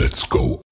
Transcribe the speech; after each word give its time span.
Let's 0.00 0.24
go. 0.24 0.62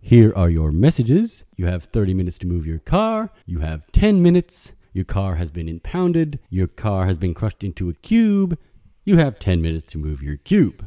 Here 0.00 0.32
are 0.36 0.48
your 0.48 0.70
messages. 0.70 1.42
You 1.56 1.66
have 1.66 1.82
30 1.86 2.14
minutes 2.14 2.38
to 2.38 2.46
move 2.46 2.66
your 2.66 2.78
car. 2.78 3.30
You 3.46 3.58
have 3.58 3.82
10 3.90 4.22
minutes. 4.22 4.74
Your 4.92 5.04
car 5.04 5.34
has 5.34 5.50
been 5.50 5.68
impounded. 5.68 6.38
Your 6.50 6.68
car 6.68 7.06
has 7.06 7.18
been 7.18 7.34
crushed 7.34 7.64
into 7.64 7.88
a 7.88 7.94
cube. 7.94 8.56
You 9.04 9.16
have 9.16 9.40
10 9.40 9.60
minutes 9.60 9.90
to 9.94 9.98
move 9.98 10.22
your 10.22 10.36
cube. 10.36 10.84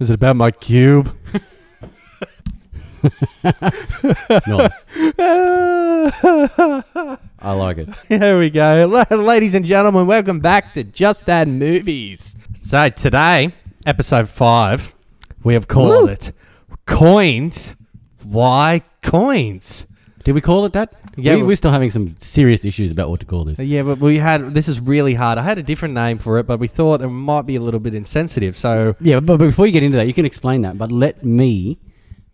Is 0.00 0.10
it 0.10 0.14
about 0.14 0.34
my 0.34 0.50
cube? 0.50 1.16
Nice. 4.48 5.78
I 6.08 7.52
like 7.52 7.78
it. 7.78 7.88
Here 8.06 8.38
we 8.38 8.50
go. 8.50 9.04
Ladies 9.10 9.54
and 9.56 9.64
gentlemen, 9.64 10.06
welcome 10.06 10.38
back 10.38 10.72
to 10.74 10.84
Just 10.84 11.28
Add 11.28 11.48
Movies. 11.48 12.36
So 12.54 12.88
today, 12.88 13.52
episode 13.84 14.28
five, 14.28 14.94
we 15.42 15.54
have 15.54 15.66
called 15.66 16.04
Woo. 16.06 16.08
it 16.12 16.30
Coins. 16.86 17.74
Why 18.22 18.82
coins? 19.02 19.88
Did 20.22 20.34
we 20.36 20.40
call 20.40 20.64
it 20.66 20.72
that? 20.74 20.94
Yeah, 21.16 21.34
we, 21.34 21.42
we- 21.42 21.48
we're 21.48 21.56
still 21.56 21.72
having 21.72 21.90
some 21.90 22.14
serious 22.20 22.64
issues 22.64 22.92
about 22.92 23.10
what 23.10 23.18
to 23.20 23.26
call 23.26 23.42
this. 23.44 23.58
Yeah, 23.58 23.82
but 23.82 23.98
we 23.98 24.18
had 24.18 24.54
this 24.54 24.68
is 24.68 24.78
really 24.80 25.14
hard. 25.14 25.36
I 25.38 25.42
had 25.42 25.58
a 25.58 25.64
different 25.64 25.94
name 25.94 26.18
for 26.18 26.38
it, 26.38 26.46
but 26.46 26.60
we 26.60 26.68
thought 26.68 27.00
it 27.00 27.08
might 27.08 27.42
be 27.42 27.56
a 27.56 27.60
little 27.60 27.80
bit 27.80 27.94
insensitive. 27.94 28.56
So 28.56 28.94
Yeah, 29.00 29.16
but, 29.18 29.38
but 29.38 29.46
before 29.46 29.66
you 29.66 29.72
get 29.72 29.82
into 29.82 29.96
that, 29.96 30.06
you 30.06 30.14
can 30.14 30.26
explain 30.26 30.62
that. 30.62 30.78
But 30.78 30.92
let 30.92 31.24
me, 31.24 31.78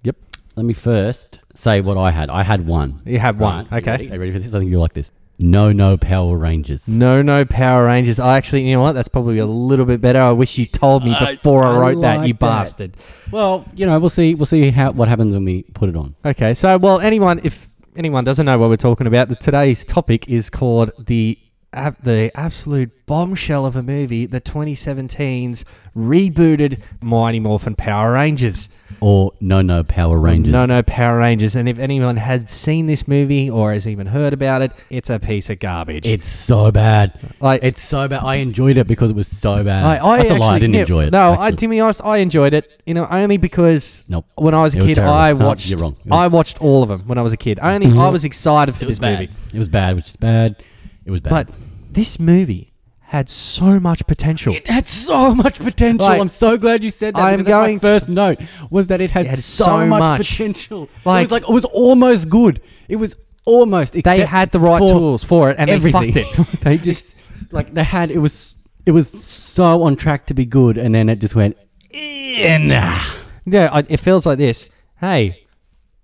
Yep. 0.02 0.16
let 0.56 0.66
me 0.66 0.74
first 0.74 1.38
say 1.54 1.80
what 1.80 1.96
I 1.96 2.10
had. 2.10 2.30
I 2.30 2.42
had 2.42 2.66
one. 2.66 3.00
you 3.04 3.18
had 3.18 3.38
one. 3.38 3.66
Right, 3.70 3.70
you 3.72 3.76
Okay. 3.78 3.90
ready? 3.90 4.10
Are 4.10 4.14
you 4.14 4.20
ready 4.20 4.32
for 4.32 4.38
this? 4.38 4.54
I 4.54 4.58
think 4.58 4.70
you'll 4.70 4.80
like 4.80 4.92
this. 4.94 5.10
No, 5.38 5.72
no 5.72 5.96
Power 5.96 6.36
Rangers. 6.38 6.86
No, 6.88 7.20
no 7.20 7.44
Power 7.44 7.86
Rangers. 7.86 8.20
I 8.20 8.36
actually, 8.36 8.68
you 8.68 8.76
know 8.76 8.82
what? 8.82 8.92
That's 8.92 9.08
probably 9.08 9.38
a 9.38 9.46
little 9.46 9.84
bit 9.84 10.00
better. 10.00 10.20
I 10.20 10.30
wish 10.30 10.58
you 10.58 10.66
told 10.66 11.04
me 11.04 11.14
before 11.18 11.64
I, 11.64 11.74
I 11.74 11.78
wrote 11.78 12.00
that, 12.02 12.18
like 12.18 12.28
you 12.28 12.34
that. 12.34 12.38
bastard. 12.40 12.96
Well, 13.32 13.64
you 13.74 13.84
know, 13.84 13.98
we'll 13.98 14.10
see. 14.10 14.36
We'll 14.36 14.46
see 14.46 14.70
how 14.70 14.90
what 14.92 15.08
happens 15.08 15.34
when 15.34 15.44
we 15.44 15.62
put 15.74 15.88
it 15.88 15.96
on. 15.96 16.14
Okay, 16.24 16.54
so 16.54 16.78
well, 16.78 17.00
anyone 17.00 17.40
if 17.42 17.68
anyone 17.96 18.22
doesn't 18.22 18.46
know 18.46 18.58
what 18.58 18.68
we're 18.68 18.76
talking 18.76 19.08
about, 19.08 19.28
the, 19.28 19.34
today's 19.34 19.84
topic 19.84 20.28
is 20.28 20.50
called 20.50 20.92
the 20.98 21.36
the 21.74 22.30
absolute 22.34 22.92
bombshell 23.06 23.66
of 23.66 23.76
a 23.76 23.82
movie, 23.82 24.24
the 24.26 24.40
2017's 24.40 25.64
rebooted 25.96 26.80
Mighty 27.02 27.40
Morphin 27.40 27.74
Power 27.74 28.12
Rangers. 28.12 28.68
Or 29.00 29.32
no, 29.40 29.60
no 29.60 29.82
Power 29.82 30.18
Rangers. 30.18 30.52
No, 30.52 30.64
no 30.66 30.82
Power 30.82 31.18
Rangers. 31.18 31.56
And 31.56 31.68
if 31.68 31.78
anyone 31.78 32.16
has 32.16 32.48
seen 32.50 32.86
this 32.86 33.06
movie 33.08 33.50
or 33.50 33.72
has 33.74 33.86
even 33.88 34.06
heard 34.06 34.32
about 34.32 34.62
it, 34.62 34.72
it's 34.88 35.10
a 35.10 35.18
piece 35.18 35.50
of 35.50 35.58
garbage. 35.58 36.06
It's 36.06 36.28
so 36.28 36.70
bad. 36.70 37.18
like 37.40 37.62
It's 37.62 37.82
so 37.82 38.08
bad. 38.08 38.22
I 38.22 38.36
enjoyed 38.36 38.76
it 38.76 38.86
because 38.86 39.10
it 39.10 39.16
was 39.16 39.28
so 39.28 39.62
bad. 39.64 39.84
I, 39.84 40.06
I 40.06 40.16
That's 40.18 40.30
a 40.30 40.34
lie. 40.34 40.38
I 40.38 40.48
actually- 40.54 40.60
didn't 40.60 40.74
yeah, 40.74 40.80
enjoy 40.82 41.04
it. 41.04 41.12
No, 41.12 41.32
I, 41.32 41.46
actually. 41.48 41.56
to 41.58 41.68
be 41.68 41.80
honest, 41.80 42.04
I 42.04 42.16
enjoyed 42.18 42.54
it. 42.54 42.82
You 42.86 42.94
know, 42.94 43.06
only 43.10 43.36
because 43.36 44.04
Nope. 44.08 44.26
when 44.36 44.54
I 44.54 44.62
was 44.62 44.74
a 44.74 44.78
It 44.78 44.86
kid, 44.86 44.94
terrible. 44.94 45.12
I 45.14 45.32
No, 45.32 45.46
watched. 45.46 45.68
you're 45.68 45.78
wrong. 45.80 45.96
Was- 46.06 46.18
I 46.18 46.26
watched 46.28 46.60
all 46.62 46.82
of 46.82 46.88
them 46.88 47.02
when 47.06 47.18
I 47.18 47.22
was 47.22 47.32
a 47.32 47.36
kid. 47.36 47.58
Only 47.60 47.98
I 47.98 48.08
was 48.08 48.24
excited 48.30 48.74
for 48.76 48.84
It 48.84 48.86
was 48.86 48.98
this 48.98 49.00
bad. 49.00 49.20
movie. 49.20 49.32
It 49.52 49.58
was 49.58 49.68
bad, 49.68 49.96
which 49.96 50.06
is 50.08 50.16
bad. 50.16 50.56
It 51.04 51.10
was 51.10 51.20
bad. 51.20 51.30
But 51.30 51.48
this 51.90 52.18
movie 52.18 52.72
had 53.00 53.28
so 53.28 53.78
much 53.78 54.06
potential. 54.06 54.54
it 54.54 54.66
had 54.66 54.88
so 54.88 55.34
much 55.34 55.58
potential. 55.58 56.06
Like, 56.06 56.20
I'm 56.20 56.28
so 56.28 56.56
glad 56.56 56.82
you 56.82 56.90
said 56.90 57.14
that. 57.14 57.20
I'm 57.22 57.38
that's 57.44 57.48
my 57.48 57.50
going 57.66 57.80
first 57.80 58.08
note 58.08 58.38
was 58.70 58.88
that 58.88 59.00
it 59.00 59.10
had, 59.10 59.26
It 59.26 59.30
had 59.30 59.38
so, 59.38 59.64
so 59.64 59.86
much, 59.86 60.00
much. 60.00 60.30
potential. 60.30 60.88
Like- 61.04 61.20
it 61.20 61.24
was 61.24 61.30
like 61.32 61.42
it 61.42 61.52
was 61.52 61.64
almost 61.66 62.28
good. 62.28 62.60
It 62.88 62.96
was 62.96 63.14
almost. 63.44 63.92
they 63.92 64.20
had 64.20 64.50
the 64.52 64.58
right 64.60 64.78
for 64.78 64.88
tools 64.88 65.22
for 65.22 65.50
it, 65.50 65.56
and 65.58 65.70
everything. 65.70 66.12
they 66.12 66.22
fucked 66.24 66.54
it. 66.54 66.60
they 66.64 66.78
just 66.78 67.14
like 67.52 67.74
they 67.74 67.84
had 67.84 68.10
it 68.10 68.18
was 68.18 68.56
it 68.86 68.90
was 68.90 69.08
so 69.10 69.82
on 69.82 69.96
track 69.96 70.26
to 70.26 70.34
be 70.34 70.44
good, 70.46 70.76
and 70.78 70.94
then 70.94 71.08
it 71.08 71.20
just 71.20 71.34
went. 71.34 71.56
"Eh, 71.92 72.58
nah." 72.58 73.00
yeah. 73.44 73.82
It 73.88 73.98
feels 74.00 74.26
like 74.26 74.38
this. 74.38 74.68
Hey, 74.98 75.43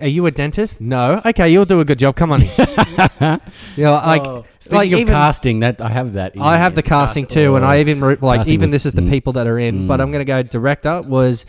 are 0.01 0.09
you 0.09 0.27
a 0.27 0.31
dentist? 0.31 0.81
No. 0.81 1.21
Okay, 1.25 1.49
you'll 1.51 1.65
do 1.65 1.81
a 1.81 1.85
good 1.85 1.99
job. 1.99 2.17
Come 2.17 2.33
on. 2.33 2.41
know, 2.41 2.51
like, 3.79 4.23
Oh, 4.23 4.45
Speaking 4.59 4.77
like 4.77 4.93
of 4.93 4.99
even 5.01 5.15
casting, 5.15 5.61
that 5.61 5.81
I 5.81 5.89
have 5.89 6.13
that. 6.15 6.35
in 6.37 6.43
I 6.43 6.57
have 6.57 6.75
the 6.75 6.83
casting 6.83 7.25
Cast- 7.25 7.35
too, 7.35 7.57
and 7.57 7.65
I 7.65 7.81
even 7.81 8.01
re- 8.01 8.17
like 8.21 8.41
Casting 8.41 8.55
even 8.55 8.71
was- 8.71 8.83
this 8.83 8.87
is 8.87 8.93
the 8.93 9.03
mm. 9.03 9.11
people 9.11 9.33
that 9.35 9.47
are 9.47 9.59
in. 9.59 9.87
But 9.87 10.01
Mm. 10.01 10.03
I'm 10.03 10.13
gonna 10.13 10.25
go 10.25 10.43
director 10.43 11.03
was 11.03 11.47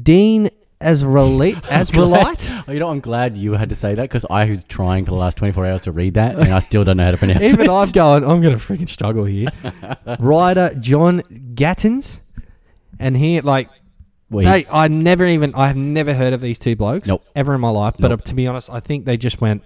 Dean 0.00 0.50
Azraeli 0.80 1.54
Azraelite. 1.62 2.54
Oh, 2.68 2.72
you 2.72 2.78
know, 2.80 2.88
I'm 2.90 3.00
glad 3.00 3.36
you 3.36 3.52
had 3.54 3.68
to 3.70 3.74
say 3.74 3.94
that 3.94 4.02
because 4.02 4.26
I 4.28 4.44
was 4.50 4.64
trying 4.64 5.04
for 5.06 5.12
the 5.12 5.16
last 5.16 5.36
24 5.38 5.66
hours 5.66 5.82
to 5.82 5.92
read 5.92 6.14
that, 6.14 6.36
and 6.38 6.52
I 6.52 6.58
still 6.60 6.84
don't 6.84 6.98
know 6.98 7.04
how 7.06 7.10
to 7.12 7.16
pronounce 7.16 7.40
it. 7.40 7.52
Even. 7.52 7.70
I'm 7.70 7.90
going. 7.90 8.24
I'm 8.24 8.42
gonna 8.42 8.56
freaking 8.56 8.88
struggle 8.88 9.24
here. 9.24 9.48
Writer 10.18 10.74
John 10.80 11.22
Gatins, 11.54 12.32
and 12.98 13.16
he 13.16 13.40
like 13.40 13.70
Wait, 14.30 14.46
Hey, 14.46 14.66
I 14.70 14.88
never 14.88 15.24
even 15.26 15.54
I 15.54 15.68
have 15.68 15.76
never 15.76 16.12
heard 16.14 16.32
of 16.32 16.40
these 16.40 16.58
two 16.58 16.76
blokes 16.76 17.08
Nope. 17.08 17.24
ever 17.34 17.54
in 17.54 17.60
my 17.60 17.70
life. 17.70 17.94
But 17.98 18.08
Nope. 18.08 18.20
uh, 18.20 18.24
to 18.24 18.34
be 18.34 18.46
honest, 18.46 18.68
I 18.70 18.80
think 18.80 19.04
they 19.06 19.16
just 19.16 19.40
went, 19.40 19.62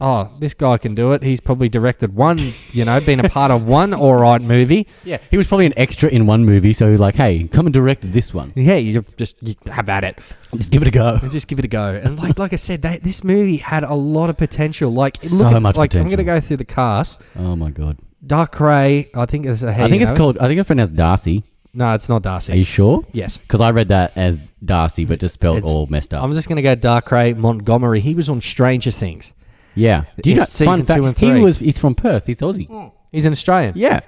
"Oh, 0.00 0.30
this 0.40 0.54
guy 0.54 0.78
can 0.78 0.94
do 0.94 1.12
it. 1.12 1.22
He's 1.22 1.38
probably 1.40 1.68
directed 1.68 2.14
one, 2.14 2.38
you 2.72 2.84
know, 2.86 2.98
been 3.00 3.20
a 3.20 3.28
part 3.28 3.50
of 3.50 3.66
one 3.66 3.92
all 4.02 4.14
right 4.16 4.40
movie. 4.40 4.86
yeah, 5.04 5.18
he 5.30 5.36
was 5.36 5.46
probably 5.46 5.66
an 5.66 5.74
extra 5.76 6.08
in 6.08 6.26
one 6.26 6.44
movie, 6.46 6.72
so 6.72 6.90
he's 6.90 6.98
like, 7.00 7.14
hey, 7.14 7.44
come 7.48 7.66
and 7.66 7.74
direct 7.74 8.10
this 8.10 8.32
one. 8.32 8.52
Yeah, 8.56 8.76
you 8.76 9.04
just 9.18 9.36
you 9.42 9.54
have 9.66 9.88
at 9.90 10.02
it 10.04 10.18
Just 10.56 10.72
give 10.72 10.80
it 10.82 10.88
a 10.88 10.90
go. 10.90 11.18
and 11.20 11.30
just 11.30 11.46
give 11.48 11.58
it 11.58 11.64
a 11.66 11.68
go." 11.68 11.94
And 12.02 12.18
like 12.18 12.38
like 12.38 12.52
I 12.54 12.56
said, 12.56 12.80
they, 12.82 12.96
this 12.98 13.22
movie 13.22 13.58
had 13.58 13.84
a 13.84 13.94
lot 13.94 14.30
of 14.30 14.38
potential. 14.38 14.90
Like 14.90 15.22
So 15.22 15.36
look 15.36 15.52
at, 15.52 15.60
much 15.62 15.76
like 15.76 15.94
I'm 15.94 16.08
gonna 16.08 16.24
go 16.24 16.40
through 16.40 16.56
the 16.58 16.64
cast. 16.64 17.20
Oh 17.38 17.54
my 17.54 17.70
god. 17.70 17.98
Dark 18.26 18.58
Ray, 18.60 19.10
I 19.14 19.26
think 19.26 19.44
it's 19.46 19.62
a 19.62 19.68
I 19.70 19.88
think 19.90 20.02
it's 20.02 20.12
called. 20.12 20.38
I 20.38 20.46
think 20.48 20.58
it's 20.58 20.66
pronounced 20.66 20.96
Darcy. 20.96 21.44
No, 21.76 21.92
it's 21.94 22.08
not 22.08 22.22
Darcy. 22.22 22.52
Are 22.52 22.56
you 22.56 22.64
sure? 22.64 23.04
yes. 23.12 23.36
Because 23.36 23.60
I 23.60 23.70
read 23.70 23.88
that 23.88 24.12
as 24.16 24.50
Darcy, 24.64 25.04
but 25.04 25.20
just 25.20 25.34
spelled 25.34 25.58
It's- 25.58 25.70
all 25.72 25.86
messed 25.86 26.14
up. 26.14 26.22
I'm 26.24 26.32
just 26.32 26.48
gonna 26.48 26.62
go 26.62 26.74
Dark 26.74 27.10
Ray 27.12 27.34
Montgomery. 27.34 28.00
He 28.00 28.14
was 28.14 28.28
on 28.28 28.40
Stranger 28.40 28.90
Things. 28.90 29.32
yeah. 29.74 30.04
Do 30.22 30.30
you 30.30 30.36
It's 30.40 30.58
know? 30.60 30.66
season 30.66 30.66
Fun 30.80 30.84
fact, 30.86 30.98
two 30.98 31.04
and 31.06 31.16
three. 31.16 31.34
he 31.38 31.40
was. 31.44 31.58
He's 31.58 31.78
from 31.78 31.94
Perth. 31.94 32.26
He's 32.26 32.40
Aussie. 32.40 32.68
Mm. 32.68 32.92
He's 33.12 33.24
an 33.26 33.32
Australian. 33.32 33.74
Yeah. 33.76 34.00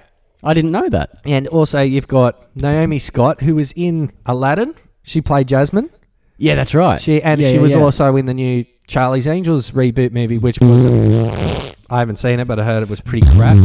I 0.43 0.53
didn't 0.53 0.71
know 0.71 0.87
that. 0.89 1.11
And 1.25 1.47
also, 1.49 1.81
you've 1.81 2.07
got 2.07 2.55
Naomi 2.55 2.97
Scott, 2.97 3.41
who 3.41 3.55
was 3.55 3.71
in 3.75 4.11
Aladdin. 4.25 4.73
She 5.03 5.21
played 5.21 5.47
Jasmine. 5.47 5.89
Yeah, 6.37 6.55
that's 6.55 6.73
right. 6.73 6.99
She 7.01 7.21
and 7.21 7.39
Yeah, 7.41 7.49
she 7.49 7.55
yeah, 7.55 7.61
was 7.61 7.75
yeah. 7.75 7.81
also 7.81 8.15
in 8.15 8.25
the 8.25 8.33
new 8.33 8.63
Charlie's 8.87 9.27
Angels 9.27 9.71
reboot 9.71 10.11
movie, 10.13 10.37
which 10.37 10.57
was 10.61 10.85
I 11.91 11.99
haven't 11.99 12.17
seen 12.17 12.39
it, 12.39 12.47
but 12.47 12.59
I 12.59 12.63
heard 12.63 12.81
it 12.83 12.89
was 12.89 13.01
pretty 13.01 13.27
crap. 13.35 13.57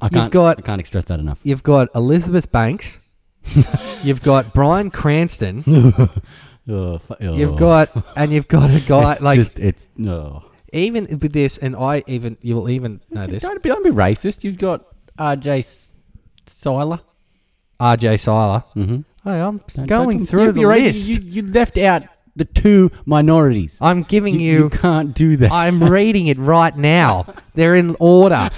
I 0.00 0.08
can't. 0.08 0.30
got- 0.30 0.58
I 0.58 0.62
can't 0.62 0.80
express 0.80 1.04
that 1.06 1.18
enough. 1.20 1.38
You've 1.42 1.62
got 1.62 1.88
Elizabeth 1.94 2.50
Banks. 2.52 3.00
you've 4.02 4.22
got 4.22 4.52
Bryan 4.52 4.90
Cranston. 4.90 5.64
Oh, 6.68 7.00
oh. 7.20 7.34
You've 7.34 7.56
got 7.56 7.90
and 8.14 8.32
you've 8.32 8.46
got 8.46 8.70
a 8.70 8.78
guy 8.78 9.14
It's 9.14 9.20
like 9.20 9.36
just 9.36 9.58
it's 9.58 9.88
no. 9.96 10.44
even 10.72 11.08
with 11.20 11.32
this, 11.32 11.58
and 11.58 11.74
I 11.74 12.04
even 12.06 12.38
you 12.40 12.54
will 12.54 12.70
even 12.70 13.00
know 13.10 13.26
this. 13.26 13.42
Don't 13.42 13.60
be, 13.60 13.68
don't 13.68 13.82
be 13.82 13.90
racist. 13.90 14.44
You've 14.44 14.58
got 14.58 14.86
RJ 15.18 15.88
Cyler. 16.46 17.00
R.J. 17.82 18.16
Cyler. 18.18 18.62
Mm-hmm. 18.76 19.00
Hey, 19.24 19.40
I'm 19.40 19.60
just 19.66 19.86
going 19.86 20.24
through 20.24 20.46
you, 20.46 20.52
the 20.52 20.60
you're 20.60 20.76
list. 20.76 21.08
You, 21.08 21.16
you 21.18 21.42
left 21.42 21.76
out 21.78 22.04
the 22.36 22.44
two 22.44 22.92
minorities. 23.06 23.76
I'm 23.80 24.04
giving 24.04 24.34
You, 24.34 24.40
you 24.40 24.58
you 24.58 24.70
can't 24.70 25.14
do 25.14 25.36
that. 25.38 25.50
I'm 25.50 25.82
reading 25.98 26.28
it 26.28 26.38
right 26.38 26.76
now. 26.76 27.34
They're 27.54 27.74
in 27.74 27.96
order. 27.98 28.50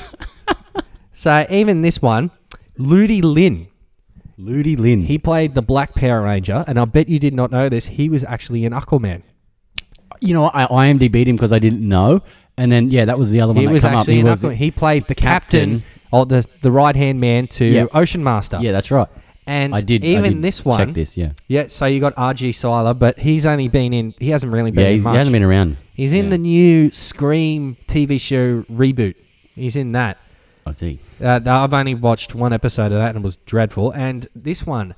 so 1.13 1.47
even 1.49 1.81
this 1.81 2.03
one, 2.03 2.31
Ludi 2.77 3.23
Lin, 3.23 3.69
Ludi 4.37 4.77
Lin. 4.77 5.03
he 5.03 5.19
played 5.19 5.55
the 5.55 5.63
Black 5.63 5.95
Power 5.95 6.23
Ranger, 6.23 6.65
and 6.67 6.79
I 6.79 6.85
bet 6.85 7.09
you 7.09 7.19
did 7.19 7.35
not 7.35 7.51
know 7.51 7.69
this. 7.69 7.87
He 7.87 8.09
was 8.09 8.25
actually 8.25 8.65
in 8.65 8.73
Aquaman. 8.73 9.23
you 10.21 10.33
know, 10.35 10.51
I 10.53 10.67
IMDb'd 10.67 11.29
him 11.29 11.37
because 11.37 11.53
I 11.53 11.59
didn't 11.59 11.87
know, 11.87 12.21
and 12.57 12.71
then 12.73 12.91
yeah, 12.91 13.05
that 13.05 13.19
was 13.19 13.31
the 13.31 13.41
other 13.41 13.53
one 13.53 13.61
He 13.63 13.67
that 13.67 13.73
was 13.73 13.83
come 13.83 13.95
up. 13.95 14.01
actually 14.01 14.15
He 14.15 14.21
in 14.21 14.27
was- 14.27 14.43
Aquaman. 14.43 14.55
He 14.57 14.71
played 14.71 15.07
the 15.07 15.15
captain, 15.15 15.81
captain. 15.81 15.83
or 16.13 16.27
the 16.27 16.45
the 16.63 16.71
right 16.71 16.97
hand 16.97 17.21
man 17.21 17.47
to 17.49 17.65
Yeah. 17.65 17.87
Ocean 17.93 18.23
Master. 18.25 18.59
Yeah, 18.61 18.73
that's 18.73 18.91
right. 18.91 19.09
and 19.47 19.75
I 19.75 19.83
did. 19.83 20.03
I 20.05 20.09
even 20.09 20.35
did 20.35 20.43
this 20.43 20.59
check 20.59 20.67
one. 20.67 20.93
this. 20.95 21.17
Yeah. 21.17 21.33
Yeah, 21.49 21.67
so 21.69 21.85
you 21.87 22.01
got 22.01 22.15
RJ 22.17 22.55
Cyler, 22.55 22.95
but 22.95 23.19
he's 23.19 23.45
only 23.45 23.69
been 23.69 23.93
in. 23.93 24.15
He 24.19 24.31
hasn't 24.31 24.53
really 24.53 24.71
been 24.71 24.83
Yeah, 24.85 24.89
in 24.91 24.95
he's, 24.99 25.05
he 25.07 25.15
hasn't 25.17 25.33
been 25.33 25.43
around. 25.43 25.77
he's 25.95 26.13
in 26.13 26.25
yeah. 26.25 26.31
the 26.31 26.39
new 26.39 26.91
Scream 26.91 27.77
TV 27.87 28.19
show 28.21 28.63
reboot. 28.73 29.15
He's 29.55 29.77
in 29.77 29.93
that. 29.93 30.17
I 30.67 30.73
see. 30.73 30.99
Uh, 31.23 31.41
I've 31.45 31.75
only 31.75 31.95
watched 31.95 32.35
one 32.35 32.53
episode 32.53 32.87
of 32.87 32.93
that 32.93 33.09
and 33.15 33.19
it 33.19 33.23
was 33.23 33.37
dreadful. 33.39 33.91
And 33.93 34.27
this 34.35 34.67
one, 34.67 34.95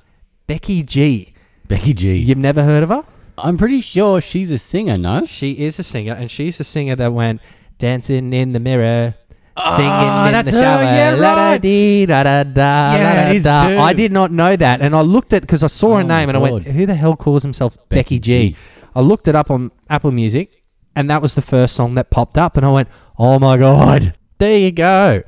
Becky 0.47 0.81
G. 0.83 1.33
Becky 1.67 1.93
G. 1.93 2.15
You've 2.15 2.37
never 2.37 2.63
heard 2.63 2.83
of 2.83 2.89
her? 2.89 3.03
I'm 3.37 3.57
pretty 3.57 3.81
sure 3.81 4.21
she's 4.21 4.49
a 4.49 4.57
singer. 4.57 4.97
No. 4.97 5.25
She 5.25 5.51
is 5.65 5.77
a 5.77 5.83
singer, 5.83 6.13
and 6.13 6.31
she's 6.31 6.57
the 6.57 6.63
singer 6.63 6.95
that 6.95 7.13
went 7.13 7.41
dancing 7.77 8.33
in 8.33 8.53
the 8.53 8.59
mirror, 8.59 9.13
Ah, 9.55 9.75
singing 9.75 10.39
in 10.39 10.45
the 10.45 10.51
her, 10.51 10.59
shower. 10.59 10.83
yeah, 10.83 11.11
la 11.15 11.33
right. 11.35 11.61
dee 11.61 12.05
da 12.07 12.23
da 12.23 12.43
da. 12.43 12.93
Yeah, 12.95 13.25
da 13.25 13.29
it 13.29 13.35
is 13.35 13.43
da. 13.43 13.69
too. 13.69 13.77
I 13.77 13.93
did 13.93 14.11
not 14.11 14.31
know 14.31 14.55
that, 14.55 14.81
and 14.81 14.95
I 14.95 15.01
looked 15.01 15.33
at 15.33 15.41
because 15.41 15.61
I 15.63 15.67
saw 15.67 15.93
Oh 15.93 15.95
her 15.97 16.03
name 16.03 16.29
and 16.29 16.37
I 16.37 16.41
went, 16.41 16.65
"Who 16.65 16.85
the 16.87 16.95
hell 16.95 17.15
calls 17.15 17.43
himself 17.43 17.75
Becky, 17.89 18.17
Becky 18.17 18.19
G?" 18.19 18.49
G. 18.51 18.55
I 18.95 19.01
looked 19.01 19.27
it 19.27 19.35
up 19.35 19.51
on 19.51 19.71
Apple 19.89 20.11
Music, 20.11 20.63
and 20.95 21.07
that 21.11 21.21
was 21.21 21.35
the 21.35 21.41
first 21.43 21.75
song 21.75 21.93
that 21.95 22.09
popped 22.09 22.37
up, 22.39 22.55
and 22.57 22.65
I 22.65 22.71
went, 22.71 22.87
"Oh 23.19 23.37
my 23.39 23.57
god!" 23.57 24.15
There 24.39 24.57
you 24.57 24.71
go. 24.71 25.23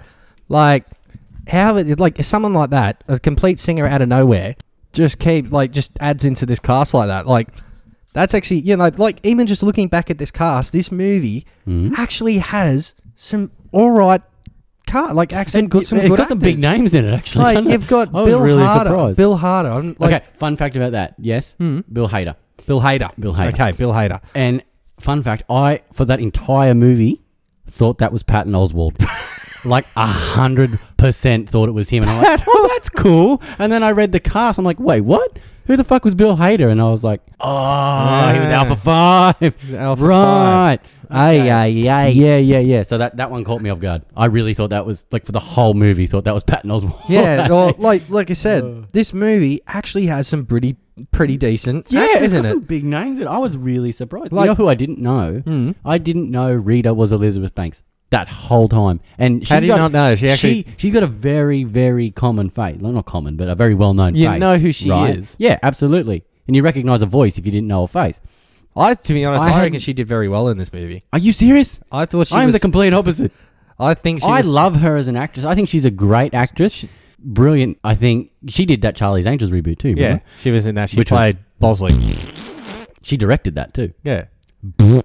Like, 0.49 0.85
how 1.47 1.77
it, 1.77 1.99
like 1.99 2.23
someone 2.23 2.53
like 2.53 2.71
that, 2.71 3.03
a 3.07 3.17
complete 3.19 3.59
singer 3.59 3.87
out 3.87 4.01
of 4.01 4.09
nowhere, 4.09 4.55
just 4.93 5.19
keep 5.19 5.51
like 5.51 5.71
just 5.71 5.91
adds 5.99 6.25
into 6.25 6.45
this 6.45 6.59
cast 6.59 6.93
like 6.93 7.07
that. 7.07 7.25
Like 7.27 7.49
that's 8.13 8.33
actually 8.33 8.59
you 8.61 8.75
know 8.75 8.89
like 8.97 9.19
even 9.23 9.47
just 9.47 9.61
looking 9.63 9.87
back 9.87 10.09
at 10.09 10.17
this 10.17 10.31
cast, 10.31 10.73
this 10.73 10.91
movie 10.91 11.45
Mhm. 11.67 11.93
actually 11.97 12.39
has 12.39 12.95
some 13.15 13.51
all 13.71 13.91
right 13.91 14.21
cast 14.87 15.13
like 15.13 15.31
accent 15.33 15.69
good 15.69 15.85
some 15.85 15.99
good 15.99 16.17
got 16.17 16.27
some 16.27 16.39
big 16.39 16.57
names 16.57 16.93
in 16.95 17.05
it 17.05 17.13
actually. 17.13 17.43
Like 17.43 17.65
you've 17.65 17.85
got 17.87 18.09
I 18.09 18.21
was 18.21 18.25
Bill 18.31 18.39
really 18.39 18.63
Harder, 18.63 18.89
surprised. 18.89 19.17
Bill 19.17 19.37
Harder, 19.37 19.95
like, 19.99 20.13
okay, 20.13 20.25
fun 20.35 20.57
fact 20.57 20.75
about 20.75 20.93
that. 20.93 21.13
Yes, 21.19 21.53
Hmm. 21.59 21.81
Bill 21.93 22.07
Hader. 22.09 22.35
Bill 22.65 22.81
Hader, 22.81 23.11
Bill 23.19 23.33
Hader. 23.33 23.53
Okay, 23.53 23.71
Bill 23.73 23.91
Hader. 23.93 24.21
And 24.33 24.63
fun 24.99 25.21
fact, 25.21 25.43
I 25.49 25.81
for 25.93 26.05
that 26.05 26.19
entire 26.19 26.73
movie 26.73 27.21
thought 27.67 27.99
that 27.99 28.11
was 28.11 28.23
Patton 28.23 28.53
Oswalt. 28.53 28.95
like 29.65 29.85
a 29.95 30.05
hundred 30.07 30.79
percent 30.97 31.49
thought 31.49 31.69
it 31.69 31.73
was 31.73 31.89
him, 31.89 32.03
and 32.03 32.11
I'm 32.11 32.21
like, 32.23 32.41
"Oh, 32.47 32.67
that's 32.73 32.89
cool." 32.89 33.41
And 33.57 33.71
then 33.71 33.83
I 33.83 33.91
read 33.91 34.11
the 34.11 34.19
cast. 34.19 34.59
I'm 34.59 34.65
like, 34.65 34.79
"Wait, 34.79 35.01
what? 35.01 35.39
Who 35.65 35.77
the 35.77 35.83
fuck 35.83 36.03
was 36.03 36.15
Bill 36.15 36.35
Hader?" 36.37 36.71
And 36.71 36.81
I 36.81 36.89
was 36.89 37.03
like, 37.03 37.21
"Oh, 37.39 38.31
he 38.33 38.39
was 38.39 38.49
Yeah. 38.49 38.59
Alpha 38.63 38.75
Five, 38.75 39.73
Alpha 39.73 40.03
right? 40.03 40.79
Ay, 41.11 41.39
Okay. 41.39 41.49
ay, 41.51 41.87
ay. 41.89 42.07
Yeah, 42.09 42.37
yeah, 42.37 42.59
yeah. 42.59 42.83
So 42.83 42.97
that, 42.99 43.17
that 43.17 43.31
one 43.31 43.43
caught 43.43 43.61
me 43.61 43.69
off 43.71 43.79
guard. 43.79 44.03
I 44.15 44.25
really 44.25 44.53
thought 44.53 44.69
that 44.69 44.85
was 44.85 45.05
like 45.11 45.25
for 45.25 45.31
the 45.31 45.39
whole 45.39 45.73
movie. 45.73 46.05
Thought 46.07 46.23
that 46.25 46.33
was 46.33 46.43
Patton 46.43 46.69
Oswalt. 46.69 47.01
Yeah, 47.09 47.47
well, 47.49 47.73
like 47.77 48.09
like 48.09 48.29
I 48.29 48.33
said, 48.33 48.89
this 48.93 49.13
movie 49.13 49.61
actually 49.67 50.05
has 50.07 50.27
some 50.27 50.45
pretty 50.45 50.75
pretty 51.11 51.37
decent 51.37 51.85
yeah, 51.91 52.01
actors 52.01 52.23
it's 52.23 52.33
got 52.33 52.39
in 52.39 52.45
it. 52.45 52.49
some 52.49 52.59
big 52.61 52.83
names. 52.83 53.19
It. 53.19 53.27
I 53.27 53.37
was 53.37 53.55
really 53.57 53.91
surprised. 53.91 54.31
Like- 54.31 54.45
you 54.45 54.51
know 54.51 54.55
who 54.55 54.67
I 54.67 54.75
didn't 54.75 54.99
know? 54.99 55.41
Mm. 55.45 55.75
I 55.85 55.97
didn't 55.97 56.29
know 56.29 56.51
Rita 56.51 56.93
was 56.93 57.11
Elizabeth 57.11 57.55
Banks 57.55 57.81
that 58.11 58.27
whole 58.27 58.67
time. 58.69 58.99
And 59.17 59.41
she's 59.41 59.49
How 59.49 59.59
do 59.59 59.65
you 59.65 59.71
got, 59.71 59.77
not 59.77 59.91
know? 59.91 60.15
She 60.15 60.29
actually- 60.29 60.63
she 60.63 60.73
she's 60.77 60.93
got 60.93 61.03
a 61.03 61.07
very 61.07 61.63
very 61.63 62.11
common 62.11 62.49
face. 62.49 62.77
Well, 62.79 62.91
not 62.91 63.05
common, 63.05 63.35
but 63.35 63.47
a 63.49 63.55
very 63.55 63.75
well 63.75 63.93
known 63.93 64.15
You 64.15 64.27
face. 64.29 64.39
know 64.39 64.57
who 64.57 64.71
she 64.71 64.89
right? 64.89 65.15
is. 65.17 65.35
Yeah, 65.39 65.59
absolutely. 65.63 66.23
And 66.47 66.55
you 66.55 66.63
recognize 66.63 67.01
a 67.01 67.05
voice 67.05 67.37
if 67.37 67.45
you 67.45 67.51
didn't 67.51 67.67
know 67.67 67.83
a 67.83 67.87
face. 67.87 68.19
I, 68.75 68.93
to 68.93 69.13
be 69.13 69.25
honest, 69.25 69.43
I 69.45 69.51
I, 69.59 69.63
reckon 69.63 69.79
she 69.79 69.93
did 69.93 70.07
very 70.07 70.29
well 70.29 70.47
in 70.47 70.57
this 70.57 70.71
movie. 70.71 71.03
Are 71.13 71.19
you 71.19 71.31
serious? 71.33 71.79
I 71.91 72.05
thought 72.05 72.27
she 72.27 72.33
was. 72.35 72.39
I 72.39 72.41
am 72.41 72.47
was. 72.47 72.53
the 72.55 72.59
complete 72.59 72.93
opposite. 72.93 73.31
I 73.79 73.93
think 73.93 74.21
she 74.21 74.25
I 74.27 74.39
was, 74.39 74.47
love 74.47 74.75
her 74.77 74.95
as 74.97 75.07
an 75.07 75.15
actress. 75.15 75.45
I 75.45 75.53
think 75.55 75.69
she's 75.69 75.85
a 75.85 75.91
great 75.91 76.33
actress. 76.33 76.85
Brilliant. 77.19 77.77
I 77.83 77.95
think 77.95 78.31
she 78.47 78.65
did 78.65 78.81
that 78.83 78.95
Charlie's 78.95 79.25
Angels 79.27 79.51
reboot 79.51 79.79
too. 79.79 79.89
Yeah, 79.89 80.03
remember? 80.05 80.23
she 80.39 80.51
was 80.51 80.65
in 80.67 80.75
that. 80.75 80.89
She 80.89 80.97
Which 80.97 81.11
was- 81.11 81.17
played 81.17 81.37
Bosley. 81.59 81.93
She 83.01 83.17
directed 83.17 83.55
that 83.55 83.73
too. 83.73 83.93
Yeah, 84.03 84.25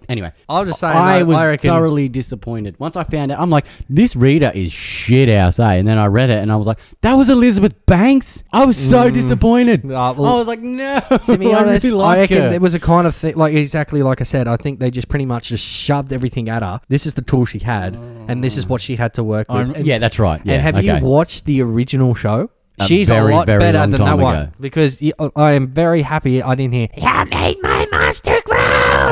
Anyway, 0.08 0.32
I'll 0.48 0.64
just 0.64 0.80
say 0.80 0.88
I 0.88 1.20
no, 1.20 1.26
was 1.26 1.36
I 1.36 1.46
reckon, 1.46 1.70
thoroughly 1.70 2.08
disappointed. 2.08 2.78
Once 2.80 2.96
I 2.96 3.04
found 3.04 3.30
out, 3.30 3.38
I'm 3.38 3.50
like, 3.50 3.66
this 3.88 4.16
Rita 4.16 4.56
is 4.56 4.72
shit 4.72 5.28
house, 5.28 5.58
eh? 5.60 5.74
And 5.74 5.86
then 5.86 5.96
I 5.96 6.06
read 6.06 6.30
it 6.30 6.38
and 6.38 6.50
I 6.50 6.56
was 6.56 6.66
like, 6.66 6.78
that 7.02 7.14
was 7.14 7.28
Elizabeth 7.28 7.74
Banks. 7.86 8.42
I 8.52 8.64
was 8.64 8.76
so 8.76 9.10
disappointed. 9.10 9.84
Uh, 9.84 10.14
well, 10.16 10.26
I 10.26 10.38
was 10.38 10.48
like, 10.48 10.60
no. 10.60 11.00
to 11.26 11.38
be 11.38 11.46
I 11.54 11.60
honest, 11.60 11.84
really 11.84 11.96
I 11.96 12.06
like 12.06 12.18
reckon 12.18 12.42
her. 12.42 12.50
there 12.50 12.60
was 12.60 12.74
a 12.74 12.80
kind 12.80 13.06
of 13.06 13.14
thing, 13.14 13.36
like 13.36 13.54
exactly 13.54 14.02
like 14.02 14.20
I 14.20 14.24
said. 14.24 14.48
I 14.48 14.56
think 14.56 14.80
they 14.80 14.90
just 14.90 15.08
pretty 15.08 15.26
much 15.26 15.48
just 15.48 15.64
shoved 15.64 16.12
everything 16.12 16.48
at 16.48 16.62
her. 16.62 16.80
This 16.88 17.06
is 17.06 17.14
the 17.14 17.22
tool 17.22 17.44
she 17.44 17.60
had, 17.60 17.94
and 17.94 18.42
this 18.42 18.56
is 18.56 18.66
what 18.66 18.80
she 18.80 18.96
had 18.96 19.14
to 19.14 19.24
work 19.24 19.48
with. 19.48 19.76
And- 19.76 19.86
yeah, 19.86 19.98
that's 19.98 20.18
right. 20.18 20.40
Yeah, 20.44 20.54
and 20.54 20.62
have 20.62 20.76
okay. 20.76 20.98
you 20.98 21.04
watched 21.04 21.44
the 21.44 21.62
original 21.62 22.14
show? 22.14 22.50
A 22.80 22.86
She's 22.86 23.06
very, 23.06 23.32
a 23.32 23.36
lot 23.36 23.46
very 23.46 23.60
better 23.60 23.78
long 23.78 23.90
than 23.92 24.00
that 24.00 24.06
time 24.06 24.20
one 24.20 24.52
because 24.58 25.00
y- 25.00 25.12
I 25.36 25.52
am 25.52 25.68
very 25.68 26.02
happy 26.02 26.42
I 26.42 26.56
didn't 26.56 26.74
hear. 26.74 26.88
You 26.96 27.24
made 27.26 27.56
my 27.62 27.86
grow. 27.86 28.10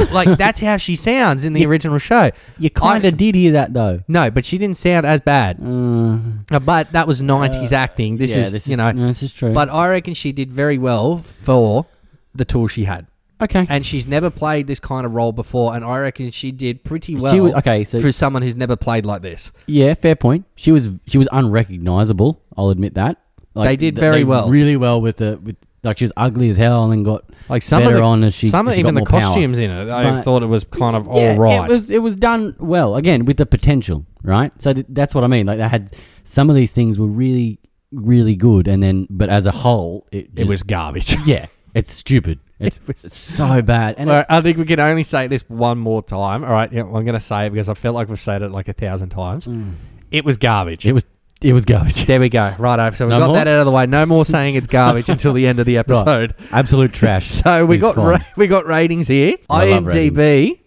like 0.12 0.38
that's 0.38 0.60
how 0.60 0.76
she 0.76 0.96
sounds 0.96 1.44
in 1.44 1.52
the 1.52 1.64
original 1.66 1.98
show. 1.98 2.30
You 2.58 2.70
kind 2.70 3.04
I- 3.04 3.08
of 3.08 3.16
did 3.16 3.34
hear 3.34 3.52
that 3.52 3.72
though. 3.72 4.02
No, 4.08 4.30
but 4.30 4.44
she 4.44 4.58
didn't 4.58 4.76
sound 4.76 5.06
as 5.06 5.20
bad. 5.20 5.58
Uh, 5.62 6.18
Uh, 6.50 6.58
But 6.60 6.92
that 6.92 7.06
was 7.06 7.22
'90s 7.22 7.72
acting. 7.72 8.16
This 8.16 8.30
yeah, 8.32 8.38
is, 8.42 8.52
this 8.52 8.66
you 8.68 8.72
is, 8.72 8.78
know. 8.78 8.92
no, 8.92 9.06
this 9.06 9.22
is 9.22 9.32
true. 9.32 9.52
But 9.52 9.68
I 9.70 9.88
reckon 9.88 10.14
she 10.14 10.32
did 10.32 10.52
very 10.52 10.78
well 10.78 11.18
for 11.18 11.86
the 12.34 12.44
tool 12.44 12.66
she 12.68 12.84
had, 12.84 13.06
okay, 13.40 13.66
and 13.68 13.84
she's 13.84 14.06
never 14.06 14.30
played 14.30 14.66
this 14.66 14.80
kind 14.80 15.04
of 15.06 15.12
role 15.12 15.32
before. 15.32 15.74
And 15.76 15.84
I 15.84 15.98
reckon 15.98 16.30
she 16.30 16.50
did 16.52 16.82
pretty 16.84 17.14
well 17.16 17.36
was 17.42 17.52
okay. 17.54 17.84
So 17.84 18.00
for 18.00 18.12
someone 18.12 18.42
who's 18.42 18.56
never 18.56 18.76
played 18.76 19.04
like 19.06 19.22
this. 19.22 19.52
yeah, 19.66 19.94
fair 19.94 20.16
point. 20.16 20.44
She 20.56 20.72
was 20.72 20.88
she 21.06 21.18
was 21.18 21.28
unrecognizable. 21.32 22.40
I'll 22.56 22.70
admit 22.70 22.94
that. 22.94 23.18
They 23.54 23.76
did 23.76 23.96
th- 23.96 24.00
very 24.00 24.24
well. 24.24 24.48
really 24.48 24.76
well 24.76 25.00
with 25.02 25.16
the 25.18 25.38
with 25.42 25.56
like 25.84 25.98
she 25.98 26.04
was 26.04 26.12
ugly 26.16 26.48
as 26.50 26.56
hell 26.56 26.84
and 26.84 26.92
then 26.92 27.02
got 27.02 27.24
Like 27.48 27.62
some 27.62 27.82
better 27.82 27.96
of 27.96 28.00
the, 28.02 28.06
on 28.06 28.24
as 28.24 28.34
she 28.34 28.46
some 28.48 28.68
as 28.68 28.74
she 28.74 28.80
even 28.80 28.94
the 28.94 29.00
more 29.00 29.06
power. 29.06 29.20
costumes 29.20 29.58
in 29.58 29.70
it, 29.70 29.90
I 29.90 30.10
But- 30.10 30.22
thought 30.24 30.42
it 30.42 30.46
was 30.46 30.64
kind 30.64 30.94
of 30.96 31.06
Yeah, 31.06 31.32
all 31.32 31.38
right. 31.38 31.68
It 31.70 31.72
was 31.72 31.90
it 31.90 31.98
was 31.98 32.16
done 32.16 32.54
well 32.58 32.96
again 32.96 33.24
with 33.24 33.36
the 33.36 33.46
potential, 33.46 34.06
right? 34.22 34.52
So 34.62 34.72
th- 34.72 34.86
that's 34.88 35.14
what 35.14 35.24
I 35.24 35.26
mean. 35.26 35.46
Like 35.46 35.58
they 35.58 35.68
had 35.68 35.92
some 36.24 36.48
of 36.50 36.56
these 36.56 36.70
things 36.72 36.98
were 36.98 37.06
really 37.08 37.58
really 37.90 38.36
good, 38.36 38.68
and 38.68 38.82
then 38.82 39.06
but 39.10 39.28
as 39.28 39.44
a 39.46 39.50
whole, 39.50 40.06
it 40.12 40.30
it 40.36 40.46
was 40.46 40.62
garbage. 40.62 41.16
yeah, 41.26 41.46
it's 41.74 41.92
stupid. 41.92 42.38
It's, 42.62 42.78
it's 42.86 43.18
so 43.18 43.60
bad, 43.60 43.96
and 43.98 44.08
right, 44.08 44.24
I 44.28 44.40
think 44.40 44.56
we 44.56 44.64
can 44.64 44.78
only 44.78 45.02
say 45.02 45.26
this 45.26 45.42
one 45.48 45.78
more 45.78 46.00
time. 46.00 46.44
All 46.44 46.52
right, 46.52 46.72
yeah, 46.72 46.82
I'm 46.82 46.92
going 46.92 47.06
to 47.14 47.18
say 47.18 47.46
it 47.46 47.50
because 47.50 47.68
I 47.68 47.74
felt 47.74 47.96
like 47.96 48.08
we've 48.08 48.20
said 48.20 48.40
it 48.40 48.52
like 48.52 48.68
a 48.68 48.72
thousand 48.72 49.08
times. 49.08 49.48
Mm. 49.48 49.72
It 50.12 50.24
was 50.24 50.36
garbage. 50.36 50.86
it 50.86 50.92
was 50.92 51.04
it 51.42 51.52
was 51.52 51.64
garbage. 51.64 52.06
there 52.06 52.20
we 52.20 52.28
go. 52.28 52.54
Right, 52.58 52.94
so 52.94 53.06
we 53.06 53.10
No 53.10 53.18
got 53.20 53.26
more? 53.28 53.36
that 53.36 53.48
out 53.48 53.58
of 53.60 53.66
the 53.66 53.72
way. 53.72 53.86
No 53.86 54.06
more 54.06 54.24
saying 54.24 54.54
it's 54.54 54.66
garbage 54.66 55.08
until 55.10 55.32
the 55.32 55.46
end 55.46 55.58
of 55.60 55.66
the 55.66 55.78
episode. 55.78 56.34
Absolute 56.50 56.92
trash. 56.92 57.26
So 57.42 57.66
we 57.66 57.76
It's 57.76 57.82
got 57.82 57.94
fine. 57.96 58.04
ra- 58.06 58.18
we 58.36 58.46
got 58.46 58.66
ratings 58.66 59.08
here. 59.08 59.36
I 59.50 59.70
love 59.70 59.84
IMDb. 59.84 60.58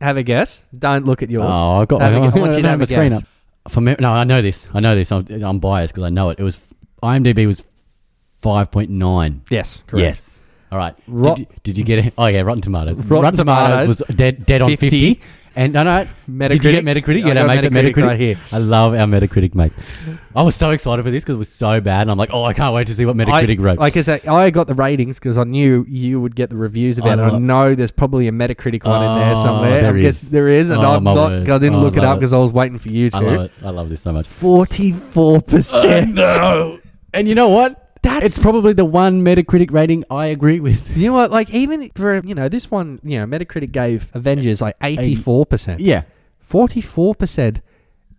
Have 0.00 0.16
a 0.16 0.22
guess. 0.22 0.64
Don't 0.76 1.06
look 1.06 1.22
at 1.22 1.30
yours. 1.30 1.50
Oh, 1.52 1.76
I've 1.76 1.88
got. 1.88 2.00
Have 2.02 2.12
a 2.12 2.16
I, 2.16 2.30
gu- 2.30 2.38
I 2.38 2.40
want 2.40 2.56
you 2.56 2.62
to 2.62 2.68
have 2.68 2.80
a 2.80 2.86
screen 2.86 3.08
guess. 3.10 3.22
up. 3.22 3.28
For 3.70 3.80
me, 3.80 3.96
no, 3.98 4.10
I 4.12 4.24
know 4.24 4.42
this. 4.42 4.66
I 4.74 4.80
know 4.80 4.94
this. 4.94 5.10
I'm, 5.10 5.26
I'm 5.42 5.58
biased 5.58 5.94
because 5.94 6.04
I 6.06 6.10
know 6.10 6.30
it. 6.30 6.38
It 6.38 6.42
was 6.42 6.58
IMDb 7.02 7.46
was 7.46 7.62
five 8.40 8.70
point 8.70 8.90
nine. 8.90 9.42
Yes, 9.50 9.82
correct. 9.86 10.02
Yes. 10.02 10.44
All 10.72 10.78
right. 10.78 10.94
Rot- 11.06 11.36
did, 11.38 11.48
you, 11.48 11.56
did 11.62 11.78
you 11.78 11.84
get 11.84 11.98
it? 12.06 12.14
Oh 12.18 12.26
yeah, 12.26 12.40
Rotten 12.42 12.60
Tomatoes. 12.62 13.00
Rotten 13.04 13.32
Tomatoes, 13.34 13.88
was 13.88 14.02
dead 14.16 14.44
dead 14.44 14.60
on 14.62 14.68
50. 14.70 14.88
fifty. 14.90 15.20
And 15.56 15.76
I 15.76 15.84
no, 15.84 16.08
no. 16.26 16.48
Did 16.48 16.64
you 16.64 16.72
get 16.72 16.84
Metacritic? 16.84 17.20
Yeah, 17.20 17.34
got 17.34 17.36
our 17.36 17.46
mates 17.46 17.66
Metacritic 17.66 17.94
Metacritic 17.94 18.06
right 18.06 18.18
here. 18.20 18.40
I 18.50 18.58
love 18.58 18.92
our 18.94 19.06
Metacritic 19.06 19.54
mates. 19.54 19.76
I 20.34 20.42
was 20.42 20.56
so 20.56 20.70
excited 20.70 21.04
for 21.04 21.12
this 21.12 21.22
because 21.22 21.36
it 21.36 21.38
was 21.38 21.48
so 21.48 21.80
bad, 21.80 22.02
and 22.02 22.10
I'm 22.10 22.18
like, 22.18 22.30
oh, 22.32 22.42
I 22.42 22.52
can't 22.52 22.74
wait 22.74 22.88
to 22.88 22.94
see 22.94 23.06
what 23.06 23.14
Metacritic 23.16 23.60
I, 23.60 23.62
wrote. 23.62 23.78
Like 23.78 23.96
I 23.96 24.00
said, 24.00 24.26
I 24.26 24.50
got 24.50 24.66
the 24.66 24.74
ratings 24.74 25.16
because 25.20 25.38
I 25.38 25.44
knew 25.44 25.84
you 25.88 26.20
would 26.20 26.34
get 26.34 26.50
the 26.50 26.56
reviews 26.56 26.98
about 26.98 27.20
I 27.20 27.28
it. 27.28 27.32
I 27.34 27.38
know 27.38 27.74
there's 27.76 27.92
probably 27.92 28.26
a 28.26 28.32
Metacritic 28.32 28.84
one 28.84 29.02
in 29.04 29.18
there 29.20 29.32
Oh, 29.36 29.42
somewhere. 29.44 29.80
there 29.82 29.96
I 29.96 30.00
guess 30.00 30.24
is. 30.24 30.30
there 30.30 30.48
is, 30.48 30.70
and 30.70 30.82
Oh, 30.82 30.96
I'm 30.96 31.04
not. 31.04 31.14
word. 31.14 31.48
I 31.48 31.58
didn't 31.58 31.76
Oh, 31.76 31.80
look 31.82 31.94
I 31.94 31.98
it 31.98 32.04
up 32.04 32.18
because 32.18 32.32
I 32.32 32.38
was 32.38 32.52
waiting 32.52 32.78
for 32.78 32.88
you 32.88 33.10
to. 33.10 33.16
I 33.16 33.20
love 33.20 33.40
it. 33.42 33.52
I 33.62 33.70
love 33.70 33.88
this 33.88 34.00
so 34.00 34.12
much. 34.12 34.26
Forty-four 34.26 35.42
percent. 35.42 36.18
And 37.14 37.28
you 37.28 37.36
know 37.36 37.48
what? 37.48 37.83
That's 38.04 38.26
It's 38.26 38.38
probably 38.38 38.74
the 38.74 38.84
one 38.84 39.24
Metacritic 39.24 39.72
rating 39.72 40.04
I 40.10 40.26
agree 40.26 40.60
with. 40.60 40.96
you 40.96 41.08
know 41.08 41.14
what? 41.14 41.30
Like 41.30 41.50
even 41.50 41.90
for 41.94 42.20
you 42.24 42.34
know 42.34 42.48
this 42.48 42.70
one, 42.70 43.00
you 43.02 43.18
know 43.18 43.26
Metacritic 43.26 43.72
gave 43.72 44.08
Avengers 44.14 44.60
like 44.60 44.76
eighty-four 44.82 45.46
percent. 45.46 45.80
Yeah. 45.80 46.02
Forty-four 46.38 47.14
percent 47.14 47.60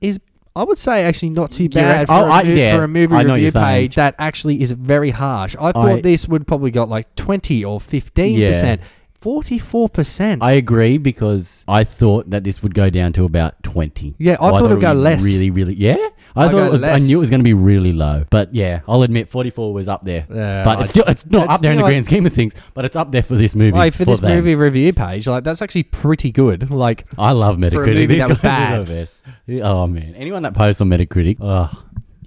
is. 0.02 0.20
I 0.58 0.64
would 0.64 0.78
say 0.78 1.04
actually 1.04 1.32
not 1.32 1.52
too 1.52 1.68
bad 1.68 2.00
reckon- 2.02 2.08
for, 2.08 2.14
oh, 2.14 2.26
a 2.28 2.30
I- 2.30 2.44
mo- 2.44 2.50
yeah, 2.50 2.78
for 2.78 2.84
a 2.86 2.88
movie 2.88 3.14
I 3.16 3.22
review 3.24 3.52
page 3.52 3.96
that 3.96 4.16
actually 4.18 4.62
is 4.62 4.72
very 4.72 5.10
harsh. 5.12 5.56
I 5.60 5.72
thought 5.74 5.90
I- 6.00 6.02
this 6.02 6.28
would 6.30 6.48
probably 6.48 6.72
got 6.72 6.88
like 6.90 7.14
twenty 7.16 7.64
or 7.66 7.80
fifteen 7.82 8.40
percent. 8.52 8.82
Forty-four 9.26 9.90
percent. 9.90 10.44
I 10.44 10.52
agree 10.52 11.00
because 11.00 11.66
I 11.68 11.84
thought 11.84 12.30
that 12.30 12.44
this 12.44 12.62
would 12.62 12.76
go 12.76 12.92
down 12.92 13.12
to 13.14 13.26
about 13.26 13.64
20. 13.64 14.14
Yeah, 14.20 14.34
I 14.34 14.52
thought 14.52 14.66
it'd 14.66 14.80
go 14.80 14.94
less. 14.94 15.24
Really, 15.26 15.50
really. 15.50 15.74
Yeah? 15.74 15.96
I 16.36 16.46
I'd 16.46 16.52
thought 16.52 16.68
it 16.68 16.72
was, 16.72 16.84
I 16.84 16.98
knew 17.00 17.18
it 17.18 17.22
was 17.22 17.32
going 17.32 17.40
to 17.40 17.44
be 17.44 17.56
really 17.56 17.92
low. 17.92 18.26
But 18.30 18.54
yeah, 18.54 18.82
I'll 18.88 19.02
admit 19.02 19.28
44 19.30 19.74
was 19.74 19.88
up 19.88 20.04
there. 20.04 20.28
Yeah, 20.32 20.64
but 20.64 20.78
I- 20.78 20.82
it's 20.84 20.92
still 20.92 21.06
it's 21.08 21.26
not 21.26 21.46
it's 21.46 21.54
up 21.56 21.62
there 21.62 21.72
in 21.72 21.78
the 21.78 21.82
still- 21.82 21.88
grand 21.90 22.06
scheme 22.06 22.26
of 22.28 22.34
things, 22.34 22.54
but 22.76 22.86
it's 22.86 22.96
up 22.96 23.12
there 23.12 23.24
for 23.24 23.34
this 23.36 23.56
movie. 23.56 23.76
Like 23.76 23.96
for 23.96 24.06
this 24.06 24.20
them. 24.20 24.30
movie 24.36 24.54
review 24.54 24.94
page, 24.94 25.26
like 25.26 25.44
that's 25.44 25.60
actually 25.64 25.84
pretty 25.84 26.32
good. 26.32 26.70
Like 26.70 27.06
I 27.18 27.32
love 27.32 27.58
Metacritic. 27.58 27.72
for 27.74 27.84
a 27.86 27.94
movie 27.96 28.18
that 28.20 28.30
was 28.30 28.38
bad. 28.38 28.86
the 28.86 28.94
best. 28.94 29.16
Oh 29.64 29.88
man, 29.88 30.14
anyone 30.16 30.44
that 30.44 30.54
posts 30.54 30.82
on 30.82 30.90
Metacritic, 30.90 31.38
oh, 31.42 31.84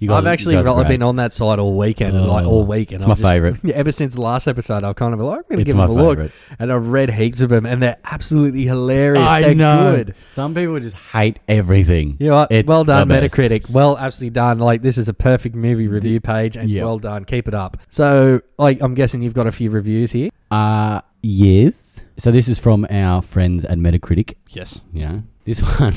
guys, 0.07 0.17
I've 0.19 0.27
actually 0.27 0.53
you 0.55 0.59
guys 0.59 0.67
are 0.67 0.69
ro- 0.69 0.83
great. 0.83 0.87
been 0.87 1.03
on 1.03 1.17
that 1.17 1.33
side 1.33 1.59
all 1.59 1.75
weekend 1.77 2.15
and 2.15 2.25
like 2.25 2.45
Oh, 2.45 2.49
all 2.49 2.63
week. 2.65 2.91
And 2.91 3.01
it's 3.01 3.05
my 3.07 3.11
I've 3.11 3.17
just- 3.19 3.29
favourite. 3.29 3.59
Yeah, 3.63 3.75
ever 3.83 3.91
since 3.91 4.13
the 4.15 4.21
last 4.21 4.47
episode, 4.47 4.83
I've 4.85 4.95
kind 4.95 5.13
of 5.13 5.19
been 5.19 5.27
like, 5.27 5.39
I'm 5.39 5.43
gonna 5.49 5.63
give 5.65 5.75
them 5.75 5.89
a 5.89 5.91
look, 5.93 6.31
and 6.57 6.71
I've 6.71 6.87
read 6.87 7.09
heaps 7.11 7.41
of 7.41 7.49
them, 7.49 7.65
and 7.65 7.83
they're 7.83 7.97
absolutely 8.05 8.63
hilarious. 8.63 9.21
I 9.27 9.41
they're 9.41 9.55
know. 9.55 9.95
good. 9.97 10.15
Some 10.29 10.55
people 10.55 10.79
just 10.79 10.95
hate 10.95 11.39
everything. 11.47 12.15
You 12.19 12.27
know 12.29 12.35
what? 12.37 12.51
It's 12.51 12.67
well 12.67 12.83
done, 12.85 13.07
the 13.07 13.19
best. 13.19 13.35
Metacritic. 13.35 13.69
Well, 13.69 13.97
absolutely 13.97 14.31
done. 14.31 14.59
Like 14.59 14.81
this 14.81 14.97
is 14.97 15.09
a 15.09 15.13
perfect 15.13 15.55
movie 15.55 15.87
review 15.87 16.21
page, 16.21 16.55
and 16.55 16.69
Yep. 16.69 16.83
well 16.85 16.99
done. 16.99 17.25
Keep 17.25 17.47
it 17.49 17.53
up. 17.53 17.77
So, 17.89 18.41
like, 18.57 18.79
I'm 18.81 18.93
guessing 18.93 19.21
you've 19.21 19.33
got 19.33 19.47
a 19.47 19.51
few 19.51 19.69
reviews 19.69 20.11
here. 20.13 20.29
Uh 20.51 21.01
yes. 21.21 22.01
So 22.17 22.31
this 22.31 22.47
is 22.47 22.57
from 22.59 22.85
our 22.89 23.21
friends 23.21 23.63
at 23.65 23.77
Metacritic. 23.77 24.35
Yes. 24.49 24.81
Yeah. 24.93 25.19
This 25.45 25.59
one. 25.79 25.95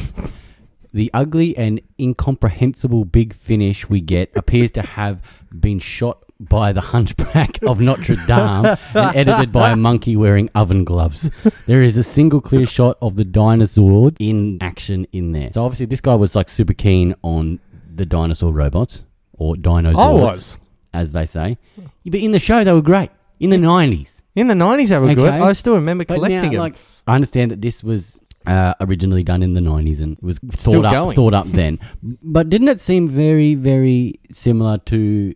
The 0.95 1.11
ugly 1.15 1.57
and 1.57 1.81
incomprehensible 1.99 3.05
big 3.07 3.35
finish 3.35 3.89
we 3.89 4.01
get 4.01 4.35
appears 4.37 4.71
to 4.73 4.83
have 4.83 5.23
been 5.59 5.79
shot 5.79 6.23
by 6.39 6.73
the 6.73 6.81
hunchback 6.81 7.63
of 7.63 7.81
Notre 7.81 8.17
Dame 8.27 8.77
and 8.95 9.17
edited 9.17 9.53
by 9.53 9.71
a 9.71 9.77
monkey 9.77 10.17
wearing 10.17 10.51
oven 10.55 10.85
gloves. 10.85 11.31
There 11.67 11.83
is 11.83 11.97
a 11.97 12.03
single 12.03 12.41
clear 12.41 12.67
shot 12.67 12.99
of 13.01 13.17
the 13.17 13.25
dinosaur 13.25 14.11
in 14.19 14.59
action 14.61 15.07
in 15.13 15.33
there. 15.33 15.51
So 15.53 15.65
obviously 15.65 15.87
this 15.87 16.01
guy 16.01 16.15
was 16.15 16.35
like 16.35 16.51
super 16.51 16.75
keen 16.75 17.15
on 17.23 17.61
the 17.95 18.05
dinosaur 18.05 18.53
robots 18.53 19.03
or 19.33 19.57
dinosaurs, 19.57 19.99
I 19.99 20.11
was. 20.11 20.57
as 20.93 21.13
they 21.13 21.27
say. 21.27 21.59
But 22.05 22.21
in 22.21 22.33
the 22.33 22.39
show, 22.39 22.65
they 22.65 22.73
were 22.73 22.83
great. 22.83 23.11
In 23.41 23.51
the 23.51 23.57
90s. 23.57 24.23
In 24.35 24.47
the 24.47 24.55
90s, 24.55 24.89
they 24.89 24.99
were 24.99 25.15
good. 25.15 25.29
I 25.33 25.53
still 25.53 25.75
remember 25.75 26.05
collecting 26.05 26.37
now, 26.37 26.51
them. 26.51 26.55
like, 26.55 26.75
I 27.07 27.15
understand 27.15 27.51
that 27.51 27.61
this 27.61 27.83
was 27.85 28.21
uh, 28.47 28.75
originally 28.81 29.23
done 29.23 29.43
in 29.43 29.55
the 29.55 29.61
90s 29.61 30.01
and 30.01 30.17
was 30.21 30.39
Still 30.55 30.75
thought 30.75 30.85
up, 30.87 30.93
going. 30.93 31.17
thought 31.17 31.35
up 31.35 31.47
then. 31.49 31.79
But 32.23 32.49
didn't 32.51 32.69
it 32.69 32.81
seem 32.81 33.09
very, 33.09 33.55
very 33.55 34.21
similar 34.31 34.79
to 34.79 35.35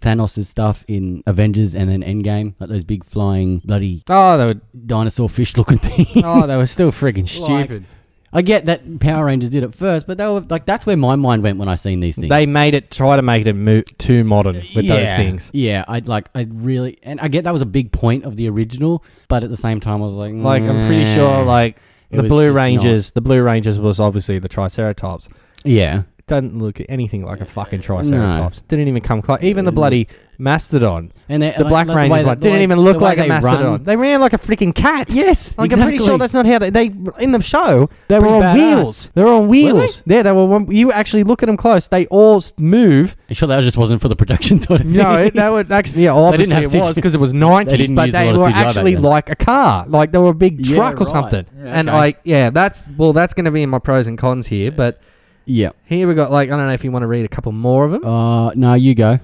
Thanos' 0.00 0.46
stuff 0.46 0.84
in 0.88 1.22
Avengers 1.26 1.74
and 1.74 1.88
then 1.90 2.02
Endgame? 2.02 2.54
Like 2.60 2.70
those 2.70 2.84
big 2.84 3.04
flying 3.04 3.58
bloody 3.58 4.04
oh, 4.08 4.36
they 4.38 4.44
were, 4.54 4.60
dinosaur 4.86 5.28
fish 5.28 5.56
looking 5.56 5.78
things. 5.78 6.22
oh, 6.24 6.46
they 6.46 6.56
were 6.56 6.66
still 6.66 6.92
freaking 6.92 7.28
stupid. 7.44 7.84
I 8.30 8.42
get 8.42 8.66
that 8.66 9.00
Power 9.00 9.24
Rangers 9.24 9.48
did 9.48 9.62
it 9.62 9.74
first, 9.74 10.06
but 10.06 10.18
they 10.18 10.26
were 10.26 10.40
like 10.40 10.66
that's 10.66 10.84
where 10.84 10.98
my 10.98 11.16
mind 11.16 11.42
went 11.42 11.56
when 11.58 11.68
I 11.68 11.76
seen 11.76 12.00
these 12.00 12.16
things. 12.16 12.28
They 12.28 12.44
made 12.44 12.74
it, 12.74 12.90
try 12.90 13.16
to 13.16 13.22
make 13.22 13.46
it 13.46 13.54
mo- 13.54 13.80
too 13.96 14.22
modern 14.22 14.56
with 14.76 14.86
those 14.86 15.12
things. 15.14 15.50
Yeah, 15.54 15.84
I 15.88 16.00
like 16.00 16.28
I 16.34 16.46
really 16.50 16.98
and 17.02 17.18
I 17.20 17.28
get 17.28 17.44
that 17.44 17.52
was 17.54 17.62
a 17.62 17.66
big 17.66 17.90
point 17.90 18.24
of 18.24 18.36
the 18.36 18.46
original, 18.50 19.02
but 19.28 19.42
at 19.44 19.48
the 19.48 19.56
same 19.56 19.80
time 19.80 20.02
I 20.02 20.04
was 20.04 20.12
like 20.12 20.34
Like, 20.34 20.62
I'm 20.62 20.86
pretty 20.86 21.06
sure, 21.14 21.42
like, 21.42 21.78
It 22.10 22.16
the 22.16 22.22
was 22.22 22.30
Blue 22.30 22.46
just 22.46 22.56
Rangers, 22.56 23.10
the 23.12 23.20
Blue 23.20 23.42
Rangers 23.42 23.78
was 23.78 24.00
obviously 24.00 24.38
the 24.38 24.48
Triceratops. 24.48 25.28
Yeah. 25.64 26.02
Doesn't 26.28 26.58
look 26.58 26.80
anything 26.88 27.24
like 27.24 27.40
a 27.40 27.44
fucking 27.46 27.80
Triceratops. 27.80 28.60
Didn't 28.62 28.88
even 28.88 29.02
come 29.02 29.22
close. 29.22 29.38
Even 29.42 29.64
the 29.64 29.70
Uh, 29.70 29.74
bloody 29.74 30.08
Mastodon, 30.40 31.10
And 31.28 31.42
they, 31.42 31.50
the 31.56 31.64
like- 31.64 31.70
Black 31.70 31.86
like 31.88 32.04
the 32.04 32.08
one, 32.10 32.24
that- 32.26 32.40
didn't 32.40 32.60
even 32.60 32.78
look 32.78 32.98
the 32.98 33.04
way 33.04 33.10
like 33.10 33.18
a 33.18 33.22
they 33.22 33.28
Mastodon. 33.28 33.64
run. 33.72 33.82
They 33.84 33.96
ran 33.96 34.20
like 34.20 34.32
a 34.34 34.38
freaking 34.38 34.72
cat. 34.72 35.12
Yes, 35.12 35.52
Like 35.58 35.72
I'm 35.72 35.80
pretty 35.82 35.98
sure 35.98 36.14
exactly. 36.14 36.18
that's 36.18 36.34
not 36.34 36.46
how 36.46 36.58
they, 36.60 36.70
they 36.70 36.92
in 37.20 37.32
the 37.32 37.42
show 37.42 37.90
they 38.06 38.18
were 38.20 38.26
Pretty 38.28 38.34
on 38.36 38.42
badass. 38.42 38.54
wheels. 38.76 39.10
They 39.14 39.22
were 39.24 39.32
on 39.32 39.48
wheels. 39.48 40.02
Yeah, 40.06 40.22
they 40.22 40.30
were. 40.30 40.44
One, 40.46 40.70
you 40.70 40.92
actually 40.92 41.24
look 41.24 41.42
at 41.42 41.46
them 41.46 41.56
close. 41.56 41.88
They 41.88 42.06
all 42.06 42.36
s- 42.36 42.52
move. 42.56 43.16
I'm 43.28 43.34
sure 43.34 43.48
that 43.48 43.60
just 43.64 43.76
wasn't 43.76 44.00
for 44.00 44.06
the 44.08 44.14
production 44.14 44.60
sort 44.60 44.80
of 44.80 44.86
thing. 44.86 44.94
No, 44.96 45.28
they 45.28 45.48
were 45.50 45.64
actually 45.70 46.04
yeah. 46.04 46.12
They 46.12 46.18
Obviously, 46.18 46.54
didn't 46.54 46.58
it 46.58 46.70
have 46.72 46.80
was 46.86 46.92
CGI. 46.92 46.94
because 46.94 47.14
it 47.16 47.20
was 47.20 47.32
They 47.32 47.38
nineties, 47.38 47.78
didn't 47.78 47.96
but 47.96 48.06
use 48.06 48.14
a 48.14 48.18
they 48.18 48.26
lot 48.26 48.34
of 48.34 48.40
were 48.40 48.46
CGI 48.48 48.52
back 48.52 48.66
actually 48.66 48.94
then. 48.94 49.02
like 49.02 49.30
a 49.30 49.36
car. 49.36 49.86
Like 49.88 50.12
they 50.12 50.18
were 50.18 50.30
a 50.30 50.34
big 50.34 50.64
Yeah, 50.66 50.76
truck 50.76 50.94
or 51.00 51.04
right. 51.04 51.08
something. 51.08 51.46
Yeah, 51.58 51.64
And 51.80 51.88
okay. 51.88 51.96
like 51.98 52.20
yeah, 52.22 52.50
that's 52.50 52.84
well, 52.96 53.12
that's 53.12 53.34
going 53.34 53.46
to 53.46 53.50
be 53.50 53.62
in 53.64 53.70
my 53.70 53.80
pros 53.80 54.06
and 54.06 54.16
cons 54.16 54.46
here. 54.46 54.70
But 54.70 55.00
Yeah. 55.48 55.70
here 55.86 56.06
we 56.06 56.14
got 56.14 56.30
like 56.30 56.50
I 56.50 56.56
don't 56.56 56.66
know 56.66 56.72
if 56.72 56.84
you 56.84 56.92
want 56.92 57.02
to 57.02 57.06
read 57.06 57.24
a 57.24 57.28
couple 57.28 57.52
more 57.52 57.84
of 57.84 57.92
them. 57.92 58.04
Uh, 58.04 58.50
no, 58.54 58.74
you 58.74 58.94
go. 58.94 59.18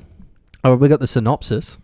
Oh, 0.64 0.75
we 0.76 0.88
got 0.88 1.00
the 1.00 1.07
synopsis. 1.07 1.78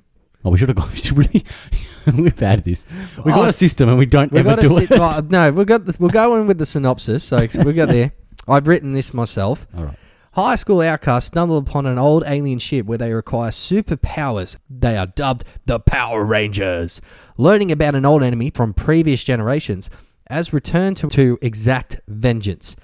Oh, 0.45 0.51
we 0.51 0.59
should 0.59 0.69
have 0.71 0.77
gone. 0.77 0.91
Really. 1.15 1.45
We're 2.07 2.31
bad 2.31 2.61
at 2.61 2.65
this. 2.65 2.85
We 3.25 3.31
Oh, 3.33 3.37
got 3.37 3.49
a 3.49 3.53
system 3.53 3.89
and 3.91 3.99
we 3.99 4.07
don't 4.07 4.33
We 4.33 4.41
ever 4.41 4.57
got 4.57 4.61
do 4.61 4.69
to 4.69 4.77
it. 4.83 4.91
well, 4.91 5.23
no, 5.29 5.51
we've 5.53 5.67
got 5.67 5.85
this, 5.85 6.01
we'll 6.01 6.09
go 6.11 6.37
in 6.37 6.47
with 6.47 6.57
the 6.59 6.65
synopsis. 6.67 7.23
So 7.25 7.47
we 7.65 7.73
got 7.75 7.89
there. 7.89 8.13
I've 8.49 8.67
written 8.67 8.95
this 8.95 9.13
myself. 9.13 9.69
All 9.77 9.85
right. 9.85 9.97
High 10.33 10.57
school 10.57 10.81
outcasts 10.81 11.27
stumble 11.27 11.59
upon 11.59 11.87
an 11.87 11.99
old 11.99 12.23
alien 12.27 12.59
ship 12.61 12.87
where 12.87 12.97
they 12.97 13.13
require 13.13 13.51
superpowers. 13.51 14.57
They 14.71 14.97
are 14.97 15.07
dubbed 15.07 15.45
the 15.67 15.79
Power 15.81 16.25
Rangers. 16.25 17.03
Learning 17.37 17.71
about 17.73 17.95
an 17.97 18.07
old 18.07 18.23
enemy 18.23 18.51
from 18.51 18.73
previous 18.73 19.25
generations 19.25 19.91
as 20.29 20.53
return 20.53 20.95
to, 20.95 21.09
to 21.09 21.37
exact 21.43 22.01
vengeance. 22.09 22.77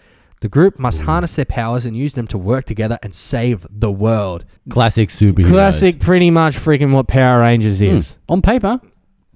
The 0.42 0.48
group 0.48 0.78
must 0.78 1.02
harness 1.02 1.34
their 1.34 1.44
powers 1.46 1.86
and 1.86 1.96
use 1.96 2.12
them 2.14 2.26
to 2.28 2.38
work 2.38 2.66
together 2.66 2.98
and 3.02 3.14
save 3.14 3.66
the 3.70 3.90
world. 3.90 4.44
Classic 4.68 5.08
superheroes. 5.08 5.48
Classic, 5.48 5.98
pretty 5.98 6.30
much 6.30 6.56
freaking 6.56 6.92
what 6.92 7.08
Power 7.08 7.40
Rangers 7.40 7.78
Hmm. 7.78 7.84
is. 7.86 8.16
On 8.28 8.42
paper, 8.42 8.80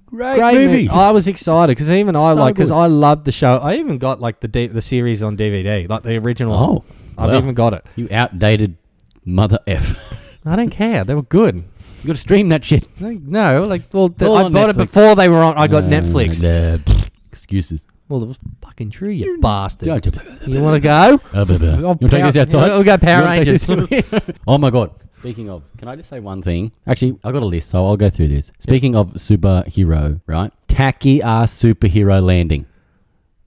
great, 0.05 0.35
Great 0.37 0.53
movie. 0.53 0.67
movie. 0.67 0.89
I 0.89 1.09
was 1.11 1.27
excited 1.27 1.71
because 1.75 1.89
even 1.89 2.15
I 2.15 2.33
So 2.33 2.39
like 2.39 2.55
because 2.55 2.69
good. 2.69 2.75
I 2.77 2.85
loved 2.85 3.25
the 3.25 3.31
show. 3.31 3.57
I 3.57 3.75
even 3.77 3.97
got 3.97 4.21
like 4.21 4.41
the 4.41 4.47
D- 4.47 4.67
the 4.67 4.81
series 4.81 5.23
on 5.23 5.35
DVD, 5.35 5.87
like 5.89 6.03
the 6.03 6.17
original. 6.17 6.53
Oh, 6.53 6.83
I've 7.17 7.29
well. 7.29 7.37
even 7.39 7.53
got 7.55 7.73
it. 7.73 7.85
You 7.95 8.07
outdated 8.11 8.77
mother 9.25 9.59
f. 9.65 9.97
I 10.45 10.55
don't 10.55 10.69
care. 10.69 11.03
They 11.03 11.15
were 11.15 11.21
good. 11.23 11.55
You 12.03 12.07
got 12.07 12.13
to 12.13 12.19
stream 12.19 12.49
that 12.49 12.63
shit. 12.65 12.87
No, 12.99 13.63
like 13.65 13.83
well, 13.91 14.09
th- 14.09 14.27
All 14.29 14.37
I 14.37 14.43
on 14.43 14.53
bought 14.53 14.69
it 14.69 14.75
Netflix. 14.75 14.79
before 14.79 15.15
they 15.15 15.29
were 15.29 15.37
on. 15.43 15.55
I 15.57 15.67
got 15.67 15.83
Uh, 15.83 15.87
Netflix. 15.87 16.41
nah, 16.43 16.77
pfft, 16.77 17.09
excuses. 17.31 17.81
Well, 18.11 18.23
it 18.23 18.27
was 18.27 18.39
fucking 18.61 18.89
true, 18.91 19.09
you 19.09 19.39
bastard. 19.39 19.85
Go. 19.85 20.11
You 20.45 20.61
want 20.61 20.75
to 20.75 20.79
go? 20.81 21.21
Uh, 21.33 21.45
blah, 21.45 21.57
blah. 21.57 21.77
You 21.77 21.83
want 21.83 22.01
to 22.01 22.09
take 22.09 22.23
this 22.23 22.35
outside? 22.35 22.67
We'll 22.67 22.83
go 22.83 22.97
Power 22.97 23.21
You 23.21 23.25
wanna 23.25 23.45
take 23.45 23.67
Rangers. 23.69 24.09
this? 24.09 24.35
oh 24.47 24.57
my 24.57 24.69
god. 24.69 24.91
Speaking 25.13 25.49
of, 25.49 25.63
can 25.77 25.87
I 25.87 25.95
just 25.95 26.09
say 26.09 26.19
one 26.19 26.41
thing? 26.41 26.71
Actually, 26.85 27.17
I've 27.23 27.31
got 27.33 27.41
a 27.41 27.45
list, 27.45 27.69
so 27.69 27.85
I'll 27.85 27.95
go 27.95 28.09
through 28.09 28.27
this. 28.27 28.51
Speaking 28.59 28.95
of 28.95 29.13
superhero, 29.13 30.19
right? 30.27 30.51
Tacky 30.67 31.21
ass 31.21 31.57
superhero 31.57 32.21
landing. 32.23 32.65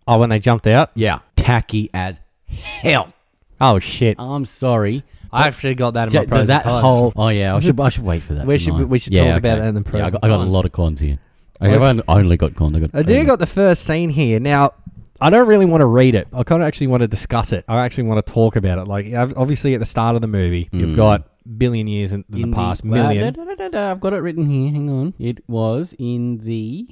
oh, 0.09 0.19
when 0.19 0.31
they 0.31 0.39
jumped 0.39 0.67
out. 0.67 0.91
Yeah. 0.95 1.19
Tacky 1.37 1.91
as 1.93 2.21
hell. 2.47 3.13
Oh 3.61 3.79
shit! 3.79 4.17
I'm 4.19 4.45
sorry. 4.47 5.05
I 5.33 5.49
actually 5.49 5.75
got 5.75 5.95
that 5.95 6.05
in 6.05 6.11
So 6.13 6.19
my 6.21 6.27
pros 6.27 6.47
that 6.49 6.63
and 6.65 6.71
cons. 6.71 6.83
whole. 6.85 7.13
Oh 7.17 7.29
yeah, 7.29 7.55
I 7.55 7.61
should. 7.61 7.79
I 7.81 7.89
should 7.89 8.05
wait 8.05 8.23
for 8.23 8.35
that. 8.35 8.47
We 8.47 8.57
shouldn't 8.59 8.79
should- 8.79 8.85
I? 8.85 8.89
we 8.89 8.99
should 8.99 9.13
Yeah, 9.13 9.31
talk 9.31 9.39
about 9.39 9.59
okay. 9.59 9.67
it 9.67 9.69
in 9.69 9.75
the 9.75 9.81
pros 9.83 9.99
Yeah, 9.99 10.05
I 10.05 10.07
and 10.07 10.13
got, 10.13 10.25
I 10.25 10.29
got 10.29 10.35
a 10.35 10.39
cons. 10.39 10.53
lot 10.55 10.65
of 10.65 10.73
cons 10.73 11.01
here. 11.01 11.19
I 11.65 11.69
Okay. 11.69 11.73
haven't 11.85 12.05
only 12.09 12.37
got. 12.37 12.53
I 12.61 12.79
got. 12.81 12.91
I 12.95 13.03
do 13.03 13.25
got 13.25 13.39
the 13.39 13.47
first 13.47 13.85
scene 13.85 14.11
here. 14.11 14.39
Now, 14.41 14.73
I 15.21 15.31
don't 15.31 15.49
really 15.49 15.65
want 15.67 15.81
to 15.81 15.87
read 15.87 16.15
it. 16.15 16.29
I 16.33 16.43
kind 16.43 16.63
of 16.63 16.67
actually 16.69 16.89
want 16.89 17.01
to 17.03 17.09
discuss 17.09 17.53
it. 17.53 17.65
I 17.69 17.85
actually 17.85 18.05
want 18.05 18.25
to 18.27 18.33
talk 18.33 18.57
about 18.57 18.79
it. 18.79 18.87
Like, 18.87 19.07
obviously, 19.15 19.75
at 19.75 19.81
the 19.81 19.87
start 19.87 20.15
of 20.17 20.23
the 20.23 20.29
movie, 20.29 20.69
you've 20.73 20.91
Mm. 20.91 20.97
got 20.97 21.29
billion 21.59 21.87
years 21.87 22.13
in, 22.13 22.25
in, 22.33 22.43
in 22.43 22.51
the 22.51 22.55
past. 22.57 22.85
well, 22.85 23.05
million. 23.09 23.33
da, 23.33 23.45
da, 23.45 23.55
da, 23.55 23.69
da, 23.69 23.91
I've 23.91 24.01
got 24.01 24.13
it 24.13 24.19
written 24.19 24.49
here. 24.49 24.71
Hang 24.73 24.91
on. 24.91 25.15
It 25.19 25.39
was 25.49 25.95
in 25.99 26.39
the. 26.39 26.89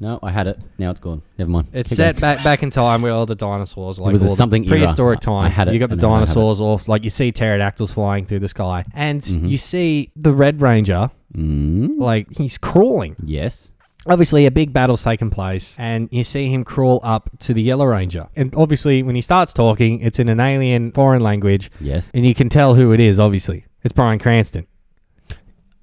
No, 0.00 0.18
I 0.22 0.30
had 0.32 0.46
it. 0.48 0.58
Now 0.78 0.90
it's 0.90 0.98
gone. 1.00 1.22
Never 1.38 1.50
mind. 1.50 1.68
It's 1.72 1.90
Keep 1.90 1.96
set 1.96 2.14
going. 2.16 2.20
back 2.20 2.42
back 2.44 2.62
in 2.64 2.70
time 2.70 3.02
where 3.02 3.12
all 3.12 3.24
the 3.26 3.34
dinosaurs, 3.36 3.98
like 4.00 4.12
was 4.12 4.22
a 4.22 4.26
all 4.26 4.30
the 4.32 4.36
something 4.36 4.64
era. 4.64 4.70
prehistoric 4.70 5.20
time. 5.20 5.44
I 5.44 5.48
had 5.48 5.68
it 5.68 5.74
You 5.74 5.78
got 5.80 5.90
the 5.90 5.94
and 5.94 6.04
I 6.04 6.06
have 6.18 6.22
it. 6.22 6.26
dinosaurs 6.26 6.60
off, 6.60 6.88
like 6.88 7.04
you 7.04 7.10
see 7.10 7.30
pterodactyls 7.30 7.92
flying 7.92 8.24
through 8.26 8.40
the 8.40 8.48
sky, 8.48 8.84
and 8.94 9.22
Mhm. 9.22 9.48
you 9.48 9.58
see 9.58 10.10
the 10.16 10.32
Red 10.32 10.60
Ranger, 10.60 11.10
Mm, 11.36 11.98
like 11.98 12.36
he's 12.36 12.58
crawling. 12.58 13.14
yes. 13.24 13.70
Obviously, 14.04 14.46
a 14.46 14.50
big 14.50 14.72
battle's 14.72 15.04
taken 15.04 15.30
place, 15.30 15.76
and 15.78 16.08
you 16.10 16.24
see 16.24 16.48
him 16.52 16.64
crawl 16.64 16.98
up 17.04 17.30
to 17.38 17.54
the 17.54 17.62
Yellow 17.62 17.84
Ranger. 17.86 18.26
And 18.34 18.52
obviously, 18.56 19.00
when 19.04 19.14
he 19.14 19.20
starts 19.20 19.52
talking, 19.52 20.00
it's 20.00 20.18
in 20.18 20.28
an 20.28 20.40
alien 20.40 20.90
foreign 20.90 21.22
language, 21.22 21.70
Yes. 21.80 22.10
and 22.12 22.26
you 22.26 22.34
can 22.34 22.48
tell 22.48 22.74
who 22.74 22.90
it 22.90 22.98
is. 22.98 23.20
Obviously, 23.20 23.64
it's 23.84 23.92
Bryan 23.92 24.18
Cranston. 24.18 24.66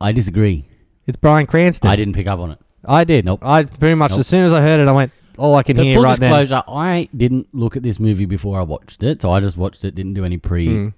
I 0.01 0.12
disagree. 0.12 0.66
It's 1.08 1.16
Bryan 1.18 1.46
Cranston. 1.48 1.89
I 1.89 1.96
didn't 1.96 2.13
pick 2.13 2.28
up 2.28 2.39
on 2.39 2.51
it. 2.51 2.60
I 2.86 3.03
did. 3.03 3.25
Nope. 3.25 3.39
I 3.43 3.63
pretty 3.63 3.95
much 3.95 4.12
Nope. 4.12 4.21
as 4.21 4.27
soon 4.27 4.43
as 4.45 4.53
I 4.53 4.62
heard 4.62 4.79
it, 4.79 4.88
I 4.88 4.91
went, 4.91 5.12
"All 5.38 5.55
I 5.55 5.63
can 5.63 5.75
So 5.75 5.83
hear 5.83 5.95
full 5.95 6.03
right 6.03 6.19
now." 6.19 6.27
disclosure, 6.41 6.63
I 6.67 7.09
didn't 7.15 7.48
look 7.53 7.75
at 7.75 7.83
this 7.83 8.00
movie 8.00 8.25
before 8.25 8.59
I 8.59 8.63
watched 8.63 9.03
it. 9.03 9.21
So 9.21 9.31
I 9.31 9.39
just 9.39 9.57
watched 9.57 9.83
it, 9.86 9.95
didn't 9.95 10.13
do 10.13 10.24
any 10.25 10.38
pre, 10.38 10.67
Mm. 10.67 10.93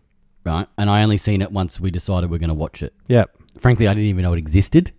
right? 0.45 0.67
And 0.77 0.89
I 0.89 1.03
only 1.03 1.17
seen 1.17 1.41
it 1.41 1.51
once 1.51 1.79
we 1.79 1.91
decided 1.91 2.29
we're 2.29 2.37
going 2.37 2.49
to 2.49 2.53
watch 2.55 2.81
it. 2.83 2.93
Yep. 3.07 3.29
Frankly, 3.59 3.87
I 3.87 3.93
didn't 3.93 4.09
even 4.09 4.23
know 4.23 4.33
it 4.33 4.37
existed 4.39 4.91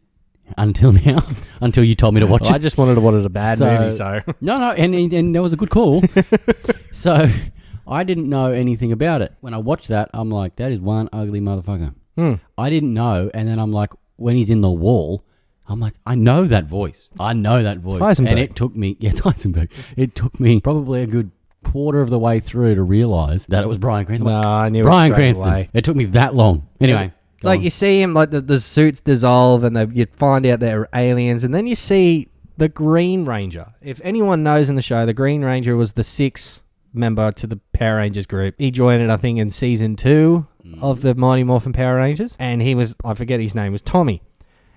until 0.59 0.93
now, 1.07 1.23
until 1.61 1.85
you 1.85 1.95
told 1.95 2.15
me 2.15 2.21
to 2.21 2.27
watch 2.27 2.43
Well, 2.43 2.53
I 2.53 2.57
it. 2.57 2.63
just 2.63 2.77
wanted 2.77 2.97
to 2.97 3.01
wanted 3.01 3.25
a 3.25 3.31
bad 3.31 3.59
So- 3.59 3.79
movie, 3.79 3.91
so 3.93 4.21
No, 4.41 4.59
no, 4.59 4.71
and, 4.73 4.95
and, 4.95 5.13
and 5.13 5.35
that 5.35 5.43
was 5.43 5.53
a 5.53 5.57
good 5.57 5.71
call. 5.71 6.03
so 6.93 7.31
I 7.87 8.05
didn't 8.05 8.29
know 8.29 8.53
anything 8.53 8.93
about 8.93 9.23
it. 9.23 9.33
When 9.41 9.55
I 9.55 9.59
watched 9.59 9.89
that, 9.89 10.11
I'm 10.13 10.31
like, 10.31 10.57
that 10.57 10.73
is 10.73 10.81
one 10.81 11.09
ugly 11.13 11.41
motherfucker. 11.41 11.95
Hmm. 12.17 12.35
I 12.59 12.69
didn't 12.71 12.93
know. 12.93 13.31
And 13.33 13.49
then 13.49 13.59
I'm 13.59 13.73
like, 13.73 13.91
when 14.17 14.37
he's 14.37 14.51
in 14.51 14.61
the 14.61 14.71
wall, 14.71 15.25
I'm 15.73 15.81
like, 15.81 15.95
I 16.05 16.15
know 16.15 16.45
that 16.47 16.67
voice. 16.67 17.09
I 17.19 17.33
know 17.33 17.63
that 17.63 17.79
voice. 17.79 18.01
Heisenberg. 18.01 18.29
And 18.29 18.39
it 18.39 18.55
took 18.55 18.77
me, 18.77 18.97
yeah, 19.01 19.11
it's 19.13 19.21
Heisenberg. 19.23 19.71
It 19.97 20.15
took 20.15 20.39
me 20.39 20.61
probably 20.61 21.03
a 21.03 21.07
good 21.07 21.31
quarter 21.65 22.01
of 22.03 22.11
the 22.11 22.19
way 22.19 22.41
through 22.41 22.75
to 22.75 22.83
realize 22.83 23.47
that 23.47 23.65
it 23.65 23.67
was 23.67 23.79
Bryan 23.79 24.05
Cranston. 24.05 24.29
no, 24.29 24.41
I 24.41 24.69
knew 24.69 24.83
Bryan 24.83 25.13
it 25.13 25.15
straight 25.15 25.25
Cranston. 25.35 25.49
away. 25.49 25.71
It 25.73 25.85
took 25.85 25.97
me 25.97 26.05
that 26.07 26.35
long. 26.35 26.69
Anyway. 26.81 27.13
go 27.41 27.49
Like 27.49 27.59
on. 27.59 27.65
you 27.65 27.71
see 27.71 28.03
him, 28.03 28.13
like 28.13 28.31
the, 28.31 28.41
the 28.41 28.61
suits 28.61 29.01
dissolve, 29.01 29.65
and 29.65 29.77
they, 29.77 29.87
you 29.87 30.07
find 30.17 30.45
out 30.47 30.61
they're 30.61 30.89
aliens, 30.95 31.43
and 31.43 31.55
then 31.55 31.67
you 31.67 31.77
see 31.77 32.29
the 32.59 32.69
Green 32.69 33.25
Ranger. 33.25 33.73
If 33.81 34.01
anyone 34.05 34.43
knows 34.43 34.69
in 34.69 34.77
the 34.77 34.83
show, 34.83 35.07
the 35.07 35.15
Green 35.15 35.43
Ranger 35.43 35.75
was 35.77 35.95
the 35.95 36.05
sixth 36.05 36.63
member 36.93 37.33
to 37.33 37.47
the 37.47 37.59
Power 37.73 37.97
Rangers 37.97 38.27
group. 38.27 38.55
He 38.59 38.71
joined 38.71 39.03
it, 39.03 39.09
I 39.09 39.17
think, 39.17 39.39
in 39.39 39.51
season 39.51 39.97
two 39.97 40.47
mm. 40.65 40.83
of 40.83 41.01
the 41.01 41.15
Mighty 41.15 41.45
Morphin 41.45 41.73
Power 41.73 41.97
Rangers, 41.97 42.37
and 42.39 42.61
he 42.61 42.75
was 42.75 42.97
I 43.05 43.15
forget 43.15 43.41
his 43.41 43.55
name 43.55 43.73
was 43.73 43.83
Tommy. 43.83 44.23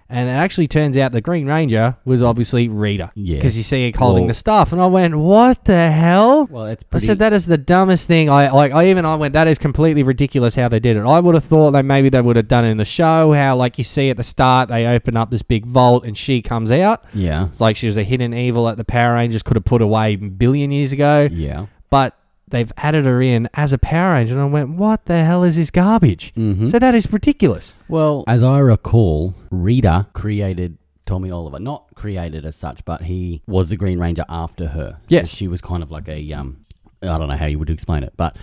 And 0.07 0.29
it 0.29 0.33
actually 0.33 0.67
turns 0.67 0.97
out 0.97 1.13
the 1.13 1.19
Green 1.21 1.47
Ranger 1.47 1.97
was 2.05 2.21
obviously 2.21 2.69
Rita. 2.69 3.11
Yeah. 3.15 3.37
Because 3.37 3.57
you 3.57 3.63
see 3.63 3.89
her 3.91 3.97
holding 3.97 4.25
Well- 4.25 4.27
the 4.27 4.33
stuff. 4.35 4.71
And 4.71 4.79
I 4.79 4.85
went, 4.85 5.17
what 5.17 5.65
the 5.65 5.89
hell? 5.89 6.45
well, 6.51 6.65
it's 6.67 6.83
I 6.83 6.87
pretty. 6.91 7.05
said 7.07 7.19
that 7.19 7.33
is 7.33 7.47
the 7.47 7.57
dumbest 7.57 8.07
thing. 8.07 8.29
I 8.29 8.51
like. 8.51 8.71
I 8.71 8.89
even 8.91 9.03
I 9.03 9.15
went. 9.15 9.33
That 9.33 9.47
is 9.47 9.57
completely 9.57 10.03
ridiculous 10.03 10.53
how 10.53 10.67
they 10.67 10.79
did 10.79 10.95
it. 10.95 11.01
I 11.01 11.19
would 11.19 11.33
have 11.33 11.43
thought 11.43 11.71
that 11.71 11.85
maybe 11.85 12.09
they 12.09 12.21
would 12.21 12.35
have 12.35 12.47
done 12.47 12.65
it 12.65 12.69
in 12.69 12.77
the 12.77 12.85
show. 12.85 13.33
How 13.33 13.55
like 13.55 13.79
you 13.79 13.83
see 13.83 14.11
at 14.11 14.17
the 14.17 14.23
start, 14.23 14.69
they 14.69 14.85
open 14.85 15.17
up 15.17 15.31
this 15.31 15.41
big 15.41 15.65
vault 15.65 16.05
and 16.05 16.15
she 16.15 16.41
comes 16.43 16.71
out. 16.71 17.03
yeah. 17.13 17.47
It's 17.47 17.59
like 17.59 17.75
she 17.75 17.87
was 17.87 17.97
a 17.97 18.03
hidden 18.03 18.31
evil 18.33 18.65
that 18.65 18.77
the 18.77 18.85
Power 18.85 19.15
Rangers 19.15 19.41
could 19.41 19.55
have 19.57 19.65
put 19.65 19.81
away 19.81 20.13
a 20.13 20.17
billion 20.17 20.69
years 20.71 20.91
ago. 20.91 21.27
Yeah. 21.31 21.65
But 21.89 22.15
they've 22.47 22.71
added 22.77 23.05
her 23.05 23.21
in 23.21 23.49
as 23.53 23.73
a 23.73 23.77
Power 23.77 24.13
Ranger, 24.13 24.33
and 24.33 24.41
I 24.43 24.45
went, 24.45 24.69
"What 24.71 25.05
the 25.05 25.23
hell 25.23 25.43
is 25.43 25.55
this 25.55 25.71
garbage?" 25.71 26.33
Mm-hmm. 26.35 26.67
So 26.69 26.79
that 26.79 26.95
is 26.95 27.11
ridiculous. 27.11 27.73
Well, 27.87 28.23
as 28.27 28.43
I 28.43 28.59
recall, 28.59 29.33
Rita 29.51 30.07
created 30.13 30.77
Tommy 31.05 31.31
Oliver. 31.31 31.59
Not 31.59 31.87
created 31.95 32.45
as 32.45 32.55
such, 32.55 32.83
but 32.85 33.03
he 33.03 33.41
was 33.47 33.69
the 33.69 33.77
Green 33.77 33.99
Ranger 33.99 34.25
after 34.29 34.69
her. 34.69 34.97
Yes. 35.07 35.29
she 35.29 35.47
was 35.47 35.61
kind 35.61 35.83
of 35.83 35.91
like 35.91 36.07
a 36.07 36.33
um, 36.33 36.65
I 37.01 37.17
don't 37.17 37.27
know 37.27 37.37
how 37.37 37.45
you 37.47 37.59
would 37.59 37.69
explain 37.69 38.03
it, 38.03 38.13
but 38.17 38.35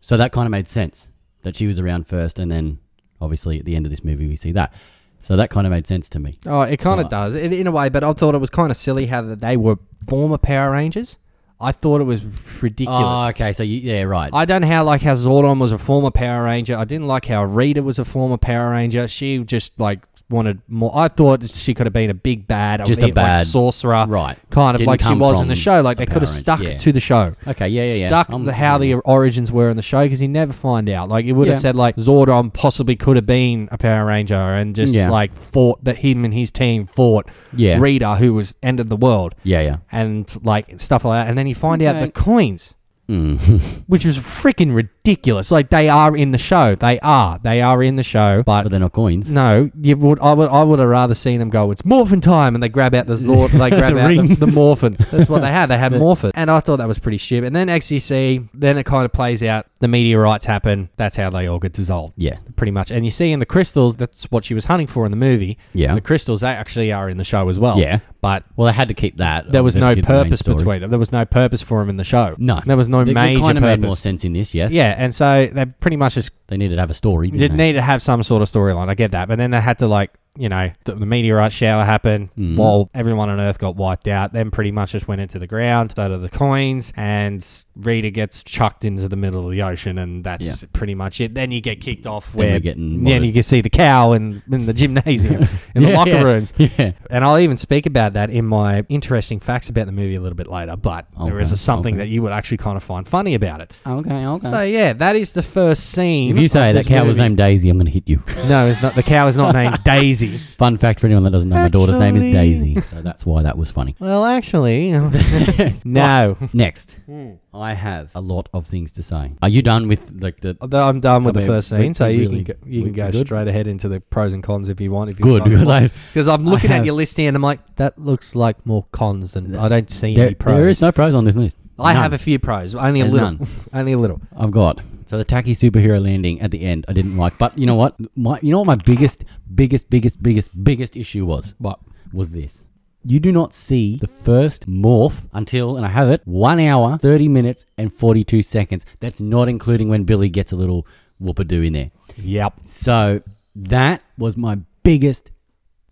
so 0.00 0.16
that 0.16 0.32
kind 0.32 0.46
of 0.46 0.50
made 0.50 0.68
sense. 0.68 1.08
that 1.42 1.56
she 1.56 1.66
was 1.66 1.78
around 1.78 2.06
first, 2.06 2.38
and 2.38 2.50
then 2.50 2.78
obviously 3.20 3.58
at 3.58 3.64
the 3.64 3.74
end 3.76 3.86
of 3.86 3.90
this 3.90 4.04
movie 4.04 4.26
we 4.28 4.36
see 4.36 4.52
that. 4.52 4.72
So 5.20 5.36
that 5.36 5.50
kind 5.50 5.66
of 5.66 5.72
made 5.72 5.86
sense 5.86 6.08
to 6.10 6.18
me. 6.20 6.38
Oh, 6.46 6.62
it 6.62 6.78
kind 6.78 7.00
of 7.00 7.08
does 7.08 7.34
in, 7.34 7.52
in 7.52 7.66
a 7.66 7.72
way, 7.72 7.88
but 7.88 8.02
I 8.04 8.12
thought 8.12 8.34
it 8.34 8.38
was 8.38 8.50
kind 8.50 8.70
of 8.70 8.76
silly 8.76 9.06
how 9.06 9.22
that 9.22 9.40
they 9.40 9.56
were 9.56 9.76
former 10.06 10.38
Power 10.38 10.70
Rangers. 10.72 11.16
I 11.60 11.72
thought 11.72 12.00
it 12.00 12.04
was 12.04 12.22
ridiculous. 12.62 13.02
Oh, 13.04 13.28
okay. 13.30 13.52
So 13.52 13.64
you, 13.64 13.80
yeah, 13.80 14.02
right. 14.02 14.30
I 14.32 14.44
don't 14.44 14.62
know 14.62 14.68
how 14.68 14.84
like 14.84 15.02
how 15.02 15.14
Zordon 15.14 15.58
was 15.58 15.72
a 15.72 15.78
former 15.78 16.10
Power 16.10 16.44
Ranger. 16.44 16.76
I 16.76 16.84
didn't 16.84 17.08
like 17.08 17.26
how 17.26 17.44
Rita 17.44 17.82
was 17.82 17.98
a 17.98 18.04
former 18.04 18.36
Power 18.36 18.70
Ranger. 18.70 19.08
She 19.08 19.38
just 19.38 19.72
like 19.78 20.00
wanted 20.30 20.60
more. 20.68 20.90
I 20.94 21.08
thought 21.08 21.48
she 21.48 21.72
could 21.72 21.86
have 21.86 21.92
been 21.92 22.10
a 22.10 22.14
big 22.14 22.46
bad, 22.46 22.84
Just 22.84 23.00
a 23.00 23.06
like, 23.06 23.14
bad- 23.14 23.46
sorcerer, 23.46 24.04
right. 24.06 24.36
kind 24.50 24.74
of 24.74 24.78
Didn't 24.78 24.88
like 24.88 25.00
she 25.00 25.06
come 25.06 25.18
was 25.20 25.40
in 25.40 25.48
the 25.48 25.54
show. 25.54 25.80
Like 25.80 25.96
a 25.96 26.00
they 26.00 26.06
could 26.06 26.20
have 26.22 26.28
stuck 26.28 26.60
yeah. 26.60 26.76
to 26.76 26.92
the 26.92 27.00
show. 27.00 27.34
Okay. 27.46 27.68
Yeah, 27.68 27.84
yeah, 27.84 27.94
yeah. 27.94 28.08
Stuck 28.08 28.30
I'm- 28.30 28.44
the, 28.44 28.52
how 28.52 28.78
the 28.78 28.94
origins 28.94 29.50
were 29.50 29.70
in 29.70 29.76
the 29.76 29.82
show 29.82 30.02
because 30.04 30.20
you 30.20 30.28
never 30.28 30.52
find 30.52 30.88
out. 30.90 31.08
Like 31.08 31.24
it 31.24 31.32
would 31.32 31.46
Yeah. 31.46 31.54
have 31.54 31.62
said 31.62 31.76
like 31.76 31.96
Zordon 31.96 32.52
possibly 32.52 32.94
could 32.96 33.16
have 33.16 33.26
been 33.26 33.68
a 33.72 33.78
Power 33.78 34.04
Ranger 34.06 34.34
and 34.34 34.74
just 34.76 34.92
Yeah. 34.92 35.10
like 35.10 35.34
fought 35.36 35.82
that 35.84 35.96
him 35.96 36.24
and 36.24 36.34
his 36.34 36.50
team 36.50 36.86
fought 36.86 37.26
Yeah. 37.56 37.78
Rita 37.80 38.16
who 38.16 38.34
was 38.34 38.54
ended 38.62 38.90
the 38.90 38.96
world 38.96 39.34
Yeah, 39.44 39.60
yeah. 39.62 39.76
and 39.90 40.30
like 40.44 40.78
stuff 40.80 41.04
like 41.04 41.24
that. 41.24 41.28
And 41.30 41.38
then 41.38 41.46
you 41.46 41.54
find 41.54 41.82
out 41.82 42.00
the 42.00 42.10
coins 42.10 42.74
Mm. 43.08 43.38
which 43.86 44.04
was 44.04 44.18
freaking 44.18 44.74
ridiculous. 45.08 45.50
Like 45.50 45.70
they 45.70 45.88
are 45.88 46.16
in 46.16 46.30
the 46.32 46.38
show. 46.38 46.74
They 46.74 46.98
are. 47.00 47.38
They 47.42 47.62
are 47.62 47.82
in 47.82 47.96
the 47.96 48.02
show. 48.02 48.42
But, 48.44 48.64
but 48.64 48.70
they're 48.70 48.80
not 48.80 48.92
coins. 48.92 49.30
no, 49.30 49.70
you 49.80 49.96
would. 49.96 50.18
I 50.20 50.32
would. 50.32 50.48
I 50.50 50.62
would 50.62 50.78
have 50.78 50.88
rather 50.88 51.14
seen 51.14 51.40
them 51.40 51.50
go. 51.50 51.70
It's 51.70 51.84
morphin 51.84 52.20
time, 52.20 52.54
and 52.54 52.62
they 52.62 52.68
grab 52.68 52.94
out 52.94 53.06
the 53.06 53.14
Zord. 53.16 53.50
They 53.50 53.70
grab 53.70 53.94
The 53.94 54.00
out 54.00 54.08
the, 54.08 54.18
rings. 54.18 54.38
the 54.38 54.46
morphin. 54.46 54.96
That's 55.10 55.28
what 55.28 55.40
they 55.40 55.48
had. 55.50 55.66
They 55.66 55.78
had 55.78 55.92
morphin, 55.98 56.30
and 56.34 56.50
I 56.50 56.60
thought 56.60 56.76
that 56.78 56.88
was 56.88 56.98
pretty 56.98 57.18
shit. 57.18 57.44
And 57.44 57.54
then 57.54 57.68
XCC. 57.68 58.48
Then 58.54 58.76
it 58.78 58.84
kind 58.86 59.04
of 59.04 59.12
plays 59.12 59.42
out. 59.42 59.66
The 59.80 59.88
meteorites 59.88 60.44
happen. 60.44 60.88
That's 60.96 61.16
how 61.16 61.30
they 61.30 61.46
all 61.46 61.58
get 61.58 61.72
dissolved. 61.72 62.14
Yeah. 62.16 62.38
Pretty 62.56 62.72
much. 62.72 62.90
And 62.90 63.04
you 63.04 63.10
see 63.12 63.30
in 63.32 63.38
the 63.38 63.46
crystals. 63.46 63.96
That's 63.96 64.24
what 64.24 64.44
she 64.44 64.54
was 64.54 64.64
hunting 64.64 64.88
for 64.88 65.04
in 65.04 65.10
the 65.12 65.16
movie. 65.16 65.56
Yeah. 65.72 65.94
The 65.94 66.00
crystals 66.00 66.40
they 66.40 66.48
actually 66.48 66.92
are 66.92 67.08
in 67.08 67.16
the 67.16 67.24
show 67.24 67.48
as 67.48 67.58
well. 67.58 67.78
Yeah. 67.78 68.00
But 68.20 68.42
Well, 68.56 68.66
they 68.66 68.72
had 68.72 68.88
to 68.88 68.94
keep 68.94 69.18
that. 69.18 69.52
there 69.52 69.62
was 69.62 69.76
no 69.76 69.94
the- 69.94 70.00
the 70.00 70.06
purpose 70.06 70.42
between 70.42 70.80
them. 70.80 70.90
There 70.90 70.98
was 70.98 71.12
no 71.12 71.24
purpose 71.24 71.62
for 71.62 71.78
them 71.78 71.88
in 71.90 71.96
the 71.96 72.02
show. 72.04 72.34
No. 72.38 72.60
There 72.66 72.76
was 72.76 72.88
no 72.88 73.04
They, 73.04 73.14
major 73.14 73.40
kind 73.44 73.56
of 73.58 73.62
made 73.62 73.80
more 73.80 73.94
sense 73.94 74.24
in 74.24 74.32
this, 74.32 74.52
yes. 74.54 74.72
Yeah, 74.72 74.96
and 74.98 75.14
so 75.14 75.46
they 75.52 75.64
pretty 75.66 75.96
much 75.96 76.14
just 76.14 76.30
They 76.48 76.56
needed 76.56 76.74
to 76.76 76.80
have 76.80 76.90
a 76.90 76.94
story. 76.94 77.28
You 77.28 77.32
Didn't 77.38 77.52
did 77.56 77.58
they? 77.60 77.66
need 77.68 77.72
to 77.74 77.82
have 77.82 78.02
some 78.02 78.22
sort 78.22 78.42
of 78.42 78.48
storyline. 78.48 78.88
I 78.88 78.94
get 78.94 79.12
that, 79.12 79.28
but 79.28 79.38
then 79.38 79.50
they 79.52 79.60
had 79.60 79.78
to 79.78 79.88
like 79.88 80.12
you 80.38 80.48
know 80.48 80.70
the, 80.84 80.94
the 80.94 81.06
meteorite 81.06 81.52
shower 81.52 81.84
happened 81.84 82.30
Mhm. 82.38 82.56
while 82.56 82.90
everyone 82.94 83.28
on 83.28 83.40
Earth 83.40 83.58
got 83.58 83.76
wiped 83.76 84.08
out. 84.08 84.32
Then 84.32 84.50
pretty 84.50 84.70
much 84.70 84.92
just 84.92 85.08
went 85.08 85.20
into 85.20 85.38
the 85.38 85.46
ground. 85.46 85.92
So 85.96 86.08
do 86.08 86.18
the 86.18 86.28
coins, 86.28 86.92
and 86.96 87.44
Rita 87.76 88.10
gets 88.10 88.42
chucked 88.42 88.84
into 88.84 89.08
the 89.08 89.16
middle 89.16 89.44
of 89.44 89.50
the 89.52 89.62
ocean, 89.62 89.98
and 89.98 90.24
that's 90.24 90.44
Yeah. 90.44 90.68
pretty 90.72 90.94
much 90.94 91.20
it. 91.20 91.34
Then 91.34 91.50
you 91.50 91.60
get 91.60 91.80
kicked 91.80 92.06
off 92.06 92.32
Then 92.32 92.38
where 92.38 92.60
getting 92.60 93.06
yeah, 93.06 93.16
and 93.16 93.26
you 93.26 93.32
can 93.32 93.42
see 93.42 93.60
the 93.60 93.70
cow 93.70 94.12
in, 94.12 94.42
in 94.50 94.66
the 94.66 94.72
gymnasium, 94.72 95.42
in 95.74 95.82
the 95.82 95.90
Yeah, 95.90 95.96
locker 95.96 96.10
yeah. 96.10 96.22
rooms. 96.22 96.52
Yeah. 96.56 96.92
And 97.10 97.24
I'll 97.24 97.38
even 97.38 97.56
speak 97.56 97.86
about 97.86 98.12
that 98.14 98.30
in 98.30 98.44
my 98.46 98.84
interesting 98.88 99.40
facts 99.40 99.68
about 99.68 99.86
the 99.86 99.92
movie 99.92 100.14
a 100.14 100.20
little 100.20 100.36
bit 100.36 100.46
later. 100.48 100.76
But 100.76 101.06
there 101.24 101.40
is 101.40 101.48
Okay, 101.48 101.54
a 101.54 101.56
something 101.58 101.94
okay. 101.94 102.04
that 102.04 102.08
you 102.08 102.22
would 102.22 102.32
actually 102.32 102.58
kind 102.58 102.76
of 102.76 102.82
find 102.82 103.06
funny 103.06 103.34
about 103.34 103.60
it. 103.60 103.72
Okay, 103.86 104.26
okay. 104.26 104.50
So 104.50 104.62
yeah, 104.62 104.92
that 104.94 105.16
is 105.16 105.32
the 105.32 105.42
first 105.42 105.86
scene. 105.90 106.30
if 106.30 106.38
you 106.40 106.48
say 106.48 106.72
that 106.72 106.86
cow 106.86 107.04
was 107.04 107.16
named 107.16 107.36
Daisy, 107.36 107.68
I'm 107.70 107.76
going 107.78 107.86
to 107.86 107.92
hit 107.92 108.08
you. 108.08 108.22
No, 108.48 108.66
it's 108.68 108.82
not. 108.82 108.94
The 108.94 109.02
cow 109.02 109.26
is 109.26 109.36
not 109.36 109.54
named 109.54 109.78
Daisy. 109.84 110.27
Fun 110.58 110.76
fact 110.78 111.00
for 111.00 111.06
anyone 111.06 111.24
that 111.24 111.30
doesn't 111.30 111.48
know, 111.48 111.56
my 111.56 111.68
daughter's 111.68 111.96
name 111.98 112.16
is 112.16 112.24
Actually- 112.24 112.32
Daisy. 112.32 112.80
So 112.82 113.00
that's 113.02 113.24
why 113.24 113.42
that 113.42 113.56
was 113.56 113.70
funny. 113.70 113.96
Well, 113.98 114.24
actually, 114.24 114.90
no. 115.84 116.36
Next, 116.52 116.96
hmm. 117.06 117.32
I 117.54 117.74
have 117.74 118.10
a 118.14 118.20
lot 118.20 118.48
of 118.52 118.66
things 118.66 118.92
to 118.92 119.02
say. 119.02 119.32
Are 119.42 119.48
you 119.48 119.62
done 119.62 119.88
with 119.88 120.10
like 120.20 120.40
the 120.40 120.56
Although 120.60 120.88
I'm 120.88 121.00
done 121.00 121.24
with 121.24 121.36
I 121.36 121.40
the 121.40 121.46
mean, 121.46 121.48
first 121.56 121.72
we- 121.72 121.78
scene, 121.78 121.94
so 121.94 122.06
we 122.06 122.12
you 122.14 122.20
really- 122.20 122.44
can 122.44 122.56
go, 122.60 122.66
you 122.66 122.78
we- 122.82 122.84
can 122.90 122.92
go 122.94 123.06
we 123.06 123.12
good? 123.12 123.26
straight 123.26 123.48
ahead 123.48 123.66
into 123.66 123.88
the 123.88 124.00
pros 124.00 124.32
and 124.34 124.42
cons 124.42 124.68
if 124.68 124.80
you 124.80 124.90
want. 124.90 125.10
If 125.10 125.18
you 125.18 125.24
good 125.24 125.44
because 125.44 125.68
I 125.68 125.88
because 126.12 126.28
I'm 126.28 126.44
looking 126.44 126.70
have- 126.70 126.80
at 126.80 126.86
your 126.86 126.94
list 126.94 127.16
here 127.16 127.28
and 127.28 127.36
I'm 127.36 127.42
like, 127.42 127.76
that 127.76 127.98
looks 127.98 128.34
like 128.34 128.64
more 128.66 128.84
cons 128.92 129.32
than 129.32 129.54
I 129.56 129.68
don't 129.68 129.88
see 129.90 130.14
there, 130.14 130.26
any 130.26 130.34
pros. 130.34 130.56
there 130.56 130.68
is 130.68 130.80
no 130.80 130.92
pros 130.92 131.14
on 131.14 131.24
this 131.24 131.36
list. 131.36 131.56
I 131.80 131.92
None. 131.94 132.02
have 132.02 132.12
a 132.12 132.18
few 132.18 132.38
pros, 132.40 132.74
only 132.74 133.00
a 133.00 133.04
There's 133.04 133.12
little, 133.12 133.30
none. 133.32 133.48
only 133.72 133.92
a 133.92 133.98
little. 133.98 134.20
I've 134.36 134.50
got 134.50 134.80
so 135.08 135.18
the 135.18 135.24
tacky 135.24 135.54
superhero 135.54 136.02
landing 136.02 136.40
at 136.40 136.50
the 136.50 136.62
end. 136.62 136.84
I 136.88 136.92
didn't 136.92 137.16
like, 137.16 137.36
but 137.38 137.58
you 137.58 137.66
know 137.66 137.74
what? 137.74 137.96
My 138.16 138.38
you 138.42 138.52
know 138.52 138.60
what 138.60 138.66
my 138.66 138.74
biggest, 138.76 139.24
biggest, 139.54 139.90
biggest, 139.90 140.22
biggest, 140.22 140.64
biggest 140.64 140.96
issue 140.96 141.24
was. 141.26 141.54
What? 141.58 141.80
was 142.12 142.32
this. 142.32 142.64
You 143.04 143.20
do 143.20 143.32
not 143.32 143.54
see 143.54 143.96
the 143.96 144.08
first 144.08 144.68
morph 144.68 145.14
until, 145.32 145.76
and 145.76 145.86
I 145.86 145.88
have 145.88 146.10
it, 146.10 146.22
1 146.24 146.60
hour, 146.60 146.98
30 146.98 147.28
minutes, 147.28 147.64
and 147.76 147.94
42 147.94 148.42
seconds. 148.42 148.84
That's 149.00 149.20
not 149.20 149.48
including 149.48 149.88
when 149.88 150.04
Billy 150.04 150.28
gets 150.28 150.52
a 150.52 150.56
little 150.56 150.86
whoop-a-doo 151.18 151.62
in 151.62 151.72
there. 151.72 151.90
Yep. 152.16 152.60
So 152.64 153.22
that 153.54 154.02
was 154.18 154.36
my 154.36 154.58
biggest 154.82 155.30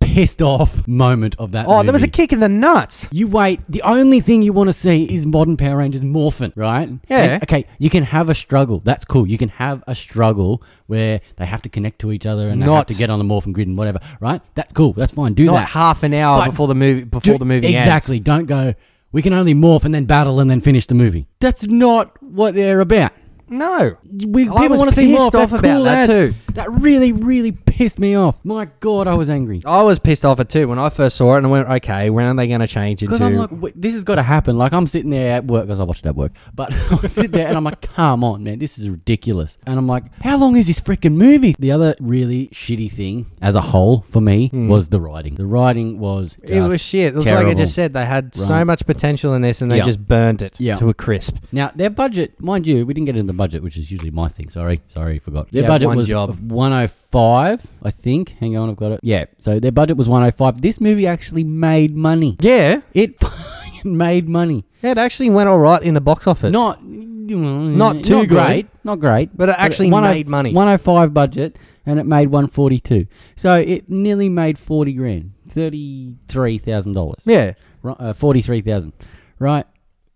pissed 0.06 0.40
off 0.40 0.86
moment 0.86 1.34
of 1.38 1.52
that 1.52 1.66
Oh, 1.68 1.82
there 1.82 1.92
was 1.92 2.02
a 2.02 2.08
kick 2.08 2.32
in 2.32 2.40
the 2.40 2.48
nuts. 2.48 3.08
You 3.10 3.26
wait. 3.28 3.60
The 3.68 3.82
only 3.82 4.20
thing 4.20 4.42
you 4.42 4.52
want 4.52 4.68
to 4.68 4.72
see 4.72 5.04
is 5.04 5.26
modern 5.26 5.56
Power 5.56 5.78
Rangers 5.78 6.02
morphin, 6.02 6.52
right? 6.56 6.88
Yeah. 7.08 7.18
And, 7.22 7.42
okay, 7.42 7.66
you 7.78 7.90
can 7.90 8.02
have 8.04 8.28
a 8.28 8.34
struggle. 8.34 8.80
That's 8.84 9.04
cool. 9.04 9.26
You 9.26 9.36
can 9.38 9.48
have 9.50 9.82
a 9.86 9.94
struggle 9.94 10.62
where 10.86 11.20
they 11.36 11.46
have 11.46 11.62
to 11.62 11.68
connect 11.68 11.98
to 12.00 12.12
each 12.12 12.26
other 12.26 12.48
and 12.48 12.62
they 12.62 12.66
have 12.66 12.86
to 12.86 12.94
get 12.94 13.10
on 13.10 13.18
the 13.18 13.24
morphin 13.24 13.52
grid 13.52 13.68
and 13.68 13.76
whatever, 13.76 13.98
right? 14.20 14.40
That's 14.54 14.72
cool. 14.72 14.92
That's 14.92 15.12
fine. 15.12 15.34
Do 15.34 15.46
Not 15.46 15.54
that. 15.54 15.68
half 15.68 16.02
an 16.02 16.14
hour 16.14 16.40
But 16.40 16.50
before 16.50 16.68
the 16.68 16.74
movie 16.74 17.04
before 17.04 17.34
Do- 17.34 17.38
the 17.38 17.44
movie 17.44 17.66
ends. 17.74 17.84
exactly. 17.86 18.20
Don't 18.20 18.46
go. 18.46 18.74
We 19.12 19.22
can 19.22 19.32
only 19.32 19.54
morph 19.54 19.84
and 19.84 19.94
then 19.94 20.04
battle 20.04 20.40
and 20.40 20.50
then 20.50 20.60
finish 20.60 20.86
the 20.86 20.94
movie. 20.94 21.26
That's 21.40 21.64
not 21.66 22.22
what 22.22 22.54
they're 22.54 22.80
about. 22.80 23.12
No. 23.48 23.96
We, 24.26 24.42
I 24.48 24.52
people 24.52 24.68
was 24.70 24.80
want 24.80 24.90
to 24.90 24.96
see 24.96 25.12
pissed 25.12 25.32
morph. 25.32 25.40
off 25.42 25.50
That's 25.50 25.52
about 25.52 25.76
cool, 25.76 25.84
that 25.84 26.08
lad. 26.08 26.30
too. 26.30 26.34
That 26.54 26.70
really, 26.72 27.12
really 27.12 27.52
pissed 27.52 27.98
me 27.98 28.14
off. 28.16 28.38
My 28.44 28.68
God, 28.80 29.06
I 29.06 29.14
was 29.14 29.28
angry. 29.28 29.60
I 29.66 29.82
was 29.82 29.98
pissed 29.98 30.24
off 30.24 30.40
at 30.40 30.48
too 30.48 30.66
when 30.68 30.78
I 30.78 30.88
first 30.88 31.16
saw 31.16 31.34
it 31.34 31.38
and 31.38 31.46
I 31.46 31.50
went, 31.50 31.68
okay, 31.68 32.10
when 32.10 32.24
are 32.26 32.34
they 32.34 32.48
going 32.48 32.60
to 32.60 32.66
change 32.66 33.02
into? 33.02 33.06
Because 33.12 33.20
I'm 33.20 33.36
like, 33.36 33.50
"Wait, 33.52 33.80
this 33.80 33.92
has 33.94 34.04
got 34.04 34.14
to 34.16 34.22
happen. 34.22 34.56
Like, 34.56 34.72
I'm 34.72 34.86
sitting 34.86 35.10
there 35.10 35.32
at 35.36 35.44
work, 35.44 35.66
because 35.66 35.80
I 35.80 35.84
watched 35.84 36.04
it 36.06 36.08
at 36.08 36.16
work. 36.16 36.32
But 36.54 36.72
I 36.90 37.06
sit 37.06 37.30
there 37.32 37.46
and 37.46 37.56
I'm 37.56 37.64
like, 37.64 37.82
come 37.82 38.24
on, 38.24 38.42
man, 38.42 38.58
this 38.58 38.78
is 38.78 38.88
ridiculous. 38.88 39.58
And 39.66 39.78
I'm 39.78 39.86
like, 39.86 40.04
how 40.22 40.36
long 40.38 40.56
is 40.56 40.66
this 40.66 40.80
freaking 40.80 41.14
movie? 41.14 41.54
The 41.58 41.72
other 41.72 41.94
really 42.00 42.48
shitty 42.48 42.90
thing, 42.90 43.26
as 43.42 43.54
a 43.54 43.60
whole, 43.60 44.02
for 44.08 44.20
me, 44.22 44.48
Hmm. 44.48 44.68
was 44.68 44.88
the 44.88 45.00
writing. 45.00 45.34
The 45.34 45.46
writing 45.46 45.98
was. 45.98 46.36
It 46.42 46.60
was 46.62 46.80
shit. 46.80 47.08
It 47.12 47.16
was 47.16 47.24
like 47.26 47.34
I 47.34 47.40
terrible. 47.42 47.58
just 47.58 47.74
said. 47.74 47.92
They 47.92 48.04
had 48.06 48.34
so 48.34 48.48
Right. 48.54 48.64
much 48.64 48.86
potential 48.86 49.34
in 49.34 49.42
this, 49.42 49.60
and 49.62 49.70
they 49.70 49.76
Yeah. 49.78 49.84
just 49.84 50.06
burned 50.08 50.40
it 50.42 50.58
Yeah. 50.58 50.76
to 50.76 50.88
a 50.88 50.94
crisp. 50.94 51.36
Now 51.52 51.70
their 51.76 51.90
budget, 51.90 52.40
mind 52.40 52.66
you, 52.66 52.86
we 52.86 52.94
didn't 52.94 53.06
get 53.06 53.16
into 53.16 53.26
the 53.26 53.35
budget, 53.36 53.62
which 53.62 53.76
is 53.76 53.90
usually 53.90 54.10
my 54.10 54.28
thing. 54.28 54.48
Sorry, 54.50 54.80
sorry, 54.88 55.18
forgot. 55.18 55.50
Their 55.50 55.62
Yeah, 55.62 55.68
budget 55.68 55.88
one 55.88 55.96
was 55.98 56.08
job. 56.08 56.38
105, 56.50 57.66
I 57.82 57.90
think. 57.90 58.30
Hang 58.40 58.56
on, 58.56 58.70
I've 58.70 58.76
got 58.76 58.92
it. 58.92 59.00
Yeah, 59.02 59.26
so 59.38 59.58
their 59.60 59.72
budget 59.72 59.96
was 59.96 60.08
105. 60.08 60.60
This 60.60 60.80
movie 60.80 61.06
actually 61.06 61.44
made 61.44 61.94
money. 61.96 62.36
Yeah, 62.40 62.80
It 62.94 63.18
fucking 63.20 63.96
made 63.96 64.28
money. 64.28 64.64
yeah. 64.82 64.92
It 64.92 64.98
actually 64.98 65.30
went 65.30 65.48
all 65.48 65.58
right 65.58 65.82
in 65.82 65.94
the 65.94 66.00
box 66.00 66.26
office. 66.26 66.52
Not 66.52 66.82
not 66.84 68.04
too 68.04 68.20
good. 68.26 68.28
great, 68.28 68.66
not 68.84 69.00
great, 69.00 69.36
But 69.36 69.48
it 69.48 69.56
actually 69.58 69.90
10 69.90 70.02
made 70.02 70.28
money. 70.28 70.52
105 70.52 71.12
budget, 71.12 71.58
and 71.84 71.98
it 71.98 72.04
made 72.06 72.28
142. 72.28 73.06
So 73.34 73.56
it 73.56 73.90
nearly 73.90 74.28
made 74.28 74.58
40 74.58 74.92
grand, 74.92 75.32
thirty-three 75.50 76.58
thousand 76.58 76.92
dollars, 76.92 77.20
yeah. 77.24 77.54
Uh, 77.84 78.12
Forty-three 78.12 78.60
thousand, 78.62 78.92
right? 79.38 79.64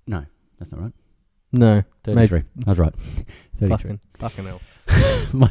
No, 0.07 0.25
that's 0.59 0.71
not 0.73 0.81
right. 0.83 0.93
No. 1.53 1.83
Thirty-three. 2.05 2.43
I 2.67 2.71
was 2.71 2.79
right. 2.79 2.95
Thirty-three. 3.59 3.99
Fucking, 4.19 4.45
fucking 4.45 4.45
hell. 4.47 4.61
My- 5.33 5.51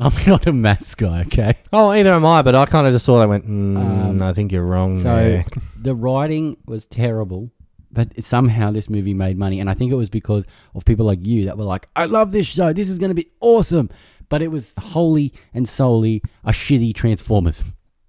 I'm 0.00 0.12
not 0.26 0.46
a 0.46 0.52
maths 0.52 0.94
guy, 0.94 1.20
okay? 1.22 1.54
Oh, 1.72 1.90
either 1.90 2.12
am 2.12 2.24
I, 2.26 2.42
but 2.42 2.54
I 2.54 2.66
kind 2.66 2.86
of 2.86 2.92
just 2.92 3.04
saw 3.04 3.18
that. 3.20 3.28
Went. 3.28 3.46
Mm, 3.48 3.76
Um, 3.76 4.22
I 4.22 4.32
think 4.32 4.50
you're 4.52 4.64
wrong. 4.64 4.96
So 4.96 5.14
there. 5.14 5.44
the 5.80 5.94
writing 5.94 6.56
was 6.66 6.86
terrible, 6.86 7.50
but 7.92 8.22
somehow 8.22 8.70
this 8.72 8.88
movie 8.90 9.14
made 9.14 9.38
money, 9.38 9.60
and 9.60 9.68
I 9.70 9.74
think 9.74 9.92
it 9.92 9.96
was 9.96 10.08
because 10.10 10.44
of 10.74 10.84
people 10.84 11.06
like 11.06 11.24
you 11.24 11.44
that 11.46 11.56
were 11.58 11.64
like, 11.64 11.88
"I 11.94 12.06
love 12.06 12.32
this 12.32 12.46
show. 12.46 12.72
This 12.72 12.88
is 12.90 12.98
going 12.98 13.10
to 13.10 13.14
be 13.14 13.30
awesome," 13.40 13.90
but 14.28 14.42
it 14.42 14.48
was 14.48 14.72
wholly 14.78 15.32
and 15.54 15.68
solely 15.68 16.22
a 16.44 16.50
shitty 16.50 16.94
Transformers. 16.94 17.62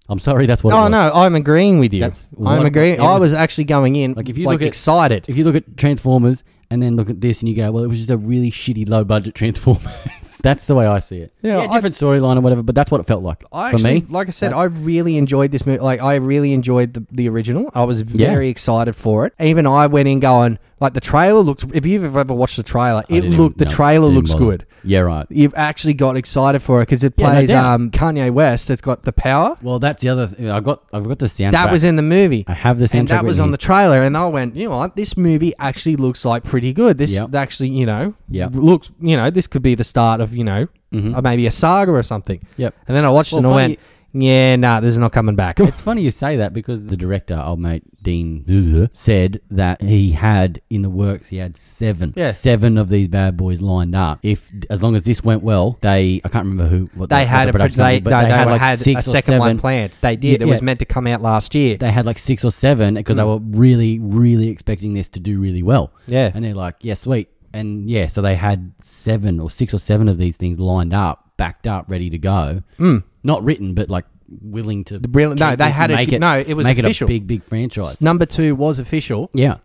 I'm 0.08 0.18
sorry, 0.18 0.46
that's 0.46 0.62
what. 0.64 0.72
it 0.72 0.76
Oh 0.76 0.82
was. 0.82 0.90
no, 0.90 1.12
I'm 1.14 1.34
agreeing 1.34 1.78
with 1.78 1.92
you. 1.94 2.00
That's 2.00 2.26
what 2.32 2.58
I'm 2.58 2.66
agreeing. 2.66 3.00
I 3.00 3.16
was- 3.18 3.32
actually 3.32 3.64
going 3.64 3.96
in 3.96 4.12
Like, 4.14 4.28
if 4.28 4.36
you 4.36 4.46
like 4.46 4.54
look 4.54 4.62
at- 4.62 4.68
excited. 4.68 5.24
If 5.28 5.36
you 5.36 5.44
look 5.44 5.54
at 5.54 5.76
Transformers 5.76 6.42
and 6.74 6.82
then 6.82 6.96
look 6.96 7.08
at 7.08 7.20
this 7.22 7.40
and 7.40 7.48
you 7.48 7.54
go, 7.56 7.70
"Well, 7.72 7.84
it 7.84 7.86
was 7.88 7.98
just 7.98 8.10
a 8.10 8.18
really 8.18 8.50
shitty 8.50 8.86
low 8.88 9.04
budget 9.04 9.34
Transformers." 9.34 9.92
that's 10.44 10.66
the 10.66 10.74
way 10.74 10.86
I 10.86 10.98
see 10.98 11.18
it. 11.20 11.32
Yeah, 11.40 11.62
Yeah, 11.62 11.70
I- 11.70 11.74
different 11.76 11.94
storyline 11.94 12.36
or 12.36 12.40
whatever, 12.42 12.62
but 12.62 12.74
that's 12.74 12.90
what 12.90 13.00
it 13.00 13.06
felt 13.06 13.22
like 13.22 13.42
I 13.50 13.70
for 13.70 13.76
actually, 13.76 14.00
me. 14.02 14.06
like 14.10 14.28
I 14.28 14.32
said, 14.32 14.52
I 14.52 14.64
really 14.64 15.16
enjoyed 15.16 15.50
this 15.52 15.64
movie. 15.64 15.78
Like 15.80 16.02
I 16.02 16.16
really 16.16 16.52
enjoyed 16.52 16.92
the, 16.92 17.06
the 17.10 17.28
original. 17.30 17.70
I 17.74 17.84
was 17.84 18.02
Yeah. 18.02 18.28
very 18.30 18.50
excited 18.50 18.94
for 18.94 19.24
it. 19.26 19.32
Even 19.40 19.66
I 19.66 19.86
went 19.86 20.06
in 20.08 20.20
going 20.20 20.58
like 20.84 20.94
the 20.94 21.00
trailer 21.00 21.40
looks. 21.40 21.64
If 21.72 21.84
you've 21.86 22.16
ever 22.16 22.32
watched 22.34 22.56
the 22.56 22.62
trailer, 22.62 22.98
I 23.08 23.14
it 23.14 23.20
didn't 23.22 23.36
looked. 23.36 23.58
The 23.58 23.64
even- 23.64 23.70
no, 23.72 23.76
trailer 23.76 24.08
didn't 24.08 24.14
looks 24.16 24.32
bother. 24.32 24.44
good. 24.44 24.66
Yeah, 24.86 25.00
right. 25.00 25.26
You've 25.30 25.54
actually 25.56 25.94
got 25.94 26.14
excited 26.16 26.60
for 26.62 26.80
it 26.80 26.86
because 26.86 27.02
it 27.02 27.14
Yeah, 27.16 27.26
no 27.26 27.32
plays 27.32 27.48
doubt. 27.48 27.64
um, 27.74 27.90
Kanye 27.90 28.30
West. 28.30 28.68
It's 28.70 28.82
got 28.82 29.04
the 29.04 29.12
power. 29.12 29.56
Well, 29.62 29.78
that's 29.78 30.02
the 30.02 30.10
other. 30.10 30.26
Thing. 30.26 30.50
I 30.50 30.60
got. 30.60 30.82
I've 30.92 31.08
got 31.08 31.18
the 31.18 31.26
soundtrack. 31.26 31.52
That 31.52 31.72
was 31.72 31.84
in 31.84 31.96
the 31.96 32.02
movie. 32.02 32.44
I 32.46 32.52
have 32.52 32.78
the 32.78 32.84
soundtrack. 32.84 32.98
And 33.00 33.08
that 33.08 33.24
was 33.24 33.40
on 33.40 33.50
the 33.50 33.56
trailer, 33.56 34.02
and 34.02 34.16
I 34.16 34.26
went, 34.28 34.54
you 34.56 34.68
know 34.68 34.76
what? 34.76 34.94
This 34.94 35.16
movie 35.16 35.54
actually 35.58 35.96
looks 35.96 36.24
like 36.24 36.44
pretty 36.44 36.72
good. 36.72 36.98
This 36.98 37.14
Yep. 37.14 37.34
actually, 37.34 37.70
you 37.70 37.86
know, 37.86 38.14
Yep. 38.28 38.50
looks, 38.54 38.90
you 39.00 39.16
know, 39.16 39.30
this 39.30 39.46
could 39.46 39.62
be 39.62 39.74
the 39.74 39.84
start 39.84 40.20
of, 40.20 40.36
you 40.36 40.44
know, 40.44 40.68
or 40.92 41.22
maybe 41.22 41.46
a 41.46 41.50
saga 41.50 41.90
or 41.92 42.02
something. 42.02 42.40
Yep. 42.58 42.74
And 42.86 42.96
then 42.96 43.04
I 43.04 43.10
watched 43.10 43.32
Well, 43.32 43.38
it 43.38 43.44
and 43.44 43.46
I 43.46 43.50
funny- 43.62 43.78
went, 44.12 44.22
yeah, 44.24 44.54
nah, 44.56 44.78
this 44.80 44.90
is 44.92 44.98
not 44.98 45.12
coming 45.12 45.34
back. 45.34 45.58
It's 45.60 45.80
funny 45.80 46.02
you 46.02 46.10
say 46.12 46.36
that 46.36 46.52
because 46.52 46.86
the 46.86 46.96
director, 46.96 47.42
old 47.44 47.58
mate 47.58 47.82
Dean, 48.04 48.88
said 48.92 49.40
that 49.50 49.82
he 49.82 50.12
had 50.12 50.60
in 50.70 50.82
the 50.82 50.90
works, 50.90 51.28
he 51.28 51.38
had 51.38 51.56
seven, 51.56 52.12
Yeah. 52.16 52.30
seven 52.30 52.78
of 52.78 52.88
these 52.88 53.08
bad 53.08 53.36
boys 53.36 53.60
lined 53.60 53.96
up. 53.96 54.20
If 54.22 54.52
as 54.70 54.82
long 54.82 54.94
as 54.94 55.02
this 55.02 55.24
went 55.24 55.42
well, 55.42 55.76
they 55.80 56.20
I 56.24 56.28
can't 56.28 56.46
remember 56.46 56.68
who 56.68 56.88
what 56.94 57.08
the, 57.08 57.16
they 57.16 57.22
what 57.22 57.28
had 57.28 57.52
the 57.52 57.64
a, 57.64 57.68
they, 57.68 58.00
no, 58.00 58.10
they, 58.22 58.30
had 58.30 58.46
like 58.48 58.60
had 58.60 58.78
six 58.78 59.06
a 59.06 59.10
second 59.10 59.38
one 59.40 59.58
planned. 59.58 59.92
They 60.00 60.14
did. 60.14 60.40
Yeah, 60.40 60.46
it 60.46 60.50
was 60.50 60.60
yeah. 60.60 60.64
meant 60.66 60.78
to 60.78 60.84
come 60.84 61.06
out 61.08 61.20
last 61.20 61.54
year. 61.54 61.76
They 61.76 61.90
had 61.90 62.06
like 62.06 62.18
six 62.18 62.44
or 62.44 62.52
seven 62.52 62.94
because 62.94 63.16
they 63.16 63.22
Mm. 63.24 63.26
were 63.52 63.58
really, 63.58 63.98
really 63.98 64.48
expecting 64.48 64.94
this 64.94 65.08
to 65.10 65.20
do 65.20 65.40
really 65.40 65.62
well. 65.62 65.92
yeah. 66.06 66.30
And 66.34 66.44
they're 66.44 66.54
like, 66.54 66.76
yeah, 66.82 66.94
sweet. 66.94 67.28
And 67.52 67.88
yeah, 67.88 68.08
so 68.08 68.20
they 68.20 68.34
had 68.34 68.72
seven 68.80 69.40
or 69.40 69.48
six 69.50 69.72
or 69.72 69.78
seven 69.78 70.08
of 70.08 70.18
these 70.18 70.36
things 70.36 70.58
lined 70.58 70.92
up, 70.92 71.30
backed 71.36 71.66
up, 71.66 71.86
ready 71.88 72.10
to 72.10 72.18
go. 72.18 72.62
Mm. 72.78 73.02
Not 73.22 73.42
written, 73.44 73.74
but 73.74 73.88
like 73.88 74.04
willing 74.42 74.84
to. 74.84 75.00
Real- 75.10 75.34
no, 75.34 75.56
they 75.56 75.70
had 75.70 75.90
it- 75.90 76.20
no, 76.20 76.38
it 76.38 76.54
was 76.54 76.66
make 76.66 76.78
official. 76.78 77.06
it 77.06 77.10
a 77.10 77.14
big, 77.14 77.26
big 77.26 77.42
franchise. 77.44 78.00
Number 78.00 78.26
two 78.26 78.54
was 78.54 78.78
official. 78.78 79.30
Yeah. 79.34 79.56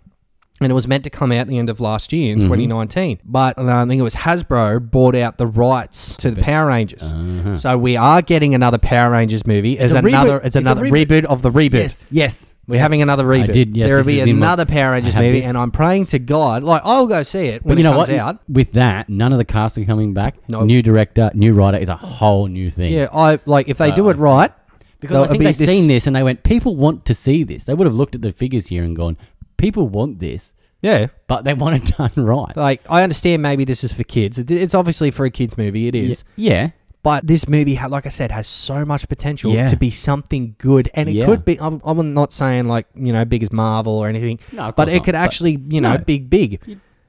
and 0.62 0.70
it 0.70 0.76
was 0.76 0.88
meant 0.90 1.06
to 1.06 1.10
come 1.10 1.32
out 1.32 1.48
the 1.48 1.58
end 1.58 1.70
of 1.70 1.80
last 1.80 2.12
year 2.12 2.34
in 2.34 2.40
Mhm. 2.40 2.44
2019. 2.44 3.20
But 3.24 3.58
uh, 3.58 3.64
I 3.66 3.86
think 3.86 3.98
it 3.98 4.04
was 4.04 4.14
Hasbro 4.14 4.92
bought 4.92 5.16
out 5.16 5.38
the 5.38 5.48
rights 5.48 6.16
to 6.18 6.32
the 6.32 6.42
Power 6.42 6.68
Rangers. 6.68 7.14
Uh-huh. 7.14 7.56
So 7.56 7.78
we 7.78 7.96
are 7.96 8.22
getting 8.22 8.54
another 8.54 8.78
Power 8.78 9.12
Rangers 9.12 9.48
movie. 9.48 9.78
It's, 9.80 9.94
another. 9.94 10.36
It's, 10.40 10.48
It's 10.48 10.56
another 10.58 10.84
reboot. 10.84 11.06
reboot. 11.22 11.24
of 11.26 11.44
the 11.44 11.50
reboot. 11.52 11.72
Yes. 11.80 12.06
Yes. 12.12 12.54
We're 12.68 12.82
having 12.82 13.02
another 13.02 13.24
reboot. 13.24 13.54
did, 13.54 13.78
yes, 13.78 13.88
there 13.88 13.98
will 13.98 14.04
be 14.04 14.20
in 14.20 14.38
my- 14.38 14.48
another 14.48 14.66
Power 14.66 14.92
Rangers 14.92 15.16
movie, 15.16 15.40
this. 15.40 15.46
and 15.46 15.58
I'm 15.58 15.72
praying 15.72 16.08
to 16.08 16.20
God. 16.20 16.62
Like 16.64 16.82
I'll 16.84 17.08
go 17.08 17.24
see 17.24 17.46
it 17.46 17.64
when 17.66 17.76
But 17.78 17.82
you 17.82 17.88
it 17.88 17.92
know 17.92 17.96
comes 17.98 18.10
what? 18.10 18.18
out. 18.20 18.40
With 18.50 18.74
that, 18.74 19.08
none 19.10 19.32
of 19.32 19.38
the 19.38 19.46
cast 19.46 19.78
are 19.78 19.86
coming 19.86 20.14
back. 20.14 20.36
No. 20.50 20.66
New 20.66 20.82
director, 20.82 21.32
new 21.34 21.54
writer 21.54 21.78
is 21.78 21.88
a 21.88 21.96
whole 21.96 22.48
new 22.48 22.70
thing. 22.70 22.92
Yeah, 22.92 23.08
I 23.14 23.40
like 23.46 23.70
if 23.70 23.78
they 23.78 23.92
do 23.92 24.10
it 24.10 24.18
right. 24.18 24.52
Because 25.00 25.16
They'll, 25.16 25.24
I 25.24 25.28
think 25.28 25.44
they've 25.44 25.58
this- 25.58 25.70
seen 25.70 25.88
this 25.88 26.08
and 26.08 26.16
they 26.16 26.24
went, 26.24 26.44
people 26.44 26.76
want 26.76 27.06
to 27.06 27.14
see 27.14 27.44
this. 27.44 27.64
They 27.66 27.74
would 27.74 27.86
have 27.88 27.96
looked 27.96 28.16
at 28.16 28.22
the 28.22 28.32
figures 28.32 28.68
here 28.68 28.84
and 28.84 28.96
gone, 28.96 29.18
people 29.58 29.88
want 29.88 30.20
this, 30.20 30.54
Yeah, 30.82 31.08
but 31.28 31.44
they 31.46 31.54
want 31.54 31.76
it 31.78 31.96
done 31.98 32.12
right. 32.16 32.56
like 32.58 32.82
I 32.90 33.04
understand 33.04 33.42
maybe 33.42 33.64
this 33.66 33.84
is 33.84 33.92
for 33.94 34.04
kids. 34.04 34.38
It, 34.38 34.52
it's 34.52 34.76
obviously 34.76 35.12
for 35.12 35.26
a 35.26 35.30
kids 35.30 35.58
movie. 35.58 35.88
It 35.88 35.96
is. 35.96 36.24
Yeah. 36.36 36.72
But 37.02 37.26
this 37.26 37.48
movie, 37.48 37.80
like 37.80 38.06
I 38.06 38.10
said, 38.10 38.30
has 38.32 38.46
so 38.46 38.84
much 38.84 39.08
potential 39.08 39.54
Yeah. 39.54 39.68
to 39.68 39.78
be 39.78 39.90
something 39.90 40.56
good, 40.58 40.92
and 40.94 41.08
it 41.08 41.14
Yeah. 41.14 41.28
could 41.28 41.46
be. 41.46 41.58
I'm, 41.62 41.80
I'm 41.86 42.14
not 42.14 42.34
saying 42.34 42.66
like 42.66 42.88
you 42.94 43.14
know 43.14 43.24
big 43.24 43.42
as 43.42 43.54
Marvel 43.54 43.94
or 43.94 44.10
anything, 44.10 44.38
No, 44.52 44.74
but 44.74 44.90
it 44.90 44.96
not, 44.98 45.06
could 45.06 45.16
actually 45.16 45.58
you 45.70 45.80
know 45.80 45.94
No. 45.94 45.98
big 46.00 46.30
big. 46.30 46.60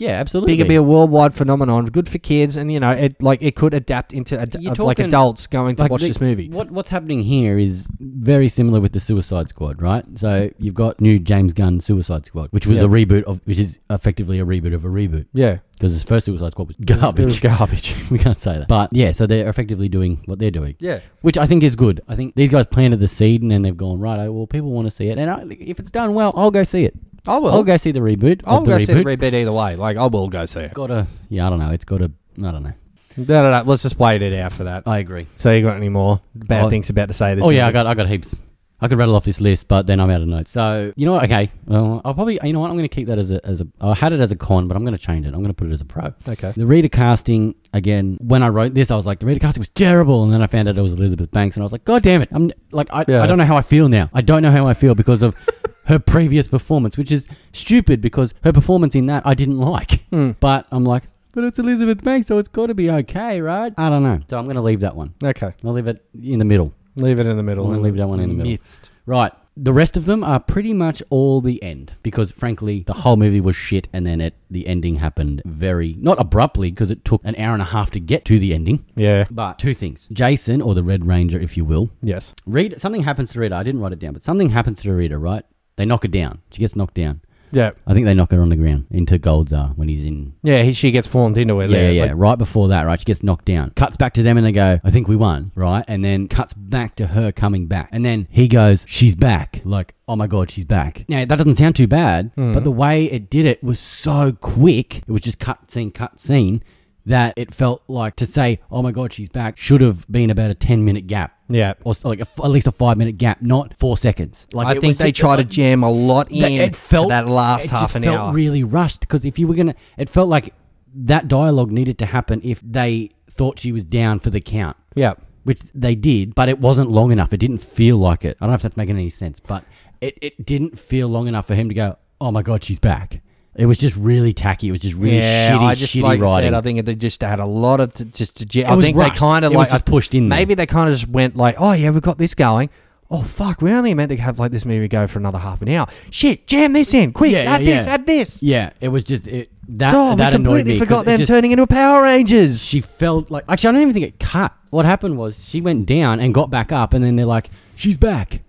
Yeah, 0.01 0.13
absolutely. 0.13 0.53
Big 0.55 0.61
could 0.61 0.69
be 0.69 0.75
a 0.77 0.83
worldwide 0.83 1.35
phenomenon, 1.35 1.85
good 1.87 2.09
for 2.09 2.19
kids, 2.19 2.57
and 2.57 2.73
you 2.73 2.81
know 2.81 2.91
it 2.91 3.23
like 3.23 3.43
it 3.43 3.55
could 3.55 3.75
adapt 3.75 4.13
into 4.13 4.41
ad- 4.41 4.57
You're 4.59 4.71
like 4.75 4.97
talking- 4.97 5.07
adults 5.07 5.47
going 5.47 5.77
to 5.77 5.83
Like 5.85 5.91
watch 5.93 6.01
the- 6.01 6.09
this 6.09 6.21
movie. 6.21 6.49
What 6.49 6.71
what's 6.71 6.91
happening 6.91 7.23
here 7.23 7.59
is 7.59 7.87
very 8.01 8.49
similar 8.49 8.81
with 8.81 8.93
the 8.93 9.01
Suicide 9.01 9.49
Squad, 9.49 9.81
right? 9.81 10.05
So 10.17 10.51
you've 10.59 10.75
got 10.75 11.01
new 11.01 11.19
James 11.19 11.53
Gunn 11.53 11.81
Suicide 11.81 12.27
Squad, 12.27 12.49
which 12.51 12.67
was 12.67 12.79
Yeah. 12.79 12.87
a 12.87 12.89
reboot 12.89 13.25
of, 13.25 13.41
which 13.45 13.59
is 13.59 13.79
effectively 13.91 14.41
a 14.41 14.45
reboot 14.47 14.75
of 14.75 14.85
a 14.85 14.89
reboot 14.89 15.27
Yeah, 15.33 15.59
because 15.75 16.01
the 16.01 16.07
first 16.07 16.27
Suicide 16.27 16.53
Squad 16.53 16.69
was 16.69 16.77
It 16.81 16.89
was 16.91 16.99
garbage. 17.01 17.41
garbage. 17.41 17.95
we 18.11 18.19
can't 18.19 18.41
say 18.41 18.59
that, 18.59 18.69
but 18.69 18.91
yeah, 18.93 19.13
so 19.13 19.27
they're 19.27 19.49
effectively 19.49 19.89
doing 19.89 20.21
what 20.25 20.39
they're 20.39 20.51
doing, 20.51 20.77
Yeah, 20.81 21.01
which 21.23 21.37
I 21.37 21.47
think 21.47 21.63
is 21.63 21.77
good. 21.77 22.01
I 22.09 22.17
think 22.17 22.35
these 22.37 22.51
guys 22.51 22.67
planted 22.67 23.01
the 23.01 23.09
seed 23.09 23.43
and 23.43 23.51
then 23.51 23.63
they've 23.63 23.77
gone 23.77 24.01
right. 24.01 24.19
Oh, 24.21 24.33
well, 24.33 24.47
people 24.47 24.71
want 24.71 24.87
to 24.87 24.91
see 24.91 25.09
it, 25.09 25.19
and 25.19 25.31
I, 25.31 25.45
if 25.61 25.79
it's 25.79 25.91
done 25.91 26.15
well, 26.15 26.33
I'll 26.37 26.51
go 26.51 26.65
see 26.65 26.85
it. 26.85 26.95
I 27.27 27.39
will. 27.39 27.53
I'll 27.53 27.63
go 27.63 27.77
see 27.77 27.93
the 27.93 28.01
reboot. 28.01 28.43
I'll 28.45 28.59
of 28.59 28.65
the 28.65 28.71
go 28.71 28.77
reboot. 28.79 28.87
see 28.87 28.93
the 28.95 29.05
reboot 29.05 29.35
either 29.35 29.53
way. 29.53 29.77
Like 29.77 29.97
I 29.97 30.07
will 30.07 30.29
go 30.29 30.47
see 30.47 30.61
it. 30.61 30.75
Got 30.75 30.89
to, 30.89 31.07
yeah, 31.29 31.47
I 31.47 31.51
don't 31.51 31.59
know. 31.59 31.71
It's 31.71 31.85
got 31.85 31.99
to, 31.99 32.11
I 32.39 32.51
don't 32.53 32.63
know. 32.63 32.73
No, 33.17 33.25
no, 33.43 33.51
no. 33.51 33.63
Let's 33.67 33.83
just 33.83 33.99
wait 33.99 34.23
it 34.23 34.39
out 34.39 34.53
for 34.53 34.65
that. 34.65 34.85
I 34.87 34.99
agree. 34.99 35.27
So 35.37 35.53
you 35.53 35.63
got 35.63 35.77
any 35.77 35.89
more 35.89 36.21
bad 36.35 36.65
Oh. 36.67 36.71
things 36.71 36.89
about 36.91 37.09
to 37.09 37.15
say? 37.15 37.35
This 37.35 37.45
Oh 37.45 37.51
yeah, 37.51 37.67
I 37.67 37.73
got 37.73 37.87
I 37.87 37.95
got 37.95 38.09
heaps. 38.09 38.43
I 38.83 38.89
could 38.89 38.97
rattle 38.97 39.15
off 39.15 39.25
this 39.27 39.43
list, 39.43 39.69
but 39.69 39.87
then 39.87 40.01
I'm 40.01 40.09
out 40.09 40.23
of 40.23 40.29
notes. 40.29 40.51
So 40.51 40.91
you 40.97 41.05
know 41.05 41.13
what? 41.13 41.25
Okay, 41.25 41.53
well, 41.67 42.01
I'll 42.03 42.15
probably 42.15 42.39
you 42.43 42.55
know 42.55 42.61
what 42.61 42.71
I'm 42.71 42.77
going 42.79 42.89
to 42.89 42.95
keep 42.95 43.09
that 43.09 43.19
as 43.19 43.31
a 43.31 43.45
as 43.47 43.61
a. 43.61 43.67
I 43.79 43.93
had 43.95 44.15
it 44.15 44.21
as 44.21 44.33
a 44.33 44.37
con, 44.37 44.69
but 44.69 44.77
I'm 44.77 44.85
going 44.87 44.97
to 44.97 45.03
change 45.03 45.27
it. 45.27 45.35
I'm 45.35 45.41
going 45.43 45.49
to 45.49 45.55
put 45.55 45.69
it 45.69 45.73
as 45.73 45.83
a 45.83 45.85
pro. 45.85 46.15
okay. 46.27 46.55
The 46.57 46.65
Rita 46.65 46.89
casting 46.89 47.57
again. 47.75 48.17
When 48.23 48.43
I 48.43 48.49
wrote 48.49 48.73
this, 48.73 48.91
I 48.91 48.97
was 48.97 49.05
like, 49.05 49.19
the 49.19 49.27
Rita 49.27 49.39
casting 49.41 49.61
was 49.61 49.69
terrible, 49.69 50.23
and 50.25 50.33
then 50.33 50.41
I 50.41 50.47
found 50.47 50.67
out 50.67 50.79
it 50.79 50.81
was 50.81 50.95
Elizabeth 50.95 51.31
Banks, 51.31 51.57
and 51.57 51.63
I 51.63 51.65
was 51.65 51.73
like, 51.73 51.85
God 51.85 52.03
damn 52.03 52.23
it! 52.23 52.31
I'm 52.33 52.53
like, 52.73 52.89
I, 52.91 53.05
Yeah. 53.07 53.23
I 53.23 53.27
don't 53.27 53.37
know 53.37 53.45
how 53.45 53.57
I 53.59 53.63
feel 53.63 53.91
now. 53.91 54.09
I 54.15 54.23
don't 54.23 54.41
know 54.41 54.51
how 54.53 54.67
I 54.67 54.73
feel 54.73 54.95
because 54.95 55.21
of 55.21 55.35
her 55.91 55.99
previous 55.99 56.49
performance, 56.49 56.97
which 56.97 57.13
is 57.13 57.27
stupid 57.53 58.01
because 58.01 58.33
her 58.43 58.53
performance 58.53 58.95
in 58.95 59.07
that 59.07 59.27
I 59.27 59.35
didn't 59.35 59.59
like. 59.59 60.05
Hmm. 60.11 60.31
But 60.41 60.67
I'm 60.73 60.85
like, 60.85 61.05
but 61.35 61.45
it's 61.45 61.59
Elizabeth 61.59 62.03
Banks, 62.03 62.27
so 62.27 62.39
it's 62.39 62.49
got 62.49 62.67
to 62.67 62.75
be 62.75 62.91
okay, 62.91 63.41
right? 63.41 63.73
I 63.79 63.89
don't 63.89 64.03
know. 64.03 64.21
So 64.29 64.39
I'm 64.39 64.45
going 64.47 64.57
to 64.57 64.63
leave 64.63 64.81
that 64.81 64.97
one. 64.97 65.15
Okay. 65.23 65.53
I'll 65.63 65.73
leave 65.73 65.87
it 65.87 66.05
in 66.21 66.39
the 66.39 66.45
middle. 66.45 66.73
Leave 66.97 67.19
it 67.21 67.27
in 67.27 67.37
the 67.37 67.43
middle. 67.43 67.67
I'm 67.67 67.73
gonna 67.73 67.83
leave 67.83 67.97
that 67.97 68.09
one 68.09 68.21
in 68.21 68.29
the 68.29 68.35
middle. 68.35 68.51
Midst. 68.51 68.91
Right. 69.07 69.33
The 69.57 69.73
rest 69.73 69.97
of 69.97 70.07
them 70.07 70.25
are 70.25 70.41
pretty 70.41 70.73
much 70.73 71.03
all 71.11 71.41
the 71.41 71.63
end 71.63 71.93
because, 72.03 72.33
frankly, 72.33 72.85
the 72.87 72.93
whole 72.93 73.17
movie 73.17 73.41
was 73.41 73.55
shit, 73.57 73.89
and 73.93 74.07
then 74.07 74.21
it 74.21 74.35
the 74.51 74.67
ending 74.67 74.97
happened 74.97 75.43
very 75.45 75.97
not 76.01 76.21
abruptly 76.21 76.71
because 76.71 76.91
it 76.91 77.05
took 77.05 77.21
an 77.25 77.37
hour 77.37 77.53
and 77.53 77.63
a 77.63 77.67
half 77.67 77.91
to 77.93 78.01
get 78.01 78.25
to 78.27 78.39
the 78.39 78.55
ending. 78.55 78.85
Yeah. 78.97 79.27
But 79.31 79.59
two 79.59 79.75
things: 79.75 80.09
Jason, 80.13 80.63
or 80.63 80.75
the 80.75 80.83
Red 80.83 81.07
Ranger, 81.07 81.39
if 81.39 81.57
you 81.57 81.65
will, 81.65 81.91
Yes. 82.03 82.35
read 82.47 82.81
something 82.81 83.03
happens 83.03 83.33
to 83.33 83.41
Rita. 83.41 83.55
I 83.55 83.63
didn't 83.63 83.81
write 83.81 83.93
it 83.93 83.99
down, 83.99 84.13
but 84.13 84.23
something 84.23 84.51
happens 84.51 84.83
to 84.83 84.93
Rita. 84.93 85.19
Right? 85.19 85.45
They 85.81 85.87
knock 85.87 86.03
her 86.03 86.09
down. 86.09 86.43
She 86.51 86.59
gets 86.59 86.77
knocked 86.77 86.93
down. 86.93 87.23
Yeah. 87.53 87.71
I 87.87 87.95
think 87.95 88.05
they 88.05 88.13
knock 88.13 88.33
her 88.33 88.43
on 88.43 88.51
the 88.51 88.57
ground 88.57 88.85
into 88.91 89.19
Goldzar 89.19 89.75
when 89.79 89.89
he's 89.89 90.05
in 90.05 90.35
Yeah. 90.43 90.63
He, 90.63 90.75
she 90.75 90.91
gets 90.91 91.07
formed 91.09 91.39
into 91.39 91.59
it. 91.61 91.71
yeah, 91.71 91.89
yeah, 91.89 92.03
Like. 92.03 92.13
Right 92.17 92.37
before 92.37 92.69
that, 92.69 92.85
right, 92.85 93.01
she 93.01 93.07
gets 93.07 93.23
knocked 93.23 93.47
down. 93.47 93.71
Cuts 93.71 93.97
back 93.97 94.13
to 94.15 94.23
them 94.23 94.37
and 94.37 94.47
they 94.47 94.53
go, 94.53 94.79
I 94.85 94.91
think 94.91 95.09
we 95.09 95.17
won, 95.17 95.53
right? 95.55 95.83
And 95.89 96.05
then 96.05 96.29
cuts 96.29 96.53
back 96.53 96.97
to 96.97 97.07
her 97.07 97.33
coming 97.33 97.67
back. 97.67 97.89
And 97.93 98.05
then 98.05 98.29
he 98.31 98.47
goes, 98.47 98.85
She's 98.87 99.17
back. 99.17 99.63
Like, 99.65 99.95
oh 100.07 100.17
my 100.17 100.27
God, 100.27 100.51
she's 100.51 100.67
back. 100.67 101.07
Now, 101.09 101.25
that 101.25 101.37
doesn't 101.37 101.57
sound 101.57 101.77
too 101.77 101.87
bad, 101.87 102.31
but 102.37 102.43
hmm. 102.43 102.63
the 102.63 102.71
way 102.71 103.07
it 103.07 103.31
did 103.31 103.47
it 103.47 103.65
was 103.65 103.81
so 103.81 104.33
quick. 104.33 104.99
It 104.99 105.11
was 105.11 105.23
just 105.23 105.39
cut 105.39 105.71
scene, 105.71 105.93
cut 105.93 106.21
scene. 106.21 106.63
That 107.11 107.35
it 107.37 107.53
felt 107.53 107.83
like 107.89 108.15
to 108.17 108.27
say, 108.27 108.61
"Oh 108.71 108.83
my 108.83 108.93
God, 108.93 109.13
she's 109.13 109.29
back," 109.29 109.57
should 109.57 109.81
have 109.81 110.07
been 110.11 110.31
about 110.31 110.51
a 110.51 110.55
ten 110.55 110.85
minute 110.85 111.07
gap, 111.07 111.37
yeah. 111.49 111.75
or 111.83 111.95
like 112.05 112.21
a 112.21 112.27
at 112.45 112.51
least 112.51 112.67
a 112.69 112.73
five 112.73 112.97
minute 112.97 113.19
gap, 113.19 113.43
not 113.43 113.77
four 113.77 113.97
seconds. 113.97 114.47
Like 114.53 114.69
I 114.69 114.73
think 114.75 114.85
was 114.85 114.99
they 114.99 115.11
try 115.11 115.35
to 115.37 115.43
jam 115.45 115.83
a 115.83 115.91
lot 115.91 116.31
in 116.31 116.39
that- 116.41 116.53
it 116.53 116.77
felt 116.77 117.09
that 117.09 117.27
last 117.27 117.65
it 117.65 117.71
half 117.71 117.95
an 117.97 118.05
felt 118.05 118.17
hour. 118.17 118.33
really 118.33 118.63
rushed 118.63 119.01
because 119.01 119.25
if 119.25 119.39
you 119.41 119.49
were 119.49 119.55
gonna, 119.55 119.75
it 119.99 120.09
felt 120.09 120.29
like 120.29 120.55
that 120.95 121.27
dialogue 121.27 121.73
needed 121.73 121.99
to 121.99 122.07
happen 122.07 122.41
if 122.45 122.61
they 122.61 123.11
thought 123.31 123.59
she 123.59 123.73
was 123.73 123.83
down 123.83 124.19
for 124.21 124.31
the 124.31 124.41
count, 124.41 124.77
yeah. 124.95 125.15
which 125.45 125.61
they 125.75 125.95
did, 125.95 126.35
but 126.35 126.49
it 126.49 126.61
wasn't 126.61 126.91
long 126.91 127.11
enough. 127.13 127.33
It 127.33 127.39
didn't 127.39 127.59
feel 127.59 127.97
like 127.97 128.25
it. 128.25 128.37
I 128.41 128.45
don't 128.45 128.51
know 128.51 128.57
if 128.57 128.63
that's 128.63 128.77
making 128.77 128.97
any 128.97 129.09
sense, 129.09 129.41
but 129.41 129.65
it, 130.01 130.17
it 130.23 130.47
didn't 130.47 130.79
feel 130.79 131.09
long 131.09 131.27
enough 131.27 131.47
for 131.47 131.55
him 131.55 131.69
to 131.69 131.75
go, 131.75 131.97
"Oh 132.21 132.31
my 132.31 132.43
god, 132.43 132.63
she's 132.63 132.79
back." 132.79 133.21
It 133.57 133.67
was 133.67 133.79
just 133.79 133.97
really 133.97 134.33
tacky. 134.33 134.69
It 134.69 134.73
was 134.73 134.81
just 134.81 134.95
really 134.95 135.19
yeah, 135.19 135.51
shitty, 135.51 135.67
I 135.67 135.75
just 135.75 135.95
shitty 135.95 136.03
like 136.03 136.21
writing. 136.21 136.47
said, 136.49 136.55
I 136.55 136.61
think 136.61 136.85
they 136.87 136.95
just 136.95 137.21
had 137.21 137.41
a 137.41 137.45
lot 137.47 137.81
of 137.81 137.93
t- 137.95 138.05
just 138.05 138.37
to. 138.49 138.61
It 138.61 138.67
I 138.67 138.81
think 138.81 138.97
rushed. 138.97 139.15
they 139.15 139.19
kind 139.19 139.45
of 139.45 139.53
like 139.53 139.71
just 139.71 139.85
pushed 139.85 140.15
in 140.15 140.29
there. 140.29 140.39
Maybe 140.39 140.55
they 140.55 140.67
kind 140.67 140.89
of 140.89 140.97
just 140.97 141.11
went 141.11 141.37
like, 141.37 141.57
oh 141.59 141.73
yeah, 141.73 141.91
we've 141.91 142.01
got 142.03 142.17
this 142.17 142.35
going. 142.35 142.71
Oh 143.11 143.23
fuck, 143.23 143.61
we 143.61 143.73
only 143.73 143.93
meant 143.93 144.11
to 144.13 144.17
have 144.19 144.39
like 144.39 144.53
this 144.53 144.65
movie 144.65 144.87
go 144.87 145.09
for 145.09 145.19
another 145.19 145.39
half 145.41 145.61
an 145.63 145.69
hour. 145.69 145.89
Shit, 146.11 146.47
jam 146.47 146.73
this 146.75 146.95
in 146.95 147.13
quick. 147.13 147.33
Yeah, 147.33 147.41
add 147.41 147.63
yeah, 147.63 147.79
this, 147.79 147.87
yeah. 147.87 147.93
add 147.93 148.07
this. 148.07 148.43
yeah, 148.43 148.71
it 148.81 148.89
was 148.89 149.03
just 149.03 149.27
it, 149.27 149.51
that. 149.69 149.95
oh, 149.97 150.15
that 150.15 150.31
we 150.33 150.37
annoyed 150.37 150.59
completely 150.59 150.79
forgot 150.79 151.07
them 151.07 151.19
just- 151.19 151.29
turning 151.29 151.51
into 151.51 151.67
Power 151.67 152.05
Rangers. 152.05 152.65
she 152.65 152.81
felt 152.81 153.33
like 153.33 153.45
actually 153.49 153.71
I 153.71 153.73
don't 153.73 153.83
even 153.83 153.95
think 153.95 154.07
it 154.07 154.21
cut. 154.21 154.55
What 154.71 154.85
happened 154.87 155.19
was 155.19 155.45
she 155.49 155.61
went 155.61 155.87
down 155.87 156.21
and 156.21 156.33
got 156.33 156.51
back 156.51 156.71
up, 156.71 156.95
and 156.95 157.05
then 157.05 157.17
they're 157.17 157.27
like, 157.27 157.51
"She's 157.75 157.99
back." 157.99 158.43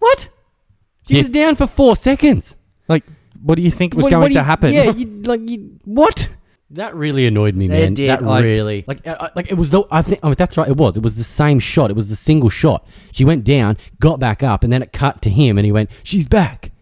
What? 0.00 0.30
She 1.06 1.14
Yeah. 1.14 1.20
was 1.20 1.28
down 1.28 1.54
for 1.54 1.68
four 1.68 1.94
seconds. 1.94 2.56
Like, 3.46 3.48
what 3.48 3.56
do 3.56 3.62
you 3.62 3.70
think 3.70 3.94
was 3.94 4.04
What- 4.04 4.10
going 4.10 4.20
what 4.22 4.28
do 4.28 4.34
to 4.34 4.40
you- 4.40 4.44
happen? 4.44 4.72
Yeah, 4.72 4.90
you, 4.96 5.22
like 5.24 5.48
you, 5.48 5.78
what? 5.84 6.28
That 6.70 6.96
really 6.96 7.26
annoyed 7.28 7.54
me, 7.54 7.66
It 7.66 7.68
man. 7.68 7.94
did, 7.94 8.10
That 8.10 8.24
like- 8.24 8.42
really, 8.42 8.84
like, 8.88 9.06
uh, 9.06 9.10
uh, 9.20 9.28
like 9.36 9.50
it 9.50 9.54
was 9.54 9.70
the. 9.70 9.84
I 9.90 10.02
think. 10.02 10.18
Oh, 10.24 10.34
that's 10.34 10.56
right. 10.56 10.68
It 10.68 10.76
was. 10.76 10.96
It 10.96 11.02
was 11.04 11.14
the 11.16 11.22
same 11.24 11.60
shot. 11.60 11.90
It 11.90 11.96
was 11.96 12.08
the 12.08 12.16
single 12.16 12.50
shot. 12.50 12.84
She 13.12 13.24
went 13.24 13.44
down, 13.44 13.76
got 14.00 14.18
back 14.18 14.42
up, 14.42 14.64
and 14.64 14.72
then 14.72 14.82
it 14.82 14.92
cut 14.92 15.22
to 15.22 15.30
him, 15.30 15.58
and 15.58 15.64
he 15.64 15.70
went, 15.70 15.90
"She's 16.02 16.26
back." 16.26 16.72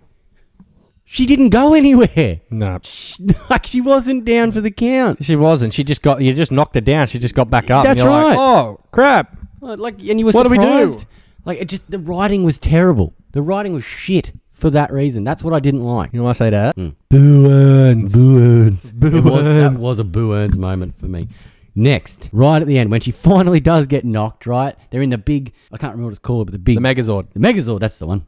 She 1.06 1.26
didn't 1.26 1.50
go 1.50 1.74
anywhere. 1.74 2.40
no, 2.50 2.78
She, 2.82 3.22
like 3.50 3.66
she 3.66 3.80
wasn't 3.80 4.24
down 4.24 4.52
for 4.52 4.60
the 4.60 4.70
count. 4.70 5.22
she 5.22 5.36
wasn't. 5.36 5.72
She 5.74 5.84
just 5.84 6.02
got 6.02 6.22
you 6.22 6.32
just 6.32 6.50
knocked 6.50 6.74
her 6.74 6.80
down. 6.80 7.06
She 7.06 7.18
just 7.18 7.34
got 7.34 7.50
back 7.50 7.70
up. 7.70 7.84
That's 7.84 8.00
and 8.00 8.08
you're 8.08 8.22
like, 8.22 8.36
right. 8.36 8.38
oh 8.38 8.80
crap. 8.90 9.36
Like, 9.60 9.98
and 10.00 10.18
you 10.18 10.26
were 10.26 10.32
What 10.32 10.42
do 10.44 10.48
we 10.50 10.58
do? 10.58 10.64
surprised. 10.64 11.06
Like, 11.44 11.58
it 11.60 11.68
just 11.68 11.90
the 11.90 11.98
writing 11.98 12.42
was 12.42 12.58
terrible. 12.58 13.12
The 13.32 13.42
writing 13.42 13.74
was 13.74 13.84
shit 13.84 14.32
for 14.54 14.70
that 14.70 14.92
reason. 14.92 15.24
That's 15.24 15.42
what 15.44 15.52
I 15.52 15.60
didn't 15.60 15.82
like. 15.84 16.10
You 16.14 16.22
want 16.22 16.36
to 16.36 16.44
say 16.44 16.50
that? 16.50 16.76
Mm. 16.76 16.94
Boo 17.10 17.50
earns. 17.50 18.14
Boo 18.14 18.38
Earns. 18.40 18.92
Boo 18.92 19.18
It 19.18 19.24
was, 19.24 19.44
that 19.44 19.74
was 19.74 19.98
a 19.98 20.04
Boo 20.04 20.32
Earns 20.32 20.56
moment 20.56 20.96
for 20.96 21.06
me. 21.06 21.28
Next, 21.74 22.28
right 22.32 22.62
at 22.62 22.68
the 22.68 22.78
end, 22.78 22.90
when 22.90 23.00
she 23.00 23.10
finally 23.30 23.60
does 23.60 23.86
get 23.86 24.04
knocked, 24.04 24.46
right? 24.46 24.76
They're 24.90 25.02
in 25.02 25.10
the 25.10 25.18
big, 25.18 25.52
I 25.72 25.76
can't 25.76 25.92
remember 25.92 26.06
what 26.06 26.10
it's 26.12 26.18
called, 26.20 26.46
but 26.46 26.52
the 26.52 26.58
big, 26.58 26.76
The 26.76 26.82
Megazord. 26.82 27.32
the 27.32 27.40
Megazord, 27.40 27.80
that's 27.80 27.98
the 27.98 28.06
one. 28.06 28.26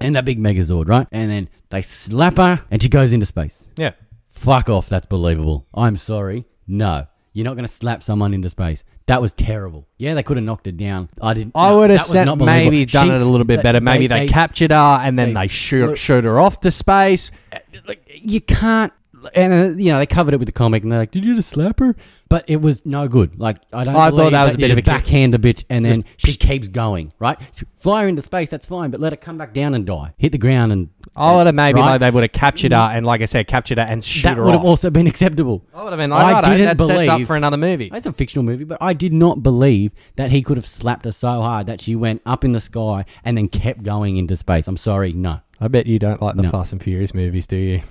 And 0.00 0.14
that 0.14 0.24
big 0.24 0.38
Megazord, 0.38 0.88
right? 0.88 1.08
And 1.10 1.28
then 1.30 1.48
they 1.70 1.82
slap 1.82 2.36
her 2.36 2.62
and 2.70 2.80
she 2.80 2.88
goes 2.88 3.10
into 3.12 3.26
space. 3.26 3.66
Yeah. 3.76 3.92
Fuck 4.32 4.68
off, 4.68 4.88
that's 4.88 5.06
believable. 5.06 5.66
I'm 5.74 5.96
sorry. 5.96 6.46
No. 6.68 7.08
You're 7.38 7.44
not 7.44 7.54
going 7.54 7.66
to 7.68 7.72
slap 7.72 8.02
someone 8.02 8.34
into 8.34 8.50
space. 8.50 8.82
That 9.06 9.22
was 9.22 9.32
terrible. 9.32 9.86
Yeah, 9.96 10.14
they 10.14 10.24
could 10.24 10.38
have 10.38 10.44
knocked 10.44 10.66
it 10.66 10.76
down. 10.76 11.08
I 11.22 11.34
didn't. 11.34 11.52
I 11.54 11.72
would 11.72 11.88
have 11.90 12.02
said 12.02 12.36
maybe 12.36 12.84
done 12.84 13.06
She- 13.06 13.12
it 13.12 13.22
a 13.22 13.24
little 13.24 13.44
bit 13.44 13.58
they- 13.58 13.62
better. 13.62 13.80
Maybe 13.80 14.08
they, 14.08 14.26
they- 14.26 14.26
captured 14.26 14.72
her 14.72 15.00
and 15.04 15.16
then 15.16 15.34
they 15.34 15.42
they, 15.42 15.46
shoot, 15.46 15.86
flew- 15.86 15.94
shoot 15.94 16.24
her 16.24 16.40
off 16.40 16.58
to 16.62 16.72
space. 16.72 17.30
Uh, 17.52 17.58
like 17.86 18.02
you 18.12 18.40
can't 18.40 18.92
and 19.34 19.52
uh, 19.52 19.82
you 19.82 19.90
know 19.92 19.98
they 19.98 20.06
covered 20.06 20.34
it 20.34 20.38
with 20.38 20.46
the 20.46 20.52
comic 20.52 20.82
and 20.82 20.92
they're 20.92 21.00
like 21.00 21.10
did 21.10 21.24
you 21.24 21.34
just 21.34 21.50
slap 21.50 21.80
her? 21.80 21.94
But 22.30 22.44
it 22.46 22.60
was 22.60 22.84
no 22.84 23.08
good. 23.08 23.38
Like 23.40 23.56
i 23.72 23.84
don't 23.84 23.96
I 23.96 24.10
thought 24.10 24.32
that 24.32 24.44
was 24.44 24.54
a 24.54 24.58
bit 24.58 24.70
of 24.70 24.76
a 24.78 24.82
backhand 24.82 25.34
a 25.34 25.38
bitch 25.38 25.64
and 25.70 25.84
then 25.84 26.04
she 26.18 26.34
keeps 26.34 26.68
going 26.68 27.12
right? 27.18 27.38
Fly 27.76 28.02
her 28.02 28.08
into 28.08 28.22
space 28.22 28.50
that's 28.50 28.66
fine 28.66 28.90
but 28.90 29.00
let 29.00 29.12
her 29.12 29.16
come 29.16 29.38
back 29.38 29.54
down 29.54 29.74
and 29.74 29.86
die. 29.86 30.12
Hit 30.18 30.32
the 30.32 30.38
ground 30.38 30.72
and 30.72 30.90
I 31.16 31.34
would 31.34 31.46
have 31.46 31.54
maybe 31.54 31.80
Right. 31.80 31.92
like 31.92 32.00
they 32.00 32.10
would 32.10 32.22
have 32.22 32.32
captured 32.32 32.72
her 32.72 32.78
and, 32.78 33.04
like 33.06 33.22
I 33.22 33.24
said, 33.24 33.48
captured 33.48 33.78
her 33.78 33.84
and 33.84 34.04
shoot 34.04 34.22
that 34.24 34.36
her 34.36 34.42
That 34.42 34.44
would 34.44 34.54
have 34.54 34.64
also 34.64 34.90
been 34.90 35.06
acceptable. 35.06 35.64
I 35.74 35.82
would 35.82 35.92
have 35.92 35.98
been 35.98 36.12
I 36.12 36.22
like, 36.32 36.44
right, 36.44 36.56
didn't 36.58 36.76
that 36.78 36.86
sets 36.86 37.08
up 37.08 37.22
for 37.22 37.34
another 37.34 37.56
movie. 37.56 37.90
it's 37.92 38.06
a 38.06 38.12
fictional 38.12 38.44
movie 38.44 38.64
but 38.64 38.78
i 38.80 38.92
did 38.92 39.12
not 39.12 39.42
believe 39.42 39.92
that 40.16 40.30
he 40.30 40.42
could 40.42 40.56
have 40.58 40.66
slapped 40.66 41.04
her 41.06 41.12
so 41.12 41.40
hard 41.40 41.66
that 41.66 41.80
she 41.80 41.96
went 41.96 42.20
up 42.26 42.44
in 42.44 42.52
the 42.52 42.60
sky 42.60 43.04
and 43.24 43.36
then 43.38 43.48
kept 43.48 43.82
going 43.82 44.16
into 44.16 44.36
space. 44.36 44.68
I'm 44.68 44.76
sorry 44.76 45.12
no. 45.12 45.40
I 45.60 45.66
bet 45.68 45.86
you 45.86 45.98
don't 45.98 46.20
like 46.22 46.36
the 46.36 46.42
No. 46.42 46.50
Fast 46.50 46.72
and 46.72 46.80
Furious 46.82 47.14
movies, 47.14 47.46
do 47.46 47.56
you? 47.56 47.82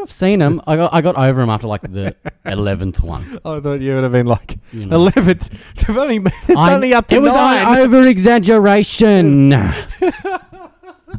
I've 0.00 0.10
seen 0.10 0.38
them 0.38 0.60
i 0.66 0.76
got, 0.76 0.92
I 0.94 1.00
got 1.02 1.16
over 1.16 1.40
them 1.40 1.50
after 1.50 1.66
like 1.66 1.82
the 1.82 2.16
11th 2.46 3.02
one 3.02 3.38
I 3.44 3.60
thought 3.60 3.80
you 3.80 3.94
would 3.94 4.02
have 4.02 4.12
been 4.12 4.26
like 4.26 4.58
you 4.72 4.86
know. 4.86 4.96
eleventh. 4.96 5.48
They've 5.76 5.96
only 5.96 6.16
it's 6.24 6.50
I- 6.58 6.74
only 6.74 6.94
up 6.94 7.06
to 7.08 7.16
it 7.16 7.22
was 7.22 7.32
nine. 7.32 7.78
over 7.78 8.06
exaggeration. 8.06 9.52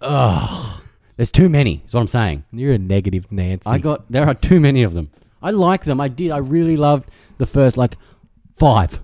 Ugh. 0.00 0.82
There's 1.16 1.30
too 1.30 1.48
many. 1.48 1.82
Is 1.86 1.94
what 1.94 2.00
I'm 2.00 2.08
saying. 2.08 2.44
You're 2.52 2.74
a 2.74 2.78
negative 2.78 3.30
Nancy. 3.30 3.68
I 3.68 3.78
got 3.78 4.10
there 4.10 4.26
are 4.26 4.34
too 4.34 4.60
many 4.60 4.82
of 4.82 4.94
them. 4.94 5.10
I 5.42 5.50
like 5.50 5.84
them. 5.84 6.00
I 6.00 6.08
did. 6.08 6.30
I 6.30 6.38
really 6.38 6.76
loved 6.76 7.10
the 7.38 7.46
first 7.46 7.76
like 7.76 7.96
five, 8.56 9.00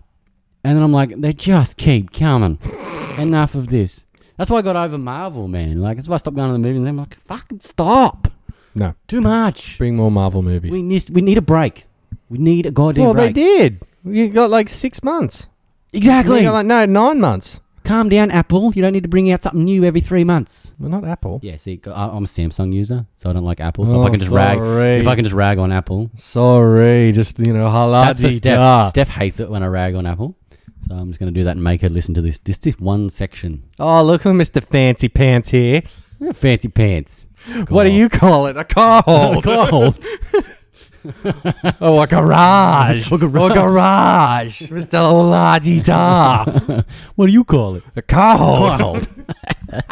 and 0.65 0.77
then 0.77 0.83
I'm 0.83 0.93
like, 0.93 1.19
they 1.21 1.33
just 1.33 1.77
keep 1.77 2.13
coming. 2.13 2.59
Enough 3.19 3.55
of 3.55 3.69
this. 3.69 4.05
That's 4.39 4.51
why 4.51 4.59
I 4.59 4.63
got 4.63 4.77
over 4.77 4.99
Marvel, 4.99 5.49
man. 5.49 5.81
Like 5.81 5.97
that's 5.97 6.09
why 6.09 6.15
I 6.15 6.19
stopped 6.19 6.37
going 6.37 6.49
to 6.49 6.53
the 6.55 6.59
movies. 6.59 6.81
And 6.81 6.89
I'm 6.89 6.97
like, 6.97 7.19
fucking 7.27 7.61
stop. 7.61 8.29
No. 8.77 8.95
Too 9.09 9.21
much. 9.21 9.77
Bring 9.79 9.97
more 9.97 10.11
Marvel 10.11 10.43
movies. 10.43 10.71
We 10.71 10.83
need 10.83 11.09
we 11.11 11.21
need 11.23 11.39
a 11.39 11.43
break. 11.43 11.87
We 12.29 12.39
need 12.39 12.67
a 12.67 12.71
goddamn 12.71 13.05
break. 13.13 13.15
well, 13.17 13.27
they 13.27 13.33
did. 13.33 13.81
You 14.05 14.29
got 14.29 14.51
like 14.51 14.69
six 14.69 15.03
months. 15.03 15.49
Exactly. 15.93 16.39
You 16.39 16.45
got 16.45 16.53
like 16.53 16.67
no 16.67 16.85
nine 16.87 17.21
months. 17.21 17.61
Calm 17.85 18.09
down, 18.09 18.33
Apple. 18.33 18.73
You 18.75 18.83
don't 18.83 18.93
need 18.93 19.05
to 19.05 19.09
bring 19.09 19.31
out 19.31 19.45
something 19.45 19.63
new 19.63 19.85
every 19.85 20.01
three 20.01 20.25
months. 20.25 20.75
Well, 20.81 20.91
not 20.91 21.05
Apple. 21.05 21.39
Yeah, 21.43 21.57
see, 21.57 21.81
I- 21.87 22.09
I'm 22.09 22.25
a 22.25 22.27
Samsung 22.27 22.73
user, 22.75 23.07
so 23.15 23.31
I 23.31 23.33
don't 23.33 23.45
like 23.45 23.61
Apple. 23.61 23.87
So 23.87 23.93
if 23.93 23.97
Oh, 23.99 24.03
I 24.03 24.11
can 24.11 24.19
just 24.19 24.33
rag, 24.33 24.59
if 24.59 25.07
I 25.07 25.15
can 25.15 25.23
just 25.25 25.35
rag 25.37 25.59
on 25.59 25.71
Apple, 25.71 26.11
Sorry, 26.17 27.13
just 27.13 27.39
you 27.39 27.53
know, 27.53 27.71
that's 27.93 28.21
for 28.21 28.27
haladi 28.27 28.37
Steph. 28.39 28.89
Steph 28.91 29.09
hates 29.09 29.39
it 29.39 29.49
when 29.49 29.63
I 29.63 29.67
rag 29.69 29.95
on 29.95 30.05
Apple, 30.05 30.37
so 30.89 30.97
I'm 30.97 31.09
just 31.11 31.21
going 31.21 31.33
to 31.33 31.41
do 31.41 31.45
that 31.45 31.53
and 31.53 31.63
make 31.63 31.81
her 31.83 31.89
listen 31.89 32.13
to 32.15 32.21
this. 32.23 32.41
This 32.41 32.59
this 32.59 32.79
one 32.81 33.09
section. 33.09 33.63
Oh, 33.79 34.03
look 34.03 34.27
at 34.27 34.33
Mr. 34.33 34.63
Fancy 34.65 35.09
Pants 35.09 35.51
here. 35.51 35.83
Yeah, 36.19 36.33
Fancy 36.33 36.69
pants. 36.69 37.26
What 37.69 37.85
do 37.85 37.91
you 37.91 38.09
call 38.09 38.47
it? 38.47 38.57
A 38.57 38.65
car 38.65 39.03
hold. 39.03 39.45
Cold. 39.45 40.05
oh, 41.81 42.01
a 42.01 42.07
garage. 42.07 43.11
A 43.13 43.19
garage. 43.19 43.51
A 43.53 43.55
garage. 43.55 44.63
Mr. 44.63 44.99
Oladi 44.99 45.85
Da. 45.85 46.45
what 47.15 47.27
do 47.27 47.33
you 47.33 47.45
call 47.45 47.77
it? 47.77 47.85
A 47.95 48.03
car 48.03 48.37
hold. 48.37 48.79
Cold. 48.81 49.09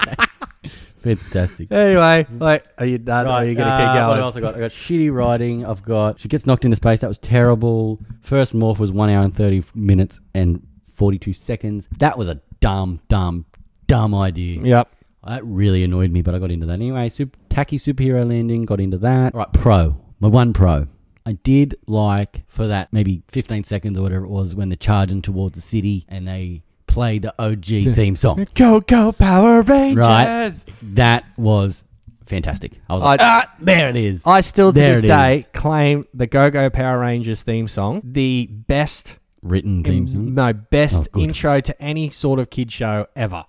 Fantastic. 0.98 1.70
Anyway, 1.70 2.26
like, 2.38 2.64
are 2.78 2.86
you 2.86 2.96
done? 2.98 3.26
or 3.26 3.30
are 3.30 3.44
you 3.44 3.54
going 3.54 3.68
to 3.68 3.72
uh, 3.74 3.78
keep 3.78 4.02
What 4.02 4.08
going? 4.14 4.20
else 4.20 4.36
I 4.36 4.40
got? 4.40 4.54
I 4.56 4.60
got 4.60 4.70
shitty 4.70 5.12
writing. 5.12 5.64
I've 5.66 5.82
got 5.82 6.18
she 6.18 6.28
gets 6.28 6.46
knocked 6.46 6.64
into 6.64 6.76
space. 6.76 7.00
That 7.00 7.08
was 7.08 7.18
terrible. 7.18 8.00
First 8.22 8.54
morph 8.54 8.78
was 8.78 8.90
one 8.90 9.10
hour 9.10 9.22
and 9.22 9.36
thirty 9.36 9.62
minutes 9.74 10.20
and 10.34 10.66
forty 10.94 11.18
two 11.18 11.34
seconds. 11.34 11.88
That 11.98 12.16
was 12.16 12.28
a 12.30 12.40
dumb, 12.60 13.00
dumb, 13.10 13.44
dumb 13.86 14.14
idea. 14.14 14.62
Yep. 14.62 14.88
That 15.26 15.44
really 15.44 15.84
annoyed 15.84 16.10
me, 16.10 16.22
but 16.22 16.34
I 16.34 16.38
got 16.38 16.50
into 16.50 16.66
that 16.66 16.74
anyway. 16.74 17.08
Super, 17.08 17.38
tacky 17.48 17.78
superhero 17.78 18.28
landing. 18.28 18.64
Got 18.64 18.80
into 18.80 18.98
that. 18.98 19.34
All 19.34 19.40
right, 19.40 19.52
pro. 19.52 19.96
My 20.20 20.28
one 20.28 20.52
pro. 20.52 20.86
I 21.26 21.32
did 21.32 21.74
like 21.86 22.44
for 22.48 22.66
that 22.66 22.92
maybe 22.92 23.22
15 23.28 23.64
seconds 23.64 23.98
or 23.98 24.02
whatever 24.02 24.24
it 24.26 24.30
was 24.30 24.54
when 24.54 24.68
they're 24.68 24.76
charging 24.76 25.22
towards 25.22 25.54
the 25.54 25.62
city 25.62 26.04
and 26.08 26.28
they 26.28 26.62
play 26.86 27.18
the 27.18 27.34
OG 27.42 27.94
theme 27.94 28.14
song. 28.16 28.46
Go, 28.54 28.80
go, 28.80 29.10
Power 29.12 29.62
Rangers. 29.62 29.96
Right. 30.04 30.52
That 30.82 31.24
was 31.38 31.82
fantastic. 32.26 32.72
I 32.90 32.94
was 32.94 33.02
like, 33.02 33.20
I- 33.20 33.44
ah, 33.46 33.54
there 33.58 33.88
it 33.88 33.96
is. 33.96 34.22
I 34.26 34.42
still 34.42 34.72
to 34.72 34.78
There 34.78 34.94
this 35.00 35.02
day 35.02 35.36
is. 35.38 35.48
claim 35.54 36.04
the 36.12 36.26
Go 36.26 36.50
Go 36.50 36.68
Power 36.68 36.98
Rangers 36.98 37.42
theme 37.42 37.68
song 37.68 38.02
the 38.04 38.46
best 38.50 39.16
Written 39.44 39.84
theme 39.84 40.08
song. 40.08 40.34
no 40.34 40.52
best 40.54 41.02
Oh, 41.08 41.10
good. 41.12 41.22
intro 41.24 41.60
to 41.60 41.80
any 41.82 42.08
sort 42.08 42.40
of 42.40 42.48
kid 42.48 42.72
show 42.72 43.06
ever. 43.14 43.44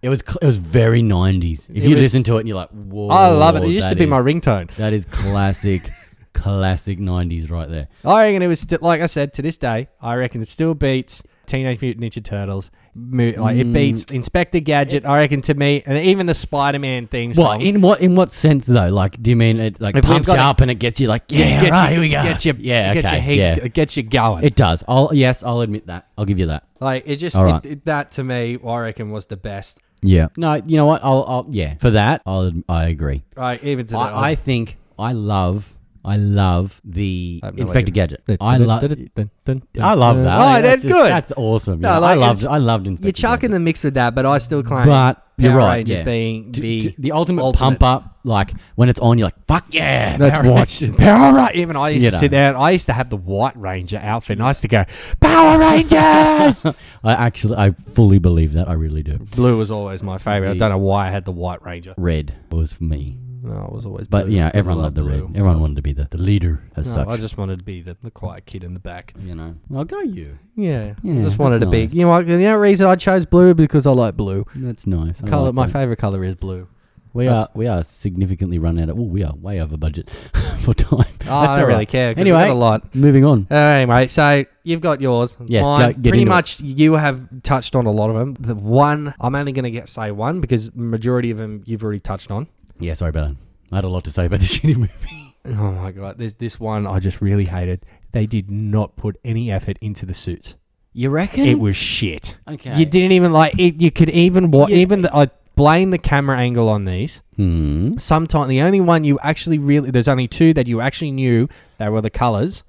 It 0.00 0.08
was 0.08 0.20
cl- 0.24 0.38
it 0.40 0.46
was 0.46 0.54
very 0.56 1.02
90s. 1.02 1.68
If 1.68 1.78
It 1.78 1.82
you 1.82 1.90
was- 1.90 2.00
listen 2.00 2.22
to 2.24 2.36
it 2.36 2.40
and 2.40 2.48
you're 2.48 2.56
like, 2.56 2.70
whoa. 2.70 3.08
I 3.08 3.28
love 3.28 3.56
it. 3.56 3.64
It 3.64 3.70
used 3.70 3.88
to 3.88 3.94
that 3.96 3.98
be 3.98 4.06
my 4.06 4.20
is- 4.20 4.24
ringtone. 4.26 4.72
That 4.76 4.92
is 4.92 5.04
classic, 5.06 5.82
classic 6.32 6.98
90s 7.00 7.50
right 7.50 7.68
there. 7.68 7.88
I 8.04 8.26
reckon 8.26 8.42
it 8.42 8.46
was 8.46 8.60
still 8.60 8.78
like 8.80 9.00
I 9.00 9.06
said 9.06 9.32
to 9.34 9.42
this 9.42 9.58
day. 9.58 9.88
I 10.00 10.14
reckon 10.14 10.40
it 10.40 10.48
still 10.48 10.74
beats 10.74 11.22
Teenage 11.50 11.80
Mutant 11.80 12.04
Ninja 12.04 12.22
Turtles. 12.24 12.70
Mo- 12.94 13.32
Like 13.36 13.56
it 13.56 13.66
Mm. 13.66 13.72
beats 13.72 14.04
Inspector 14.04 14.58
Gadget. 14.60 15.04
I 15.04 15.18
reckon 15.18 15.40
to 15.42 15.54
me, 15.54 15.82
and 15.86 15.98
even 15.98 16.26
the 16.26 16.34
Spider-Man 16.34 17.06
theme 17.08 17.32
What 17.34 17.60
in 17.62 17.80
what 17.80 18.00
in 18.00 18.14
what 18.14 18.30
sense 18.32 18.66
though? 18.66 18.88
Like, 18.88 19.20
do 19.22 19.30
you 19.30 19.36
mean 19.36 19.58
it 19.60 19.80
like 19.80 19.96
If 19.96 20.04
we've 20.04 20.12
pumps 20.24 20.28
you 20.28 20.34
up 20.34 20.60
and 20.60 20.70
it 20.70 20.76
gets 20.76 21.00
you 21.00 21.08
like, 21.08 21.24
yeah, 21.28 21.68
right, 21.70 21.88
you, 21.88 21.94
here 21.94 22.00
we 22.00 22.08
go. 22.10 22.22
Gets 22.22 22.44
you, 22.46 22.54
yeah, 22.58 22.90
it 22.90 22.94
gets 22.94 23.10
your 23.12 23.20
heaps, 23.20 23.38
yeah. 23.38 23.64
it 23.64 23.74
gets 23.74 23.96
you 23.96 24.02
going. 24.02 24.44
It 24.44 24.56
does. 24.56 24.82
I'll 24.88 25.10
yes, 25.12 25.42
I'll 25.42 25.60
admit 25.60 25.86
that. 25.88 26.06
I'll 26.16 26.24
give 26.24 26.38
you 26.38 26.46
that. 26.46 26.64
like 26.80 27.02
it 27.06 27.16
just 27.16 27.36
All 27.36 27.56
it- 27.56 27.66
it- 27.66 27.84
that 27.84 28.10
to 28.12 28.24
me, 28.24 28.58
I 28.66 28.78
reckon 28.78 29.10
was 29.10 29.26
the 29.26 29.36
best. 29.36 29.78
Yeah. 30.02 30.28
No, 30.36 30.54
you 30.54 30.76
know 30.76 30.86
what? 30.86 31.04
I'll, 31.04 31.24
I'll 31.28 31.46
yeah. 31.50 31.74
For 31.78 31.90
that, 31.90 32.22
I'll 32.24 32.52
I 32.68 32.84
agree. 32.86 33.22
Like 33.36 33.62
even 33.64 33.86
to 33.86 33.92
the, 33.92 33.98
I, 33.98 34.30
I 34.30 34.34
think 34.34 34.78
I 34.98 35.12
love 35.12 35.74
I 36.04 36.16
love 36.16 36.80
the 36.84 37.40
I 37.42 37.46
have 37.46 37.56
no 37.56 37.62
Inspector 37.62 37.90
idea. 37.90 37.92
Gadget. 38.16 38.22
I 38.40 38.56
love 38.56 38.82
I 38.82 39.94
love 39.94 40.16
that. 40.16 40.38
Oh, 40.38 40.40
I 40.42 40.60
that's 40.62 40.82
just- 40.82 40.92
good. 40.94 41.10
That's 41.10 41.32
awesome. 41.36 41.80
No, 41.80 41.90
Yeah, 41.92 41.98
like, 41.98 42.10
I 42.10 42.14
loved 42.14 42.40
it's- 42.42 42.52
I 42.52 42.56
loved 42.58 42.86
Inspector 42.86 43.06
You're 43.06 43.12
chucking 43.12 43.40
Gadget. 43.50 43.52
the 43.52 43.60
mix 43.60 43.84
with 43.84 43.94
that, 43.94 44.14
but 44.14 44.24
I 44.24 44.38
still 44.38 44.62
claim 44.62 44.86
But 44.86 45.14
Power 45.14 45.22
you're 45.36 45.54
right. 45.56 45.76
Rangers 45.76 45.98
yeah. 45.98 46.04
being 46.04 46.52
To- 46.52 46.60
the 46.60 46.80
to- 46.82 46.94
the 46.98 47.12
ultimate, 47.12 47.42
ultimate. 47.42 47.78
pump 47.80 47.82
up, 47.82 48.18
like 48.24 48.52
when 48.76 48.88
it's 48.88 49.00
on, 49.00 49.18
you're 49.18 49.26
like, 49.26 49.46
fuck 49.46 49.66
yeah, 49.70 50.16
Let's 50.18 50.36
Power 50.38 50.50
watch 50.50 50.80
Rangers. 50.80 50.98
Power 51.00 51.34
Rangers. 51.36 51.56
Even 51.56 51.76
I 51.76 51.88
used 51.90 52.04
You 52.04 52.10
to 52.10 52.16
know. 52.16 52.20
sit 52.20 52.30
there. 52.30 52.48
and 52.48 52.56
I 52.56 52.70
used 52.70 52.86
to 52.86 52.92
have 52.94 53.10
the 53.10 53.16
White 53.16 53.56
Ranger 53.58 53.98
outfit, 54.02 54.38
and 54.38 54.44
I 54.44 54.48
used 54.50 54.62
to 54.62 54.68
go 54.68 54.84
Power 55.20 55.58
Rangers. 55.58 56.66
I 57.04 57.12
actually, 57.12 57.56
I 57.56 57.70
fully 57.72 58.18
believe 58.18 58.52
that. 58.54 58.68
I 58.68 58.72
really 58.72 59.02
do. 59.02 59.18
Blue 59.18 59.56
was 59.58 59.70
always 59.70 60.02
my 60.02 60.16
favorite. 60.18 60.50
I 60.50 60.54
don't 60.56 60.70
know 60.70 60.78
why 60.78 61.08
I 61.08 61.10
had 61.10 61.24
the 61.24 61.32
White 61.32 61.62
Ranger. 61.62 61.94
Red 61.96 62.34
was 62.50 62.72
for 62.74 62.84
me, 62.84 63.18
No, 63.42 63.64
it 63.66 63.72
was 63.72 63.84
always. 63.86 64.06
but 64.06 64.26
blue 64.26 64.34
you 64.34 64.40
know, 64.40 64.46
because 64.46 64.56
I 64.56 64.58
everyone 64.58 64.82
loved 64.82 64.96
loved 64.98 65.08
the 65.08 65.10
red. 65.10 65.20
blue. 65.26 65.38
Everyone 65.38 65.60
wanted 65.60 65.76
to 65.76 65.82
be 65.82 65.92
the, 65.92 66.08
the 66.10 66.18
leader 66.18 66.62
as 66.76 66.86
No, 66.88 66.94
such. 66.94 67.08
I 67.08 67.16
just 67.16 67.38
wanted 67.38 67.58
to 67.60 67.64
be 67.64 67.80
the, 67.82 67.96
the 68.02 68.10
quiet 68.10 68.46
kid 68.46 68.64
in 68.64 68.74
the 68.74 68.80
back. 68.80 69.14
you 69.20 69.34
know, 69.34 69.54
I'll 69.74 69.84
go 69.84 70.00
you. 70.00 70.38
Yeah, 70.56 70.94
Yeah, 71.02 71.20
I 71.20 71.22
just 71.22 71.38
wanted 71.38 71.60
to 71.60 71.66
that's 71.66 71.92
be. 71.92 71.96
You 71.98 72.04
know 72.04 72.10
what? 72.10 72.26
You 72.26 72.38
know 72.38 72.52
the 72.52 72.58
reason 72.58 72.86
I 72.86 72.96
chose 72.96 73.24
blue 73.26 73.54
because 73.54 73.86
I 73.86 73.92
like 73.92 74.16
blue. 74.16 74.46
That's 74.54 74.86
nice. 74.86 75.22
I 75.22 75.26
Color. 75.26 75.46
like 75.46 75.54
my 75.54 75.66
that. 75.66 75.72
favorite 75.72 75.96
color 75.98 76.22
is 76.24 76.34
blue. 76.34 76.68
We 77.12 77.24
That's- 77.24 77.46
are 77.46 77.48
we 77.54 77.66
are 77.66 77.82
significantly 77.82 78.58
run 78.60 78.78
out 78.78 78.88
of. 78.88 78.96
Oh, 78.96 79.02
we 79.02 79.24
are 79.24 79.34
way 79.34 79.60
over 79.60 79.76
budget 79.76 80.08
for 80.58 80.74
time. 80.74 81.06
Oh, 81.30 81.36
I 81.36 81.46
That's 81.46 81.58
don't 81.58 81.60
all 81.60 81.66
really 81.66 81.78
right. 81.80 81.88
care. 81.88 82.14
'cause 82.14 82.16
we 82.24 82.30
Anyway. 82.30 82.46
got 82.48 82.50
a 82.50 82.54
lot. 82.54 82.94
Moving 82.94 83.24
on. 83.24 83.46
Uh, 83.50 83.54
anyway, 83.54 84.08
so 84.08 84.44
you've 84.64 84.80
got 84.80 85.00
yours. 85.00 85.36
Yes, 85.46 85.64
Mine, 85.64 85.80
go- 85.80 85.86
get 85.92 86.02
pretty 86.02 86.22
into 86.22 86.32
it. 86.32 86.34
much 86.34 86.60
you 86.60 86.94
have 86.94 87.42
touched 87.42 87.76
on 87.76 87.86
a 87.86 87.90
lot 87.90 88.10
of 88.10 88.16
them. 88.16 88.34
The 88.40 88.54
one 88.54 89.12
I'm 89.20 89.34
only 89.34 89.52
going 89.52 89.64
to 89.64 89.70
get 89.70 89.88
say 89.88 90.10
one 90.12 90.40
because 90.40 90.74
majority 90.74 91.30
of 91.30 91.38
them 91.38 91.62
you've 91.66 91.82
already 91.84 92.00
touched 92.00 92.30
on. 92.30 92.46
Yeah, 92.80 92.94
sorry 92.94 93.10
about 93.10 93.28
that. 93.28 93.36
I 93.72 93.76
had 93.76 93.84
a 93.84 93.88
lot 93.88 94.04
to 94.04 94.10
say 94.10 94.26
about 94.26 94.40
this 94.40 94.52
shitty 94.58 94.76
movie. 94.76 95.36
Oh 95.46 95.70
my 95.72 95.90
god, 95.92 96.18
there's 96.18 96.34
this 96.34 96.58
one 96.60 96.86
I 96.86 96.98
just 96.98 97.20
really 97.20 97.44
hated. 97.46 97.84
They 98.12 98.26
did 98.26 98.50
not 98.50 98.96
put 98.96 99.18
any 99.24 99.50
effort 99.50 99.78
into 99.80 100.04
the 100.06 100.14
suits. 100.14 100.54
You 100.92 101.10
reckon? 101.10 101.46
It 101.46 101.58
was 101.60 101.76
shit. 101.76 102.36
okay. 102.48 102.76
You 102.76 102.84
didn't 102.84 103.12
even 103.12 103.32
like 103.32 103.56
it. 103.58 103.80
You 103.80 103.90
could 103.92 104.10
even 104.10 104.50
what 104.50 104.70
Yeah. 104.70 104.76
even 104.78 105.02
the, 105.02 105.16
I 105.16 105.30
blame 105.54 105.90
the 105.90 105.98
camera 105.98 106.36
angle 106.38 106.68
on 106.68 106.84
these. 106.84 107.22
Hmm. 107.36 107.96
Sometimes 107.96 108.48
the 108.48 108.60
only 108.60 108.80
one 108.80 109.04
you 109.04 109.18
actually 109.22 109.58
really 109.58 109.90
there's 109.92 110.08
only 110.08 110.26
two 110.26 110.52
that 110.54 110.66
you 110.66 110.80
actually 110.80 111.12
knew 111.12 111.48
they 111.78 111.88
were 111.88 112.00
the 112.00 112.10
colors 112.10 112.64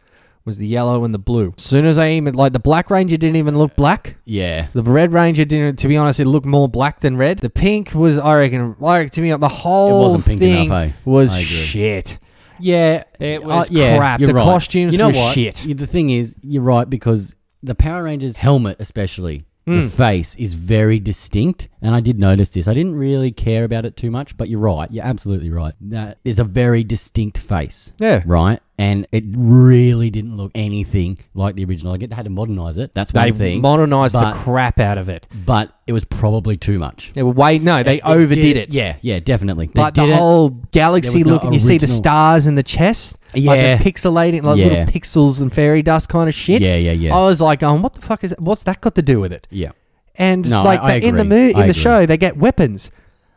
was 0.45 0.57
the 0.57 0.67
yellow 0.67 1.03
and 1.03 1.13
the 1.13 1.19
blue. 1.19 1.53
As 1.57 1.63
soon 1.63 1.85
as 1.85 1.97
I 1.97 2.11
even 2.11 2.33
like 2.35 2.53
the 2.53 2.59
black 2.59 2.89
ranger 2.89 3.17
didn't 3.17 3.35
even 3.35 3.57
look 3.57 3.75
black. 3.75 4.17
Yeah. 4.25 4.67
The 4.73 4.83
Red 4.83 5.13
Ranger 5.13 5.45
didn't. 5.45 5.77
To 5.79 5.87
be 5.87 5.97
honest, 5.97 6.19
it 6.19 6.25
looked 6.25 6.45
more 6.45 6.67
black 6.67 6.99
than 7.01 7.17
red. 7.17 7.39
The 7.39 7.49
pink 7.49 7.93
was, 7.93 8.17
I 8.17 8.35
reckon, 8.37 8.75
like 8.79 9.11
to 9.11 9.21
me, 9.21 9.31
the 9.33 9.47
whole 9.47 10.13
wasn't 10.13 10.25
pink 10.25 10.39
thing 10.39 10.65
enough, 10.65 10.89
eh? 10.89 10.91
was 11.05 11.31
I 11.31 11.43
shit. 11.43 12.19
Yeah. 12.59 13.03
It 13.19 13.43
uh, 13.43 13.47
was 13.47 13.71
yeah, 13.71 13.97
crap. 13.97 14.19
You're 14.19 14.27
the 14.27 14.33
right. 14.35 14.43
costumes 14.43 14.93
you 14.93 14.97
know 14.97 15.09
were 15.09 15.15
what? 15.15 15.33
shit. 15.33 15.55
The 15.55 15.87
thing 15.87 16.09
is, 16.09 16.35
you're 16.41 16.63
right 16.63 16.89
because 16.89 17.35
the 17.63 17.75
Power 17.75 18.03
Rangers 18.03 18.35
helmet, 18.35 18.77
especially 18.79 19.45
Mm. 19.67 19.83
the 19.83 19.89
face, 19.95 20.33
is 20.35 20.55
very 20.55 20.99
distinct, 20.99 21.67
and 21.83 21.93
I 21.93 21.99
did 21.99 22.17
notice 22.19 22.49
this. 22.49 22.67
I 22.67 22.73
didn't 22.73 22.95
really 22.95 23.31
care 23.31 23.63
about 23.63 23.85
it 23.85 23.95
too 23.95 24.09
much, 24.09 24.35
but 24.35 24.49
you're 24.49 24.59
right. 24.59 24.91
You're 24.91 25.05
absolutely 25.05 25.51
right. 25.51 25.75
That 25.81 26.17
is 26.25 26.39
a 26.39 26.43
very 26.43 26.83
distinct 26.83 27.37
face. 27.37 27.91
Yeah. 27.99 28.23
Right. 28.25 28.59
And 28.81 29.05
it 29.11 29.23
really 29.35 30.09
didn't 30.09 30.35
look 30.37 30.51
anything 30.55 31.17
like 31.35 31.55
the 31.55 31.63
original. 31.65 31.93
I 31.93 31.97
get 31.97 32.09
they 32.09 32.15
had 32.15 32.25
to 32.25 32.31
modernize 32.31 32.77
it. 32.77 32.93
That's 32.95 33.13
one 33.13 33.23
They 33.25 33.31
thing. 33.31 33.61
modernized 33.61 34.15
the 34.15 34.21
but- 34.21 34.35
crap 34.35 34.79
out 34.79 34.97
of 34.97 35.07
it. 35.09 35.27
but 35.45 35.71
it 35.87 35.93
was 35.93 36.03
probably 36.05 36.57
too 36.57 36.79
much. 36.79 37.11
They 37.13 37.21
were 37.23 37.31
way 37.31 37.57
no, 37.59 37.83
they 37.83 38.01
overdid 38.01 38.57
it. 38.57 38.73
Yeah, 38.73 38.95
yeah, 39.01 39.19
definitely. 39.19 39.69
They 39.73 39.81
Like 39.81 39.93
the 39.93 40.05
it. 40.05 40.15
whole 40.15 40.49
galaxy 40.71 41.23
There 41.23 41.25
was 41.25 41.33
look, 41.33 41.43
and 41.43 41.53
you 41.53 41.59
see 41.59 41.77
the 41.77 41.83
original- 41.85 41.97
stars 41.97 42.47
in 42.47 42.55
the 42.55 42.63
chest, 42.63 43.17
Yeah. 43.33 43.51
like 43.51 43.83
the 43.83 43.91
pixelating, 43.91 44.43
like 44.43 44.57
Yeah. 44.57 44.65
little 44.67 44.85
pixels 44.85 45.39
and 45.41 45.53
fairy 45.53 45.81
dust 45.83 46.09
kind 46.09 46.27
of 46.27 46.33
shit. 46.35 46.61
Yeah, 46.65 46.77
yeah, 46.77 46.91
yeah. 46.93 47.15
I 47.15 47.19
was 47.19 47.39
like, 47.39 47.59
going, 47.59 47.81
what 47.81 47.93
the 47.93 48.01
fuck 48.01 48.23
is? 48.23 48.33
What's 48.39 48.63
that 48.63 48.81
got 48.81 48.95
to 48.95 49.01
do 49.01 49.19
with 49.19 49.31
it? 49.31 49.47
Yeah. 49.51 49.69
And 50.15 50.49
No, 50.49 50.63
like 50.63 50.79
I- 50.81 50.95
I 50.95 50.99
the, 50.99 51.07
in 51.07 51.15
the 51.15 51.21
agree. 51.21 51.37
mo- 51.37 51.49
in 51.49 51.55
I 51.55 51.59
the 51.59 51.63
agree. 51.71 51.73
show, 51.73 52.05
they 52.05 52.17
get 52.17 52.37
weapons. 52.37 52.89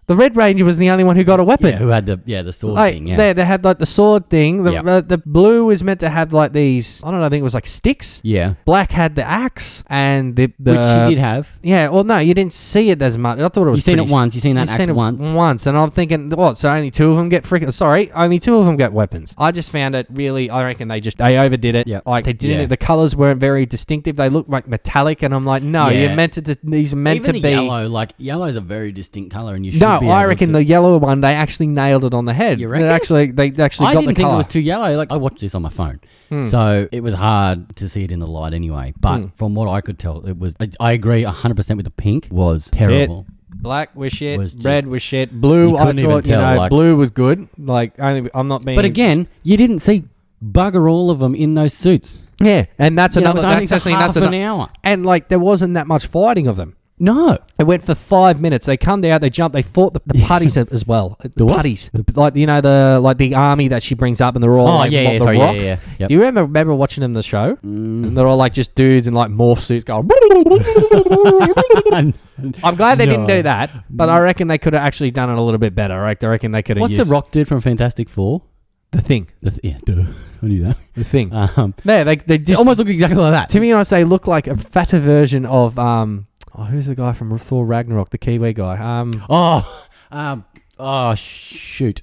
The 0.06 0.14
Red 0.16 0.36
Ranger 0.36 0.64
was 0.64 0.76
the 0.78 0.90
only 0.90 1.04
one 1.04 1.16
who 1.16 1.24
got 1.24 1.40
a 1.40 1.44
weapon. 1.44 1.70
Yeah, 1.70 1.78
who 1.78 1.88
had 1.88 2.04
the 2.06 2.20
yeah 2.26 2.42
the 2.42 2.52
sword 2.52 2.74
like 2.74 2.94
thing? 2.94 3.06
Yeah. 3.06 3.16
they, 3.16 3.32
they 3.32 3.44
had 3.44 3.64
like 3.64 3.78
the 3.78 3.86
sword 3.86 4.28
thing. 4.28 4.62
The, 4.64 4.72
Yep. 4.72 4.86
uh, 4.86 5.00
the 5.00 5.18
blue 5.18 5.66
was 5.66 5.82
meant 5.84 6.00
to 6.00 6.08
have 6.10 6.32
like 6.32 6.52
these. 6.52 7.02
I 7.02 7.10
don't 7.10 7.20
know. 7.20 7.26
I 7.26 7.28
think 7.30 7.40
it 7.40 7.44
was 7.44 7.54
like 7.54 7.66
sticks. 7.66 8.20
yeah. 8.24 8.54
Black 8.64 8.90
had 8.90 9.14
the 9.16 9.24
axe 9.24 9.82
and 9.88 10.36
the, 10.36 10.52
the 10.58 10.72
Which 10.72 10.80
she 10.80 11.14
did 11.14 11.18
have. 11.20 11.50
Yeah. 11.62 11.88
Well, 11.88 12.04
no, 12.04 12.18
you 12.18 12.34
didn't 12.34 12.52
see 12.52 12.90
it 12.90 13.00
as 13.00 13.16
much. 13.16 13.38
I 13.38 13.48
thought 13.48 13.66
it 13.66 13.70
was. 13.70 13.78
You 13.78 13.92
seen 13.92 13.98
it 13.98 14.08
once. 14.08 14.34
You 14.34 14.40
seen 14.40 14.56
that 14.56 14.62
You've 14.62 14.70
act 14.70 14.80
seen 14.80 14.90
it 14.90 14.94
once. 14.94 15.22
once, 15.30 15.66
and 15.66 15.76
I'm 15.78 15.90
thinking, 15.90 16.30
what? 16.30 16.58
So 16.58 16.70
only 16.70 16.90
two 16.90 17.10
of 17.10 17.16
them 17.16 17.28
get 17.28 17.44
freaking. 17.44 17.72
Sorry, 17.72 18.10
only 18.12 18.38
two 18.38 18.56
of 18.56 18.66
them 18.66 18.76
get 18.76 18.92
weapons. 18.92 19.34
I 19.38 19.52
just 19.52 19.70
found 19.70 19.94
it 19.94 20.06
really. 20.10 20.50
I 20.50 20.64
reckon 20.64 20.88
they 20.88 21.00
just 21.00 21.16
they 21.18 21.38
overdid 21.38 21.74
it. 21.76 21.86
Yeah. 21.86 22.00
Like 22.04 22.24
they 22.26 22.32
didn't. 22.34 22.60
Yeah. 22.60 22.66
The 22.66 22.76
colors 22.76 23.16
weren't 23.16 23.40
very 23.40 23.64
distinctive. 23.64 24.16
They 24.16 24.28
looked 24.28 24.50
like 24.50 24.68
metallic, 24.68 25.22
and 25.22 25.34
I'm 25.34 25.46
like, 25.46 25.62
no, 25.62 25.88
Yeah. 25.88 26.08
you're 26.08 26.16
meant 26.16 26.34
to. 26.34 26.40
are 26.52 26.56
meant 26.96 27.16
Even 27.16 27.22
to 27.22 27.32
the 27.32 27.40
be. 27.40 27.50
yellow, 27.50 27.88
like 27.88 28.12
yellow 28.18 28.46
is 28.46 28.56
a 28.56 28.60
very 28.60 28.92
distinct 28.92 29.32
color, 29.32 29.54
and 29.54 29.64
you 29.64 29.72
should 29.72 29.80
No, 29.80 29.93
be 30.00 30.08
I 30.08 30.20
able 30.22 30.28
reckon 30.28 30.46
to- 30.48 30.52
the 30.54 30.64
yellow 30.64 30.98
one 30.98 31.20
they 31.20 31.34
actually 31.34 31.66
nailed 31.68 32.04
it 32.04 32.14
on 32.14 32.24
the 32.24 32.32
head. 32.34 32.60
You 32.60 32.68
It 32.68 32.70
reckon? 32.70 32.86
actually, 32.88 33.30
they 33.32 33.52
actually 33.58 33.88
I 33.88 33.92
got 33.94 34.00
didn't 34.00 34.14
the 34.14 34.14
think 34.16 34.26
color. 34.26 34.34
it 34.34 34.36
was 34.38 34.46
too 34.46 34.60
yellow. 34.60 34.96
Like 34.96 35.10
I 35.12 35.16
watched 35.16 35.40
this 35.40 35.54
on 35.54 35.62
my 35.62 35.70
phone, 35.70 36.00
Hmm. 36.30 36.42
so 36.42 36.88
it 36.92 37.02
was 37.02 37.14
hard 37.14 37.74
to 37.76 37.88
see 37.88 38.02
it 38.04 38.10
in 38.12 38.20
the 38.20 38.26
light 38.26 38.54
anyway. 38.54 38.94
But 39.00 39.18
Hmm. 39.18 39.26
from 39.36 39.54
what 39.54 39.68
I 39.68 39.80
could 39.80 39.98
tell, 39.98 40.20
it 40.26 40.38
was. 40.38 40.54
I, 40.60 40.68
I 40.80 40.92
agree 40.92 41.22
hundred 41.24 41.54
percent 41.56 41.76
with 41.78 41.84
the 41.84 41.90
pink 41.90 42.28
was 42.30 42.68
terrible. 42.72 43.26
Black 43.56 43.96
was 43.96 44.12
shit. 44.12 44.38
Was 44.38 44.52
just- 44.54 44.64
red 44.64 44.86
was 44.86 45.00
shit. 45.00 45.32
Blue, 45.40 45.70
You 45.70 45.76
I 45.78 45.86
couldn't 45.86 45.98
even 46.00 46.10
thought 46.10 46.24
you 46.26 46.32
tell, 46.32 46.54
know, 46.54 46.58
like- 46.60 46.70
blue 46.70 46.96
was 46.96 47.10
good. 47.10 47.48
Like 47.56 47.92
only, 47.98 48.28
I'm 48.34 48.48
not 48.48 48.64
being. 48.64 48.76
But 48.76 48.84
again, 48.84 49.26
you 49.42 49.56
didn't 49.56 49.78
see 49.78 50.04
bugger 50.44 50.90
all 50.90 51.10
of 51.10 51.18
them 51.20 51.34
in 51.34 51.54
those 51.54 51.72
suits. 51.72 52.22
yeah, 52.42 52.66
and 52.78 52.98
that's 52.98 53.16
You 53.16 53.22
know, 53.22 53.28
it 53.30 53.32
another. 53.32 53.36
was 53.36 53.44
only 53.44 53.66
That's 53.66 53.68
for 53.70 53.74
actually 53.76 53.92
half 53.92 54.00
that's 54.14 54.16
an 54.16 54.34
ano- 54.34 54.44
hour. 54.58 54.68
And 54.82 55.06
like 55.06 55.28
there 55.28 55.38
wasn't 55.38 55.74
that 55.74 55.86
much 55.86 56.06
fighting 56.06 56.46
of 56.46 56.56
them. 56.56 56.74
No, 56.96 57.36
It 57.58 57.64
went 57.64 57.84
for 57.84 57.96
five 57.96 58.40
minutes. 58.40 58.66
They 58.66 58.76
come 58.76 59.04
out, 59.04 59.20
they 59.20 59.28
jump, 59.28 59.52
they 59.52 59.62
fought 59.62 59.94
the, 59.94 60.00
the 60.06 60.24
putties 60.24 60.56
as 60.56 60.86
well. 60.86 61.18
The, 61.34 61.44
what? 61.44 61.56
putties, 61.56 61.90
like 62.14 62.36
you 62.36 62.46
know 62.46 62.60
the 62.60 63.00
like 63.02 63.18
the 63.18 63.34
army 63.34 63.66
that 63.68 63.82
she 63.82 63.96
brings 63.96 64.20
up, 64.20 64.36
and 64.36 64.42
they're 64.42 64.56
all 64.56 64.68
Oh, 64.68 64.76
like, 64.76 64.92
yeah, 64.92 65.00
yeah, 65.02 65.12
the 65.18 65.24
sorry, 65.24 65.38
rocks. 65.38 65.56
yeah, 65.56 65.62
yeah. 65.64 65.78
Yep. 65.98 66.08
Do 66.08 66.14
you 66.14 66.20
remember 66.20 66.42
remember 66.44 66.74
watching 66.74 67.02
them 67.02 67.12
the 67.12 67.22
show? 67.24 67.56
Mm. 67.56 68.04
And 68.06 68.16
they're 68.16 68.26
all 68.28 68.36
like 68.36 68.52
just 68.52 68.74
dudes 68.76 69.08
in 69.08 69.14
like 69.14 69.30
morph 69.30 69.60
suits 69.60 69.82
going. 69.84 70.08
I'm 72.62 72.74
glad 72.76 72.98
they 72.98 73.06
didn't 73.06 73.26
do 73.26 73.42
that, 73.42 73.70
but 73.90 74.08
I 74.08 74.18
reckon 74.20 74.48
they 74.48 74.58
could 74.58 74.72
have 74.74 74.82
actually 74.82 75.10
done 75.10 75.30
it 75.30 75.38
a 75.38 75.42
little 75.42 75.58
bit 75.58 75.74
better. 75.74 76.00
Right? 76.00 76.22
I 76.22 76.26
reckon 76.28 76.52
they 76.52 76.62
could 76.62 76.76
have 76.76 76.82
What's 76.82 76.94
used 76.94 77.08
the 77.08 77.12
rock 77.12 77.30
dude 77.30 77.48
from 77.48 77.60
Fantastic 77.60 78.08
Four? 78.08 78.42
the 78.90 79.00
thing, 79.00 79.28
The 79.42 79.50
th- 79.50 79.60
yeah, 79.64 79.78
duh. 79.84 80.04
I 80.42 80.46
knew 80.46 80.62
that. 80.62 80.76
the 80.94 81.02
thing. 81.02 81.32
Um, 81.32 81.74
yeah, 81.84 82.04
they 82.04 82.14
they 82.16 82.22
they 82.26 82.38
just 82.38 82.58
almost 82.58 82.78
look 82.78 82.88
exactly 82.88 83.20
like 83.20 83.32
that. 83.32 83.48
to 83.48 83.58
me 83.60 83.72
I 83.72 83.82
say 83.82 84.04
look 84.04 84.26
like 84.28 84.46
a 84.46 84.56
fatter 84.56 84.98
version 85.00 85.46
of 85.46 85.78
um. 85.78 86.26
Oh, 86.56 86.64
who's 86.64 86.86
the 86.86 86.94
guy 86.94 87.12
from 87.12 87.36
Thor 87.38 87.66
Ragnarok? 87.66 88.10
The 88.10 88.18
Kiwi 88.18 88.52
guy. 88.52 88.78
Um. 88.78 89.24
Oh, 89.28 89.86
um, 90.10 90.44
oh, 90.78 91.14
shoot. 91.14 92.02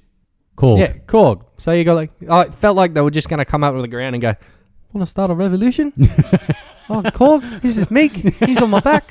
Cool. 0.56 0.78
Yeah, 0.78 0.92
Korg. 1.06 1.44
So 1.56 1.72
you 1.72 1.84
got 1.84 1.94
like, 1.94 2.10
oh, 2.28 2.40
it 2.40 2.54
felt 2.54 2.76
like 2.76 2.92
they 2.92 3.00
were 3.00 3.10
just 3.10 3.28
going 3.28 3.38
to 3.38 3.44
come 3.46 3.64
up 3.64 3.72
with 3.74 3.82
the 3.82 3.88
ground 3.88 4.14
and 4.14 4.20
go, 4.22 4.34
"Want 4.92 5.06
to 5.06 5.10
start 5.10 5.30
a 5.30 5.34
revolution?" 5.34 5.92
oh, 6.90 7.02
Korg, 7.02 7.62
this 7.62 7.78
is 7.78 7.86
Miek. 7.86 8.12
He's 8.46 8.60
on 8.60 8.68
my 8.70 8.80
back. 8.80 9.08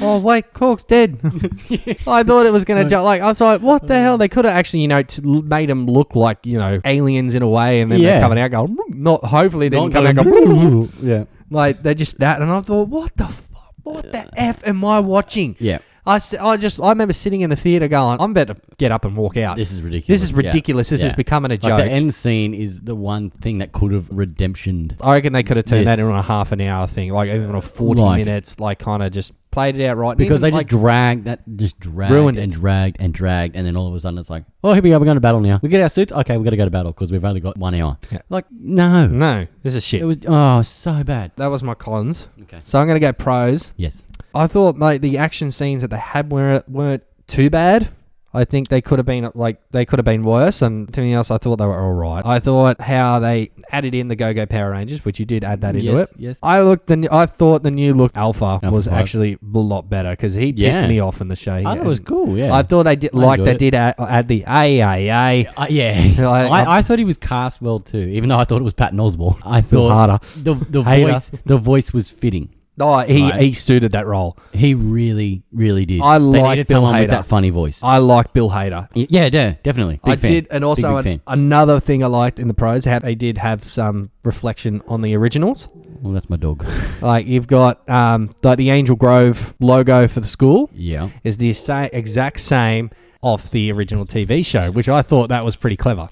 oh 0.00 0.18
wait, 0.20 0.52
Korg's 0.52 0.84
dead. 0.84 1.18
I 2.06 2.22
thought 2.22 2.44
it 2.44 2.52
was 2.52 2.66
going 2.66 2.84
to 2.84 2.88
jump. 2.90 3.04
Like 3.06 3.22
I 3.22 3.28
was 3.28 3.40
like, 3.40 3.62
what 3.62 3.86
the 3.86 3.94
hell? 3.98 4.18
They 4.18 4.28
could 4.28 4.44
have 4.44 4.54
actually, 4.54 4.80
you 4.80 4.88
know, 4.88 5.02
t- 5.02 5.22
made 5.22 5.70
them 5.70 5.86
look 5.86 6.14
like 6.14 6.44
you 6.44 6.58
know 6.58 6.80
aliens 6.84 7.34
in 7.34 7.40
a 7.42 7.48
way, 7.48 7.80
and 7.80 7.90
then 7.90 8.02
they're 8.02 8.16
Yeah. 8.16 8.20
coming 8.20 8.38
out 8.38 8.50
going, 8.50 8.76
"Vroom." 8.76 9.02
not. 9.02 9.24
Hopefully 9.24 9.70
they 9.70 9.78
Not 9.78 9.92
didn't 9.92 10.16
come 10.16 10.28
out 10.28 10.46
going, 10.46 10.92
yeah. 11.02 11.24
like 11.50 11.82
they're 11.82 11.94
just 11.94 12.18
that. 12.18 12.42
And 12.42 12.52
I 12.52 12.60
thought, 12.60 12.88
what 12.88 13.16
the, 13.16 13.24
f- 13.24 13.45
what 13.94 14.12
the 14.12 14.28
f 14.40 14.66
am 14.66 14.84
I 14.84 15.00
watching? 15.00 15.56
Yeah. 15.58 15.78
I, 16.08 16.18
st- 16.18 16.40
I 16.40 16.56
just 16.56 16.80
I 16.80 16.90
remember 16.90 17.12
sitting 17.12 17.40
in 17.40 17.50
the 17.50 17.56
theater 17.56 17.88
going, 17.88 18.20
I'm 18.20 18.30
about 18.30 18.46
to 18.46 18.56
get 18.78 18.92
up 18.92 19.04
and 19.04 19.16
walk 19.16 19.36
out. 19.36 19.56
This 19.56 19.72
is 19.72 19.82
ridiculous. 19.82 20.20
This 20.20 20.22
is 20.22 20.30
Yeah. 20.30 20.36
ridiculous. 20.46 20.88
This 20.88 21.00
Yeah. 21.00 21.08
is 21.08 21.12
becoming 21.14 21.50
a 21.50 21.54
Like 21.54 21.62
joke. 21.62 21.78
the 21.78 21.84
end 21.90 22.14
scene 22.14 22.54
is 22.54 22.80
the 22.82 22.94
one 22.94 23.30
thing 23.30 23.58
that 23.58 23.72
could 23.72 23.90
have 23.92 24.08
redemptioned. 24.10 24.94
I 25.00 25.14
reckon 25.14 25.32
they 25.32 25.42
could 25.42 25.56
have 25.56 25.66
turned 25.66 25.88
that 25.88 25.98
Yes. 25.98 26.06
into 26.06 26.16
a 26.16 26.22
half 26.22 26.52
an 26.52 26.60
hour 26.60 26.86
thing, 26.86 27.10
like 27.12 27.28
even 27.28 27.54
a 27.56 27.60
40 27.60 28.02
Like- 28.02 28.24
minutes, 28.24 28.60
like 28.60 28.78
kind 28.78 29.02
of 29.02 29.10
just 29.10 29.32
played 29.56 29.80
it 29.80 29.86
out 29.86 29.96
right. 29.96 30.18
Because 30.18 30.42
they 30.42 30.50
just 30.50 30.58
like, 30.58 30.68
dragged 30.68 31.24
that, 31.24 31.40
just 31.56 31.80
dragged 31.80 32.12
Ruined 32.12 32.38
and 32.38 32.52
it. 32.52 32.56
dragged 32.56 32.98
and 33.00 33.14
dragged, 33.14 33.56
and 33.56 33.66
then 33.66 33.74
all 33.74 33.88
of 33.88 33.94
a 33.94 33.98
sudden 33.98 34.18
it's 34.18 34.28
like, 34.28 34.44
oh, 34.62 34.74
here 34.74 34.82
we 34.82 34.90
go, 34.90 34.98
we're 34.98 35.06
going 35.06 35.16
to 35.16 35.20
battle 35.22 35.40
now. 35.40 35.58
We 35.62 35.70
get 35.70 35.80
our 35.80 35.88
suits, 35.88 36.12
okay, 36.12 36.36
we 36.36 36.44
got 36.44 36.50
to 36.50 36.58
go 36.58 36.66
to 36.66 36.70
battle 36.70 36.92
because 36.92 37.10
we've 37.10 37.24
only 37.24 37.40
got 37.40 37.56
one 37.56 37.74
hour. 37.74 37.96
Yeah. 38.10 38.20
Like, 38.28 38.44
no, 38.52 39.06
no, 39.06 39.46
this 39.62 39.74
is 39.74 39.82
shit. 39.82 40.02
it 40.02 40.04
was 40.04 40.18
oh 40.26 40.60
so 40.60 41.02
bad. 41.02 41.32
that 41.36 41.46
was 41.46 41.62
my 41.62 41.72
cons. 41.72 42.28
Okay. 42.42 42.60
So 42.64 42.78
I'm 42.78 42.86
going 42.86 42.96
to 42.96 43.00
go 43.00 43.14
pros. 43.14 43.72
Yes. 43.78 44.02
I 44.34 44.46
thought 44.46 44.76
like 44.76 45.00
the 45.00 45.16
action 45.16 45.50
scenes 45.50 45.80
that 45.80 45.88
they 45.88 45.98
had 45.98 46.30
weren't 46.30 46.68
weren't 46.68 47.04
too 47.26 47.48
bad. 47.48 47.88
I 48.36 48.44
think 48.44 48.68
they 48.68 48.80
could 48.80 48.98
have 48.98 49.06
been 49.06 49.30
like 49.34 49.60
they 49.70 49.84
could 49.84 49.98
have 49.98 50.04
been 50.04 50.22
worse, 50.22 50.62
and 50.62 50.92
to 50.94 51.00
me 51.00 51.12
else, 51.14 51.30
I 51.30 51.38
thought 51.38 51.56
they 51.56 51.66
were 51.66 51.80
all 51.80 51.92
right. 51.94 52.24
I 52.24 52.38
thought 52.38 52.80
how 52.80 53.18
they 53.18 53.50
added 53.72 53.94
in 53.94 54.08
the 54.08 54.16
Go 54.16 54.32
Go 54.34 54.46
Power 54.46 54.70
Rangers, 54.72 55.04
which 55.04 55.18
you 55.18 55.24
did 55.26 55.42
add 55.42 55.62
that 55.62 55.74
into 55.74 55.86
yes. 55.86 56.10
it. 56.10 56.16
Yes. 56.18 56.38
I 56.42 56.60
looked 56.60 56.86
the 56.86 57.08
I 57.10 57.26
thought 57.26 57.62
the 57.62 57.70
new 57.70 57.94
look 57.94 58.12
Alpha, 58.16 58.44
Alpha 58.44 58.70
was 58.70 58.86
five. 58.86 58.94
actually 58.98 59.34
a 59.34 59.58
lot 59.58 59.88
better 59.88 60.10
because 60.10 60.34
he 60.34 60.52
pissed 60.52 60.80
Yeah. 60.82 60.86
me 60.88 61.00
off 61.00 61.20
in 61.20 61.28
the 61.28 61.36
show. 61.36 61.54
I 61.54 61.62
thought 61.62 61.78
it 61.78 61.84
was 61.84 62.00
cool. 62.00 62.36
Yeah. 62.36 62.54
I 62.54 62.62
thought 62.62 62.82
they 62.84 62.96
did 62.96 63.10
I 63.14 63.18
like 63.18 63.38
enjoyed 63.40 63.46
they 63.46 63.52
it. 63.52 63.58
did 63.58 63.74
add, 63.74 63.94
add 63.98 64.28
the 64.28 64.42
AAA. 64.46 65.48
Uh, 65.56 65.66
yeah, 65.70 66.26
Like, 66.28 66.50
I, 66.66 66.78
I 66.78 66.82
thought 66.82 66.98
he 66.98 67.04
was 67.04 67.16
cast 67.16 67.62
well 67.62 67.80
too, 67.80 67.98
even 67.98 68.28
though 68.28 68.38
I 68.38 68.44
thought 68.44 68.60
it 68.60 68.64
was 68.64 68.74
Patton 68.74 68.98
Oswalt. 68.98 69.40
I 69.44 69.60
thought 69.60 70.20
Hader. 70.20 70.44
the 70.44 70.54
the 70.54 70.82
Hader. 70.82 71.12
voice 71.12 71.30
the 71.44 71.58
voice 71.58 71.92
was 71.92 72.10
fitting. 72.10 72.50
Oh, 72.78 72.98
he 73.00 73.22
Right. 73.30 73.40
he 73.40 73.52
suited 73.54 73.92
that 73.92 74.06
role. 74.06 74.36
He 74.52 74.74
really, 74.74 75.42
really 75.52 75.86
did. 75.86 76.00
I 76.02 76.18
they 76.18 76.24
like 76.24 76.50
needed 76.50 76.66
Bill 76.68 76.76
someone 76.82 76.98
with 77.00 77.06
Hader. 77.08 77.10
that 77.10 77.26
funny 77.26 77.50
voice. 77.50 77.80
I 77.82 77.98
like 77.98 78.32
Bill 78.34 78.50
Hader. 78.50 78.88
Y- 78.94 79.06
yeah, 79.08 79.30
yeah, 79.32 79.54
definitely. 79.62 80.00
Big 80.04 80.12
I 80.12 80.16
fan. 80.16 80.30
did, 80.30 80.48
and 80.50 80.64
also 80.64 80.96
big, 80.96 81.04
big 81.04 81.12
an- 81.14 81.18
fan. 81.20 81.38
another 81.38 81.80
thing 81.80 82.04
I 82.04 82.08
liked 82.08 82.38
in 82.38 82.48
the 82.48 82.54
pros, 82.54 82.84
how 82.84 82.98
they 82.98 83.14
did 83.14 83.38
have 83.38 83.72
some 83.72 84.10
reflection 84.24 84.82
on 84.88 85.00
the 85.00 85.14
originals. 85.16 85.68
Well, 86.02 86.12
that's 86.12 86.28
my 86.28 86.36
dog. 86.36 86.64
Like 87.02 87.26
you've 87.26 87.46
got 87.46 87.86
um, 87.88 88.30
like 88.42 88.56
the 88.58 88.70
Angel 88.70 88.96
Grove 88.96 89.54
logo 89.60 90.08
for 90.08 90.20
the 90.20 90.28
school 90.28 90.70
yeah. 90.74 91.10
is 91.24 91.36
the 91.38 91.52
sa- 91.52 91.88
exact 91.92 92.40
same 92.40 92.90
off 93.22 93.50
the 93.50 93.70
original 93.72 94.04
TV 94.06 94.44
show, 94.44 94.70
which 94.70 94.88
I 94.88 95.02
thought 95.02 95.28
that 95.28 95.44
was 95.44 95.56
pretty 95.56 95.76
clever. 95.76 96.08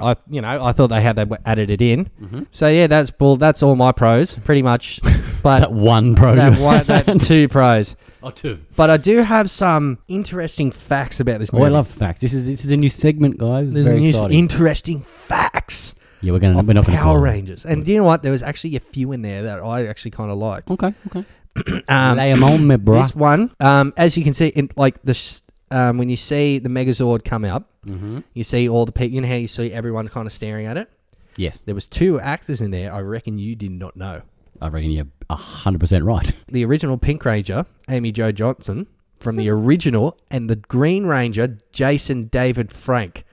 I, 0.00 0.16
you 0.28 0.40
know, 0.40 0.64
I 0.64 0.72
thought 0.72 0.88
they 0.88 1.00
had 1.00 1.14
that 1.16 1.28
added 1.46 1.70
it 1.70 1.80
in. 1.80 2.06
Mm-hmm. 2.20 2.42
So 2.50 2.66
yeah, 2.68 2.88
that's 2.88 3.10
bull. 3.12 3.36
That's 3.36 3.62
all 3.62 3.76
my 3.76 3.92
pros, 3.92 4.34
pretty 4.34 4.62
much. 4.62 4.98
But 5.44 5.60
That 5.60 5.72
one 5.72 6.16
pro. 6.16 6.34
that 6.34 6.58
one, 6.72 6.84
that 6.86 7.20
two 7.20 7.46
pros. 7.48 7.94
oh, 8.22 8.30
two. 8.30 8.58
But 8.74 8.90
I 8.90 8.96
do 8.96 9.18
have 9.22 9.48
some 9.50 9.98
interesting 10.08 10.72
facts 10.72 11.20
about 11.20 11.38
this 11.38 11.50
Oh, 11.52 11.58
movie. 11.58 11.66
I 11.66 11.70
love 11.70 11.86
facts. 11.86 12.20
This 12.20 12.32
is 12.34 12.46
this 12.46 12.64
is 12.64 12.70
a 12.72 12.76
new 12.76 12.88
segment, 12.88 13.38
guys. 13.38 13.66
It's 13.66 13.74
There's 13.74 13.86
very 13.86 14.00
new 14.00 14.08
exciting. 14.08 14.38
interesting 14.38 15.02
facts 15.02 15.94
yeah, 16.22 16.32
we're 16.32 16.38
gonna 16.38 16.58
of 16.58 16.66
we're 16.66 16.72
not 16.72 16.86
gonna 16.86 16.96
Power 16.98 17.16
call 17.16 17.24
it. 17.24 17.30
Rangers. 17.30 17.66
And 17.66 17.84
do 17.84 17.92
you 17.92 17.98
know 17.98 18.04
what? 18.04 18.22
There 18.22 18.32
was 18.32 18.42
actually 18.42 18.74
a 18.76 18.80
few 18.80 19.12
in 19.12 19.20
there 19.22 19.42
that 19.42 19.60
I 19.60 19.86
actually 19.86 20.12
kind 20.12 20.30
of 20.30 20.38
liked. 20.38 20.70
Okay, 20.70 20.94
okay. 21.08 21.24
Um, 21.88 22.16
Lay 22.16 22.32
'em 22.32 22.42
on 22.42 22.66
me, 22.66 22.76
bruh. 22.76 23.02
this 23.02 23.14
one, 23.14 23.50
um, 23.60 23.92
as 23.96 24.16
you 24.16 24.24
can 24.24 24.32
see, 24.32 24.48
in 24.48 24.70
like 24.76 25.00
the 25.02 25.14
sh- 25.14 25.40
um, 25.70 25.98
when 25.98 26.08
you 26.08 26.16
see 26.16 26.58
the 26.58 26.68
Megazord 26.70 27.24
come 27.24 27.44
up, 27.44 27.68
Mm-hmm. 27.86 28.20
you 28.32 28.42
see 28.44 28.66
all 28.68 28.86
the 28.86 28.92
people. 28.92 29.14
You 29.14 29.20
know 29.20 29.28
how 29.28 29.34
you 29.34 29.46
see 29.46 29.70
everyone 29.70 30.08
kind 30.08 30.26
of 30.26 30.32
staring 30.32 30.64
at 30.66 30.78
it. 30.78 30.90
Yes, 31.36 31.60
There 31.66 31.74
was 31.74 31.86
two 31.86 32.18
actors 32.18 32.60
in 32.62 32.70
there. 32.70 32.90
I 32.94 33.00
reckon 33.00 33.38
you 33.38 33.54
did 33.56 33.72
not 33.72 33.94
know. 33.96 34.22
I 34.64 34.68
reckon 34.68 34.90
you're 34.90 35.06
hundred 35.30 35.78
percent 35.80 36.04
right. 36.04 36.32
The 36.48 36.64
original 36.64 36.96
Pink 36.96 37.24
Ranger, 37.24 37.66
Amy 37.88 38.12
Jo 38.12 38.32
Johnson, 38.32 38.86
from 39.20 39.36
the 39.36 39.48
original, 39.50 40.18
and 40.30 40.48
the 40.48 40.56
Green 40.56 41.04
Ranger, 41.06 41.58
Jason 41.72 42.24
David 42.26 42.72
Frank. 42.72 43.24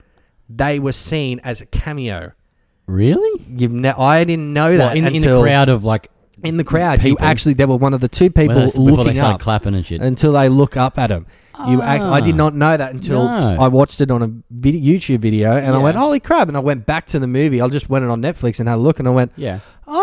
They 0.48 0.78
were 0.78 0.92
seen 0.92 1.40
as 1.42 1.60
a 1.62 1.66
cameo. 1.66 2.32
Really? 2.86 3.44
You've 3.48 3.72
ne- 3.72 3.90
I 3.90 4.24
didn't 4.24 4.52
know 4.52 4.76
that 4.76 4.96
in, 4.96 5.06
in 5.06 5.14
until 5.14 5.42
crowd 5.42 5.68
of 5.68 5.84
like 5.84 6.10
in 6.42 6.56
the 6.56 6.64
crowd. 6.64 6.98
You 7.02 7.14
people. 7.14 7.24
actually, 7.24 7.54
they 7.54 7.64
were 7.64 7.76
one 7.76 7.94
of 7.94 8.00
the 8.00 8.08
two 8.08 8.28
people 8.30 8.48
well, 8.56 8.64
that's 8.64 8.72
before 8.74 8.90
they 8.90 8.96
looking 8.96 9.14
started 9.16 9.34
up 9.36 9.40
clapping 9.40 9.74
and 9.74 9.86
shit. 9.86 10.00
until 10.02 10.32
they 10.32 10.48
look 10.48 10.76
up 10.76 10.98
at 10.98 11.10
him. 11.10 11.26
You 11.68 11.80
act, 11.80 12.02
I 12.04 12.20
did 12.20 12.34
Ah. 12.34 12.38
not 12.38 12.54
know 12.56 12.76
that 12.76 12.92
until 12.92 13.28
s- 13.28 13.52
No. 13.52 13.62
I 13.62 13.68
watched 13.68 14.00
it 14.00 14.10
on 14.10 14.22
a 14.22 14.26
vid- 14.50 14.82
YouTube 14.82 15.20
video, 15.20 15.52
and 15.52 15.76
I 15.76 15.78
went, 15.78 15.96
"Holy 15.96 16.18
crap!" 16.18 16.48
And 16.48 16.56
I 16.56 16.60
went 16.60 16.86
back 16.86 17.06
to 17.08 17.20
the 17.20 17.28
movie. 17.28 17.60
I 17.60 17.68
just 17.68 17.88
went 17.88 18.04
it 18.04 18.10
on 18.10 18.20
Netflix 18.20 18.58
and 18.58 18.68
had 18.68 18.76
a 18.76 18.78
look, 18.78 18.98
and 18.98 19.06
I 19.06 19.12
went, 19.12 19.30
yeah, 19.36 19.60
"Oh, 19.86 20.01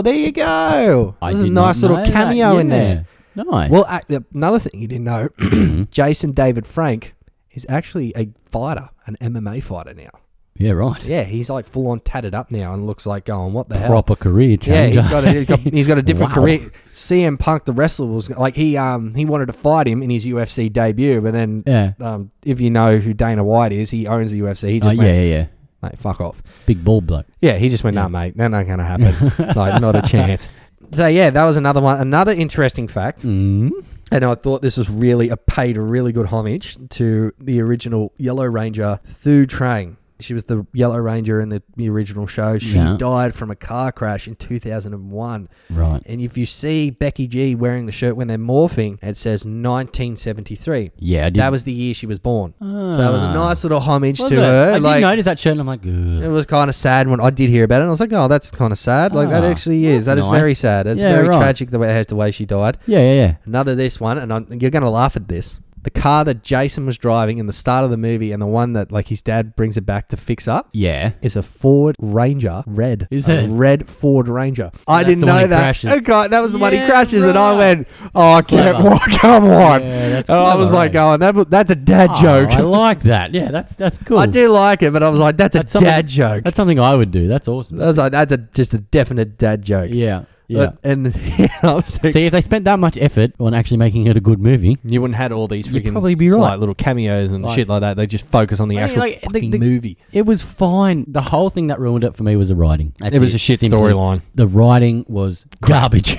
there 0.00 0.14
you 0.14 0.32
go." 0.32 1.16
I 1.20 1.30
There's 1.30 1.40
a 1.40 1.44
did 1.44 1.52
not 1.52 1.66
nice 1.66 1.82
little 1.82 1.96
know 1.98 2.04
that. 2.04 2.12
cameo 2.12 2.56
in 2.58 2.70
Yeah. 2.70 2.76
there. 2.78 3.06
Nice. 3.34 3.70
Well, 3.70 3.86
ac- 3.90 4.24
another 4.34 4.58
thing 4.58 4.80
you 4.80 4.88
didn't 4.88 5.04
know, 5.04 5.28
Jason 5.90 6.32
David 6.32 6.66
Frank 6.66 7.14
is 7.50 7.66
actually 7.68 8.12
a 8.16 8.28
fighter, 8.44 8.88
an 9.06 9.16
MMA 9.20 9.62
fighter 9.62 9.94
now. 9.94 10.10
Yeah, 10.54 10.72
right. 10.72 11.02
Yeah, 11.06 11.22
he's 11.24 11.48
like 11.48 11.66
full 11.66 11.88
on 11.88 12.00
tatted 12.00 12.34
up 12.34 12.50
now 12.50 12.74
and 12.74 12.86
looks 12.86 13.06
like 13.06 13.24
going, 13.24 13.54
what 13.54 13.70
the 13.70 13.78
hell? 13.78 13.88
Proper 13.88 14.14
career 14.16 14.58
Yeah, 14.60 14.86
he's 14.88 15.06
got, 15.08 15.24
a, 15.24 15.32
he's 15.32 15.46
got 15.46 15.58
he's 15.60 15.86
got 15.88 15.96
a 15.98 16.02
different 16.02 16.36
Wow. 16.36 16.42
career. 16.42 16.70
CM 16.92 17.38
Punk, 17.38 17.64
the 17.64 17.72
wrestler, 17.72 18.06
was 18.06 18.28
like 18.28 18.54
he 18.54 18.76
um 18.76 19.14
he 19.14 19.24
wanted 19.24 19.46
to 19.46 19.54
fight 19.54 19.88
him 19.88 20.02
in 20.02 20.10
his 20.10 20.26
UFC 20.26 20.70
debut, 20.70 21.22
but 21.22 21.32
then 21.32 21.62
yeah. 21.66 21.92
um 22.00 22.30
if 22.44 22.60
you 22.60 22.68
know 22.70 22.98
who 22.98 23.14
Dana 23.14 23.42
White 23.42 23.72
is, 23.72 23.90
he 23.90 24.06
owns 24.06 24.30
the 24.32 24.40
UFC. 24.40 24.72
He 24.72 24.76
Oh, 24.82 24.84
just 24.84 24.96
yeah, 24.96 25.02
went, 25.02 25.16
yeah, 25.16 25.22
yeah. 25.22 25.46
Mate, 25.82 25.98
fuck 25.98 26.20
off. 26.20 26.42
Big 26.66 26.84
ball 26.84 27.00
bloke. 27.00 27.26
Yeah, 27.40 27.58
he 27.58 27.68
just 27.68 27.82
went, 27.84 27.94
Yeah. 27.96 28.02
nah, 28.02 28.08
mate, 28.08 28.36
that 28.36 28.54
ain't 28.54 28.68
gonna 28.68 28.84
happen. 28.84 29.54
like, 29.56 29.80
not 29.80 29.96
a 29.96 30.02
chance. 30.02 30.48
So 30.94 31.06
yeah, 31.06 31.30
that 31.30 31.44
was 31.44 31.56
another 31.56 31.80
one. 31.80 31.98
Another 32.00 32.32
interesting 32.32 32.86
fact, 32.86 33.22
Mm. 33.22 33.70
and 34.10 34.24
I 34.24 34.34
thought 34.34 34.62
this 34.62 34.76
was 34.76 34.88
really 34.90 35.28
a 35.28 35.36
paid 35.36 35.76
a 35.76 35.80
really 35.80 36.12
good 36.12 36.26
homage 36.26 36.76
to 36.90 37.32
the 37.40 37.60
original 37.60 38.12
Yellow 38.18 38.44
Ranger 38.44 39.00
Thuy 39.08 39.46
Trang. 39.46 39.96
She 40.22 40.34
was 40.34 40.44
the 40.44 40.66
Yellow 40.72 40.98
Ranger 40.98 41.40
in 41.40 41.48
the, 41.48 41.62
the 41.76 41.88
original 41.88 42.26
show. 42.26 42.58
She 42.58 42.74
Yeah. 42.76 42.96
died 42.98 43.34
from 43.34 43.50
a 43.50 43.56
car 43.56 43.92
crash 43.92 44.26
in 44.28 44.34
2001. 44.36 45.48
Right. 45.70 46.02
And 46.06 46.20
if 46.20 46.36
you 46.38 46.46
see 46.46 46.90
Becky 46.90 47.26
G 47.26 47.54
wearing 47.54 47.86
the 47.86 47.92
shirt 47.92 48.16
when 48.16 48.28
they're 48.28 48.38
morphing, 48.38 48.98
it 49.02 49.16
says 49.16 49.44
1973. 49.44 50.90
Yeah, 50.98 51.26
I 51.26 51.30
did. 51.30 51.40
That 51.40 51.52
was 51.52 51.64
the 51.64 51.72
year 51.72 51.94
she 51.94 52.06
was 52.06 52.18
born. 52.18 52.54
So 52.60 52.66
it 52.66 53.12
was 53.12 53.22
a 53.22 53.26
Ah. 53.26 53.32
nice 53.34 53.62
little 53.64 53.80
homage 53.80 54.18
to 54.18 54.26
it? 54.26 54.32
her. 54.32 54.72
I 54.74 54.78
like 54.78 54.96
did 55.00 55.06
notice 55.08 55.24
that 55.24 55.38
shirt 55.38 55.52
and 55.52 55.60
I'm 55.60 55.66
like, 55.66 55.84
it 55.84 56.24
Ugh. 56.24 56.30
was 56.32 56.46
kind 56.46 56.68
of 56.68 56.74
sad 56.74 57.08
when 57.08 57.20
I 57.20 57.30
did 57.30 57.50
hear 57.50 57.64
about 57.64 57.76
it. 57.76 57.82
And 57.82 57.88
I 57.88 57.90
was 57.90 58.00
like, 58.00 58.12
oh, 58.12 58.28
that's 58.28 58.50
kind 58.50 58.72
of 58.72 58.78
sad. 58.78 59.14
Like 59.14 59.28
that 59.30 59.44
Ah, 59.44 59.48
actually 59.48 59.86
is. 59.86 60.06
that's 60.06 60.12
That 60.12 60.18
is 60.18 60.26
nice. 60.26 60.40
very 60.40 60.54
sad. 60.54 60.86
It's 60.86 61.00
Yeah, 61.00 61.14
very 61.14 61.28
right. 61.28 61.38
tragic 61.38 61.70
the 61.70 61.78
way 61.78 62.02
the 62.06 62.16
way 62.16 62.30
she 62.30 62.44
died. 62.44 62.78
Yeah, 62.86 62.98
yeah, 63.00 63.12
yeah. 63.14 63.34
Another 63.44 63.74
this 63.74 64.00
one, 64.00 64.18
and 64.18 64.32
I'm, 64.32 64.46
you're 64.50 64.70
going 64.70 64.82
to 64.82 64.90
laugh 64.90 65.16
at 65.16 65.28
this. 65.28 65.60
The 65.82 65.90
car 65.90 66.24
that 66.24 66.44
Jason 66.44 66.86
was 66.86 66.96
driving 66.96 67.38
in 67.38 67.46
the 67.46 67.52
start 67.52 67.84
of 67.84 67.90
the 67.90 67.96
movie, 67.96 68.30
and 68.30 68.40
the 68.40 68.46
one 68.46 68.72
that 68.74 68.92
like 68.92 69.08
his 69.08 69.20
dad 69.20 69.56
brings 69.56 69.76
it 69.76 69.80
back 69.86 70.08
to 70.10 70.16
fix 70.16 70.46
up, 70.46 70.68
Yeah. 70.72 71.12
is 71.22 71.34
a 71.34 71.42
Ford 71.42 71.96
Ranger 71.98 72.62
red. 72.66 73.08
Is 73.10 73.28
a 73.28 73.44
it? 73.44 73.48
red 73.48 73.88
Ford 73.90 74.28
Ranger. 74.28 74.70
I 74.86 74.98
that's 75.02 75.08
didn't 75.08 75.20
the 75.22 75.26
one 75.26 75.34
know 75.36 75.40
he 75.42 75.46
that. 75.48 75.58
crashes. 75.58 75.90
Oh 75.92 76.00
God, 76.00 76.30
that 76.30 76.40
was 76.40 76.52
the 76.52 76.58
one 76.58 76.72
he 76.72 76.78
Yeah, 76.78 76.88
crashes, 76.88 77.24
and 77.24 77.36
I 77.36 77.50
right. 77.50 77.56
went, 77.58 77.88
"Oh, 78.14 78.32
I 78.32 78.42
can't 78.42 78.76
Clever. 78.76 78.88
walk. 78.90 79.10
Come 79.20 79.44
on!" 79.44 79.82
Yeah, 79.82 80.08
that's 80.10 80.30
and 80.30 80.38
I 80.38 80.54
was 80.54 80.72
like, 80.72 80.90
eh? 80.90 80.92
"Going, 80.92 81.20
that, 81.20 81.50
that's 81.50 81.70
a 81.72 81.76
dad 81.76 82.10
Oh, 82.12 82.20
joke." 82.22 82.50
I 82.50 82.60
like 82.82 83.02
that. 83.02 83.34
Yeah, 83.34 83.50
that's 83.50 83.74
that's 83.74 83.98
cool. 83.98 84.18
I 84.18 84.26
do 84.26 84.48
like 84.50 84.82
it, 84.82 84.92
but 84.92 85.02
I 85.02 85.08
was 85.08 85.18
like, 85.18 85.36
"That's 85.36 85.56
a 85.56 85.58
That's 85.58 85.72
something- 85.72 85.86
dad 85.88 86.06
joke." 86.06 86.44
That's 86.44 86.56
something 86.56 86.78
I 86.78 86.94
would 86.94 87.10
do. 87.10 87.26
That's 87.26 87.48
awesome. 87.48 87.82
I 87.82 87.86
was 87.86 87.98
like, 87.98 88.12
"That's 88.12 88.32
a 88.32 88.36
just 88.36 88.72
a 88.74 88.78
definite 88.78 89.36
dad 89.36 89.62
joke." 89.62 89.88
Yeah. 89.92 90.26
Yeah. 90.52 90.66
But- 90.66 90.78
and 90.82 91.14
yeah, 91.38 91.48
I 91.62 91.72
was 91.74 91.86
thinking, 91.96 92.12
See, 92.12 92.26
if 92.26 92.32
they 92.32 92.40
spent 92.40 92.64
that 92.66 92.78
much 92.78 92.96
effort 92.98 93.32
on 93.40 93.54
actually 93.54 93.78
making 93.78 94.06
it 94.06 94.16
a 94.16 94.20
good 94.20 94.38
movie, 94.40 94.78
you 94.84 95.00
wouldn't 95.00 95.16
had 95.16 95.32
all 95.32 95.48
these 95.48 95.66
You'd 95.68 95.82
freaking 95.84 95.92
probably 95.92 96.14
be 96.14 96.28
slight 96.28 96.38
right. 96.52 96.58
little 96.58 96.74
cameos 96.74 97.30
and 97.32 97.44
Like- 97.44 97.54
shit 97.56 97.68
like 97.68 97.80
that. 97.80 97.96
They 97.96 98.06
just 98.06 98.26
focus 98.26 98.60
on 98.60 98.68
the 98.68 98.76
I 98.78 98.80
mean, 98.80 98.84
actual 98.90 99.00
like, 99.00 99.20
the- 99.20 99.26
fucking 99.26 99.50
the- 99.50 99.58
movie. 99.58 99.98
it 100.12 100.26
was 100.26 100.42
fine. 100.42 101.04
The 101.08 101.22
whole 101.22 101.50
thing 101.50 101.66
that 101.68 101.80
ruined 101.80 102.04
it 102.04 102.14
for 102.16 102.22
me 102.22 102.36
was 102.36 102.48
the 102.48 102.56
writing. 102.56 102.92
That's 102.98 103.14
it 103.14 103.20
was 103.20 103.34
a 103.34 103.38
shit 103.38 103.60
Simply, 103.60 103.78
storyline. 103.78 104.22
The 104.34 104.46
writing 104.46 105.04
was 105.08 105.46
garbage. 105.60 106.18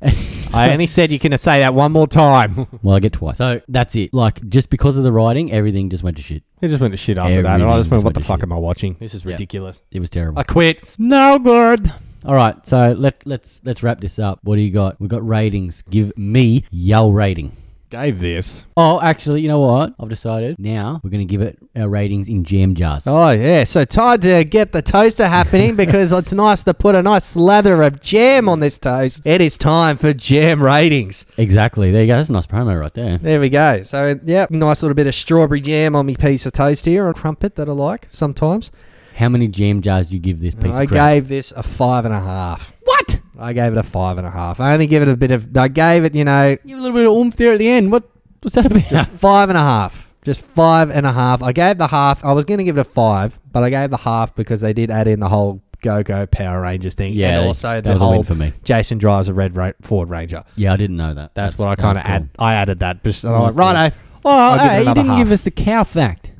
And 0.00 0.14
so- 0.16 0.58
I 0.58 0.70
only 0.72 0.86
said 0.86 1.10
you 1.12 1.18
can 1.18 1.36
say 1.38 1.60
that 1.60 1.74
one 1.74 1.92
more 1.92 2.06
time. 2.06 2.66
well, 2.82 2.96
I 2.96 3.00
get 3.00 3.12
twice. 3.12 3.36
So 3.38 3.60
that's 3.68 3.94
it. 3.96 4.12
Like 4.14 4.46
just 4.48 4.70
because 4.70 4.96
of 4.96 5.04
the 5.04 5.12
writing, 5.12 5.52
everything 5.52 5.90
just 5.90 6.02
went 6.02 6.16
to 6.16 6.22
shit. 6.22 6.42
it 6.60 6.68
just 6.68 6.80
went 6.80 6.92
to 6.92 6.96
shit 6.96 7.18
after 7.18 7.42
that, 7.42 7.60
and 7.60 7.62
I 7.62 7.66
Everything 7.66 7.78
just 7.80 7.90
went, 7.90 7.98
just 7.98 8.04
"What 8.04 8.14
the 8.14 8.18
went 8.18 8.24
to 8.24 8.28
fuck 8.28 8.38
shit. 8.40 8.44
am 8.44 8.52
I 8.52 8.56
watching? 8.58 8.96
This 8.98 9.14
is 9.14 9.24
Yeah. 9.24 9.32
ridiculous." 9.32 9.82
It 9.90 10.00
was 10.00 10.10
terrible. 10.10 10.38
I 10.38 10.42
quit. 10.42 10.78
No 10.98 11.38
good. 11.38 11.92
All 12.24 12.34
right, 12.34 12.66
so 12.66 12.94
let 12.98 13.24
let's 13.26 13.60
let's 13.64 13.82
wrap 13.82 14.00
this 14.00 14.18
up. 14.18 14.40
What 14.42 14.56
do 14.56 14.62
you 14.62 14.70
got? 14.72 15.00
We've 15.00 15.08
got 15.10 15.26
ratings. 15.26 15.82
Give 15.82 16.16
me 16.18 16.64
yell 16.70 17.12
rating. 17.12 17.56
Gave 17.90 18.20
this. 18.20 18.66
Oh, 18.76 19.00
actually, 19.00 19.40
you 19.40 19.48
know 19.48 19.60
what? 19.60 19.94
I've 19.98 20.10
decided. 20.10 20.58
Now 20.58 21.00
we're 21.02 21.08
going 21.08 21.26
to 21.26 21.30
give 21.30 21.40
it 21.40 21.58
our 21.74 21.88
ratings 21.88 22.28
in 22.28 22.44
jam 22.44 22.74
jars. 22.74 23.06
Oh 23.06 23.30
yeah, 23.30 23.64
so 23.64 23.86
time 23.86 24.20
to 24.20 24.44
get 24.44 24.72
the 24.72 24.82
toaster 24.82 25.26
happening 25.26 25.74
because 25.76 26.12
it's 26.12 26.32
nice 26.34 26.64
to 26.64 26.74
put 26.74 26.94
a 26.94 27.02
nice 27.02 27.24
slather 27.24 27.82
of 27.82 28.02
jam 28.02 28.46
on 28.46 28.60
this 28.60 28.76
toast. 28.78 29.22
It 29.24 29.40
is 29.40 29.56
time 29.56 29.96
for 29.96 30.12
jam 30.12 30.62
ratings. 30.62 31.24
Exactly. 31.38 31.90
There 31.90 32.02
you 32.02 32.08
go. 32.08 32.16
That's 32.16 32.28
a 32.28 32.32
nice 32.32 32.46
promo 32.46 32.78
right 32.78 32.92
there. 32.92 33.16
There 33.16 33.40
we 33.40 33.48
go. 33.48 33.82
So 33.84 34.20
yep, 34.22 34.50
nice 34.50 34.82
little 34.82 34.94
bit 34.96 35.06
of 35.06 35.14
strawberry 35.14 35.62
jam 35.62 35.96
on 35.96 36.04
me 36.04 36.14
piece 36.16 36.44
of 36.44 36.52
toast 36.52 36.84
here, 36.84 37.08
a 37.08 37.14
crumpet 37.14 37.54
that 37.54 37.70
I 37.70 37.72
like 37.72 38.08
sometimes. 38.10 38.70
How 39.18 39.28
many 39.28 39.48
jam 39.48 39.82
jars 39.82 40.08
do 40.08 40.14
you 40.14 40.20
give 40.20 40.40
this 40.40 40.54
piece 40.54 40.74
I 40.74 40.82
of 40.84 40.88
crap? 40.88 41.10
gave 41.10 41.28
this 41.28 41.52
a 41.52 41.62
five 41.62 42.04
and 42.04 42.14
a 42.14 42.20
half. 42.20 42.72
what? 42.84 43.20
I 43.38 43.52
gave 43.52 43.72
it 43.72 43.78
a 43.78 43.82
five 43.82 44.16
and 44.18 44.26
a 44.26 44.30
half. 44.30 44.60
I 44.60 44.72
only 44.72 44.86
give 44.86 45.02
it 45.02 45.08
a 45.08 45.16
bit 45.16 45.30
of. 45.30 45.56
I 45.56 45.68
gave 45.68 46.04
it, 46.04 46.14
you 46.14 46.24
know, 46.24 46.56
You 46.64 46.74
have 46.76 46.78
a 46.78 46.82
little 46.82 46.96
bit 46.96 47.06
of 47.06 47.12
oomph 47.12 47.36
there 47.36 47.52
at 47.52 47.58
the 47.58 47.68
end. 47.68 47.90
What? 47.92 48.04
What's 48.42 48.54
that 48.54 48.66
about? 48.66 48.88
just 48.88 49.10
five 49.10 49.48
and 49.48 49.58
a 49.58 49.62
half. 49.62 50.06
Just 50.24 50.42
five 50.42 50.90
and 50.90 51.06
a 51.06 51.12
half. 51.12 51.42
I 51.42 51.52
gave 51.52 51.78
the 51.78 51.88
half. 51.88 52.24
I 52.24 52.32
was 52.32 52.44
going 52.44 52.58
to 52.58 52.64
give 52.64 52.76
it 52.76 52.80
a 52.80 52.84
five, 52.84 53.38
but 53.52 53.62
I 53.62 53.70
gave 53.70 53.90
the 53.90 53.96
half 53.96 54.34
because 54.34 54.60
they 54.60 54.72
did 54.72 54.90
add 54.90 55.08
in 55.08 55.20
the 55.20 55.28
whole 55.28 55.62
Go 55.82 56.02
Go 56.02 56.26
Power 56.26 56.60
Rangers 56.60 56.94
thing, 56.94 57.12
yeah, 57.12 57.38
and 57.38 57.46
also 57.46 57.80
that 57.80 57.84
the 57.84 57.90
was 57.92 58.02
a 58.02 58.04
win 58.04 58.14
whole 58.14 58.22
for 58.24 58.34
me. 58.34 58.52
Jason 58.64 58.98
drives 58.98 59.28
a 59.28 59.34
red 59.34 59.56
Ra- 59.56 59.72
Ford 59.82 60.10
Ranger. 60.10 60.42
Yeah, 60.56 60.72
I 60.72 60.76
didn't 60.76 60.96
know 60.96 61.14
that. 61.14 61.34
That's, 61.34 61.56
what 61.58 61.68
I 61.68 61.76
kind 61.76 61.96
of 61.98 62.04
add. 62.04 62.28
I 62.38 62.54
added 62.54 62.80
that. 62.80 63.02
Just, 63.04 63.22
and 63.24 63.34
I 63.34 63.38
Nice 63.38 63.54
went, 63.54 63.76
righto. 63.76 63.96
Oh, 64.24 64.30
I'll 64.30 64.56
give 64.56 64.64
it 64.64 64.68
hey, 64.68 64.74
you 64.76 64.82
another 64.82 64.94
didn't 64.94 65.08
half. 65.10 65.18
give 65.18 65.32
us 65.32 65.42
the 65.44 65.50
cow 65.52 65.84
fact. 65.84 66.32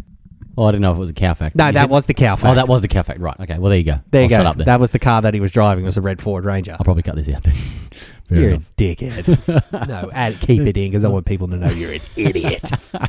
Oh, 0.60 0.64
I 0.64 0.70
didn't 0.72 0.82
know 0.82 0.90
if 0.90 0.96
it 0.96 1.00
was 1.00 1.10
a 1.10 1.14
cow 1.14 1.34
fact. 1.34 1.54
No, 1.54 1.66
You 1.68 1.72
that 1.74 1.82
said- 1.82 1.90
was 1.90 2.06
the 2.06 2.14
cow 2.14 2.34
fact. 2.34 2.50
Oh, 2.50 2.54
that 2.56 2.66
was 2.66 2.82
the 2.82 2.88
cow 2.88 3.02
fact. 3.02 3.20
Right. 3.20 3.36
Okay. 3.38 3.58
Well, 3.58 3.70
there 3.70 3.78
you 3.78 3.84
go. 3.84 4.00
There 4.10 4.22
you 4.22 4.24
I'll 4.24 4.28
go. 4.30 4.36
Shut 4.38 4.46
up 4.46 4.56
there. 4.56 4.66
That 4.66 4.80
was 4.80 4.90
the 4.90 4.98
car 4.98 5.22
that 5.22 5.32
he 5.32 5.38
was 5.40 5.52
driving. 5.52 5.84
It 5.84 5.86
was 5.86 5.96
a 5.96 6.00
red 6.00 6.20
Ford 6.20 6.44
Ranger. 6.44 6.72
I'll 6.72 6.84
probably 6.84 7.04
cut 7.04 7.14
this 7.14 7.28
out. 7.28 7.44
Then. 7.44 7.54
Fair 8.28 8.38
You're 8.40 8.50
enough. 8.50 8.68
a 8.76 8.82
dickhead. 8.82 9.88
no, 9.88 10.10
add, 10.12 10.40
keep 10.40 10.60
it 10.62 10.76
in 10.76 10.90
because 10.90 11.04
I 11.04 11.08
want 11.08 11.26
people 11.26 11.46
to 11.48 11.56
know 11.56 11.68
you're 11.70 11.92
an 11.94 12.00
idiot. 12.16 12.60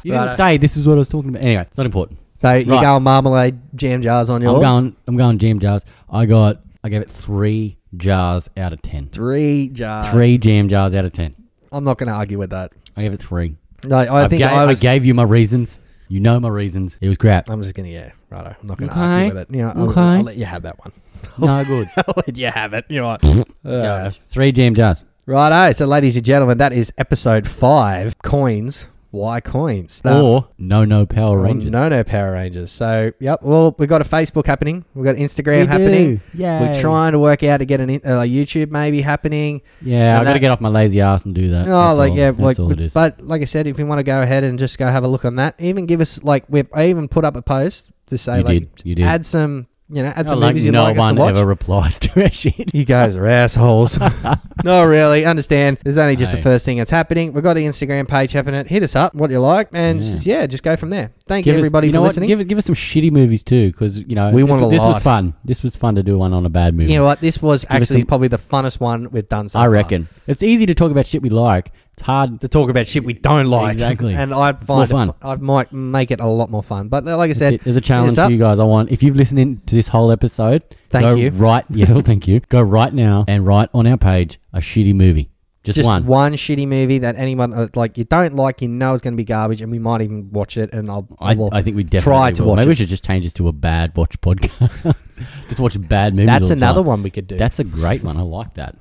You 0.04 0.12
didn't 0.12 0.18
Righto. 0.28 0.36
say 0.36 0.58
this 0.58 0.78
is 0.78 0.88
what 0.88 0.94
I 0.94 1.00
was 1.00 1.10
talking 1.10 1.30
about. 1.32 1.44
Anyway, 1.44 1.64
it's 1.64 1.78
not 1.78 1.86
important. 1.88 2.20
So 2.40 2.54
you 2.54 2.72
Right. 2.72 2.82
going 2.82 3.04
marmalade 3.04 3.60
jam 3.76 4.02
jars 4.02 4.30
on 4.30 4.42
yours? 4.42 4.56
I'm 4.56 4.62
going. 4.62 4.96
I'm 5.08 5.18
going 5.18 5.40
jam 5.40 5.60
jars. 5.60 5.84
I 6.10 6.26
got. 6.28 6.62
I 6.84 6.90
gave 6.90 7.02
it 7.02 7.10
three 7.10 7.78
jars 7.98 8.50
out 8.56 8.72
of 8.74 8.82
ten. 8.82 9.10
three 9.10 9.70
jars. 9.70 10.10
Three 10.12 10.38
jam 10.38 10.70
jars 10.70 10.94
out 10.96 11.04
of 11.04 11.12
ten. 11.14 11.36
I'm 11.72 11.84
not 11.84 11.98
going 11.98 12.08
to 12.08 12.14
argue 12.16 12.38
with 12.40 12.52
that. 12.52 12.72
I 12.96 13.02
gave 13.02 13.12
it 13.12 13.20
three. 13.20 13.56
No, 13.86 13.98
I 13.98 14.24
I've 14.24 14.30
think 14.30 14.44
I 14.44 14.66
was. 14.66 14.80
gave 14.80 15.04
you 15.04 15.14
my 15.14 15.24
reasons. 15.24 15.80
You 16.10 16.20
know 16.20 16.40
my 16.40 16.50
reasons. 16.50 16.98
It 17.02 17.08
was 17.08 17.18
crap. 17.18 17.50
I'm 17.50 17.62
just 17.62 17.76
going 17.76 17.88
to 17.88 17.94
yeah, 17.94 18.12
righto. 18.30 18.56
I'm 18.60 18.68
not 18.68 18.78
going 18.78 18.90
to 18.90 18.96
Okay. 18.96 19.04
argue 19.06 19.34
with 19.36 19.50
it. 19.50 19.56
You 19.56 19.62
know, 19.62 19.70
I'll, 19.76 19.90
Okay. 19.92 20.02
I'll 20.02 20.24
let 20.24 20.36
you 20.38 20.46
have 20.46 20.64
that 20.64 20.78
one. 20.80 20.92
no 21.38 21.64
good. 21.64 21.88
I'll 21.98 22.14
let 22.18 22.36
you 22.36 22.48
have 22.48 22.74
it. 22.74 22.86
You 22.90 22.98
know 23.02 23.08
what? 23.08 23.22
Go. 23.22 23.44
Uh, 23.64 24.10
Three 24.26 24.52
jam 24.52 24.74
jars. 24.74 25.04
righto. 25.26 25.72
So, 25.74 25.86
ladies 25.86 26.16
and 26.18 26.26
gentlemen, 26.26 26.58
that 26.58 26.74
is 26.74 26.92
episode 26.98 27.48
five. 27.48 28.14
Coins. 28.24 28.88
Why 29.12 29.40
coins? 29.42 30.02
Um, 30.06 30.24
or 30.24 30.48
no 30.60 30.86
no 30.86 31.06
Power 31.08 31.40
Rangers. 31.42 31.72
No, 31.72 31.90
no 31.90 32.04
Power 32.04 32.34
Rangers. 32.34 32.72
So, 32.72 33.12
yep. 33.20 33.42
Well, 33.42 33.74
we've 33.80 33.90
got 33.90 34.02
a 34.02 34.04
Facebook 34.04 34.46
happening. 34.46 34.86
We've 34.94 35.04
got 35.04 35.16
Instagram 35.16 35.62
We 35.62 35.66
happening. 35.68 36.22
Yeah. 36.34 36.62
We're 36.62 36.80
trying 36.80 37.14
to 37.14 37.20
work 37.20 37.42
out 37.42 37.58
to 37.58 37.66
get 37.66 37.82
an 37.82 37.90
in- 37.90 38.02
uh, 38.06 38.20
YouTube 38.22 38.70
maybe 38.70 39.02
happening. 39.02 39.62
Yeah, 39.82 40.22
I 40.22 40.24
got 40.24 40.34
to 40.34 40.40
get 40.40 40.52
off 40.52 40.62
my 40.62 40.70
lazy 40.70 41.02
ass 41.02 41.26
and 41.26 41.34
do 41.34 41.50
that. 41.50 41.68
Oh, 41.68 41.72
That's 41.72 41.98
like 41.98 42.12
all. 42.12 42.18
yeah, 42.18 42.32
That's 42.32 42.40
like 42.44 42.60
all 42.60 42.72
it 42.72 42.80
is. 42.82 42.94
but 42.94 43.20
like 43.20 43.42
I 43.42 43.46
said, 43.46 43.66
if 43.66 43.80
you 43.80 43.86
want 43.88 43.98
to 43.98 44.04
go 44.04 44.22
ahead 44.22 44.44
and 44.44 44.60
just 44.60 44.78
go 44.78 44.86
have 44.88 45.04
a 45.04 45.08
look 45.08 45.26
on 45.26 45.38
that, 45.38 45.56
even 45.58 45.88
give 45.88 46.02
us 46.02 46.24
like 46.24 46.46
we 46.48 46.66
I 46.74 46.90
even 46.90 47.08
put 47.08 47.26
up 47.26 47.36
a 47.36 47.42
post 47.42 47.90
to 48.08 48.18
say 48.18 48.38
you 48.40 48.44
like 48.44 48.60
did. 48.60 48.82
You 48.86 48.96
did. 48.96 49.06
add 49.06 49.26
some 49.26 49.66
you 49.92 50.04
know 50.04 50.10
add 50.16 50.28
some 50.28 50.40
like 50.40 50.50
movies 50.54 50.66
you'd 50.66 50.72
no 50.74 50.84
like 50.84 50.96
us 50.96 51.00
one 51.00 51.16
to 51.16 51.22
watch. 51.22 51.32
ever 51.36 51.46
replies 51.46 51.98
to 52.00 52.24
our 52.24 52.32
shit. 52.32 52.74
You 52.76 52.86
guys 52.86 53.16
are 53.16 53.26
assholes. 53.26 54.00
no, 54.64 54.84
really. 54.86 55.26
Understand. 55.26 55.78
There's 55.84 55.98
only 55.98 56.16
just 56.16 56.32
the 56.32 56.42
first 56.42 56.66
thing 56.66 56.78
that's 56.78 56.92
happening. 56.92 57.34
We've 57.34 57.44
got 57.44 57.56
the 57.56 57.66
Instagram 57.66 58.08
page 58.08 58.32
happening. 58.32 58.66
Hit 58.66 58.84
us 58.84 58.96
up, 58.96 59.16
what 59.16 59.32
you 59.32 59.40
like, 59.40 59.70
and 59.74 60.00
Yeah. 60.00 60.06
just, 60.12 60.26
yeah, 60.26 60.46
just 60.48 60.64
go 60.64 60.76
from 60.76 60.90
there. 60.92 61.12
Thank 61.28 61.46
you 61.46 61.54
us- 61.54 61.58
everybody 61.58 61.88
you 61.88 61.92
for 61.92 61.96
know 61.96 62.02
what? 62.02 62.08
listening. 62.10 62.28
Give, 62.28 62.40
it- 62.40 62.46
give 62.48 62.58
us 62.58 62.66
some 62.66 62.76
shitty 62.76 63.12
movies 63.12 63.44
too, 63.44 63.72
because 63.72 63.98
you 64.00 64.16
know 64.16 64.32
We 64.32 64.42
this, 64.42 64.50
want 64.50 64.64
a 64.64 64.68
this 64.70 64.80
lot. 64.80 64.94
was 64.96 65.04
fun. 65.04 65.34
This 65.44 65.64
was 65.64 65.76
fun 65.76 65.96
to 65.96 66.04
do 66.04 66.18
one 66.18 66.34
on 66.34 66.46
a 66.46 66.50
bad 66.50 66.74
movie. 66.76 66.92
you 66.92 67.00
know 67.00 67.06
what? 67.06 67.22
This 67.22 67.42
was 67.42 67.66
us 67.66 67.72
actually 67.72 68.02
some- 68.02 68.08
probably 68.08 68.28
the 68.28 68.38
funnest 68.38 68.80
one 68.80 69.10
we've 69.12 69.28
done 69.28 69.48
so 69.48 69.60
I 69.60 69.64
far. 69.64 69.70
reckon 69.72 70.08
it's 70.28 70.44
easy 70.44 70.66
to 70.68 70.76
talk 70.76 70.92
about 70.92 71.06
shit 71.08 71.22
we 71.22 71.30
like. 71.30 71.72
It's 72.00 72.06
hard. 72.06 72.40
to 72.40 72.48
talk 72.48 72.70
about 72.70 72.88
shit 72.88 73.04
we 73.04 73.12
don't 73.14 73.48
like. 73.48 73.74
Exactly. 73.74 74.16
And 74.20 74.34
I 74.34 74.54
more 74.54 74.62
find 74.62 74.90
it 74.90 74.94
fun. 74.94 75.08
fu- 75.10 75.28
I 75.28 75.36
might 75.36 75.74
make 75.74 76.12
it 76.12 76.22
a 76.22 76.28
lot 76.28 76.50
more 76.50 76.64
fun. 76.64 76.88
But 76.88 77.04
like 77.04 77.18
I 77.18 77.28
That's 77.28 77.40
said, 77.40 77.54
it. 77.56 77.64
There's 77.66 77.76
a 77.76 77.82
challenge 77.82 78.18
up. 78.18 78.28
for 78.28 78.32
you 78.32 78.40
guys. 78.40 78.58
I 78.58 78.64
want 78.64 78.90
if 78.90 79.04
you've 79.04 79.18
listened 79.18 79.40
in 79.40 79.62
to 79.66 79.76
this 79.76 79.90
whole 79.90 80.10
episode, 80.12 80.64
Thank 80.90 81.04
go 81.04 81.16
you. 81.16 81.30
Right, 81.32 81.66
yeah, 81.70 81.92
well, 81.92 82.02
thank 82.02 82.26
you. 82.26 82.40
Go 82.40 82.62
right 82.62 82.94
now 82.94 83.26
and 83.28 83.46
write 83.46 83.70
on 83.74 83.86
our 83.86 83.98
page 83.98 84.40
a 84.54 84.60
shitty 84.60 84.96
movie. 84.96 85.30
Just, 85.64 85.76
just 85.76 85.88
one. 85.88 86.06
one. 86.06 86.34
shitty 86.36 86.66
movie 86.66 87.00
that 87.00 87.18
anyone 87.18 87.54
uh, 87.54 87.68
like 87.76 87.98
you 87.98 88.06
don't 88.06 88.34
like, 88.34 88.62
you 88.62 88.70
know 88.70 88.94
is 88.94 89.02
going 89.02 89.14
to 89.14 89.18
be 89.18 89.26
garbage, 89.26 89.62
and 89.62 89.70
we 89.70 89.78
might 89.78 90.02
even 90.02 90.32
watch 90.32 90.56
it. 90.56 90.74
And 90.74 90.90
I'll, 90.90 91.06
I 91.20 91.32
I, 91.32 91.36
will. 91.36 91.50
I 91.52 91.62
think 91.62 91.76
we 91.76 91.84
definitely 91.84 92.04
try 92.12 92.32
to 92.32 92.44
will. 92.44 92.50
watch 92.52 92.56
Maybe 92.60 92.68
it. 92.68 92.70
we 92.70 92.76
should 92.76 92.88
just 92.88 93.04
change 93.04 93.26
this 93.26 93.34
to 93.34 93.50
a 93.50 93.52
bad 93.52 93.96
watch 93.98 94.20
podcast. 94.22 94.96
just 95.50 95.60
watch 95.60 95.76
bad 95.90 96.16
movies. 96.16 96.28
that's 96.28 96.44
all 96.44 96.48
the 96.48 96.54
another 96.54 96.80
time. 96.80 96.88
one 96.88 97.04
we 97.04 97.10
could 97.10 97.28
do. 97.28 97.38
That's 97.38 97.60
a 97.60 97.66
great 97.66 98.04
one. 98.06 98.16
I 98.16 98.22
like 98.22 98.54
that. 98.54 98.78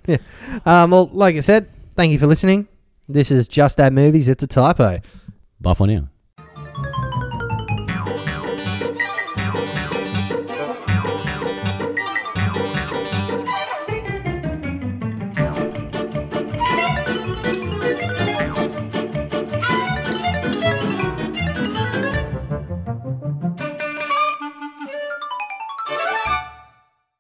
um, 0.64 0.92
well, 0.92 1.10
like 1.12 1.34
I 1.34 1.40
said, 1.40 1.68
thank 1.96 2.12
you 2.12 2.18
for 2.18 2.28
listening. 2.28 2.68
This 3.09 3.30
is 3.30 3.48
Just 3.48 3.78
That 3.78 3.92
Movies. 3.94 4.28
It's 4.28 4.42
a 4.42 4.46
typo. 4.46 4.98
Bye 5.61 5.74
for 5.74 5.86
now. 5.86 6.09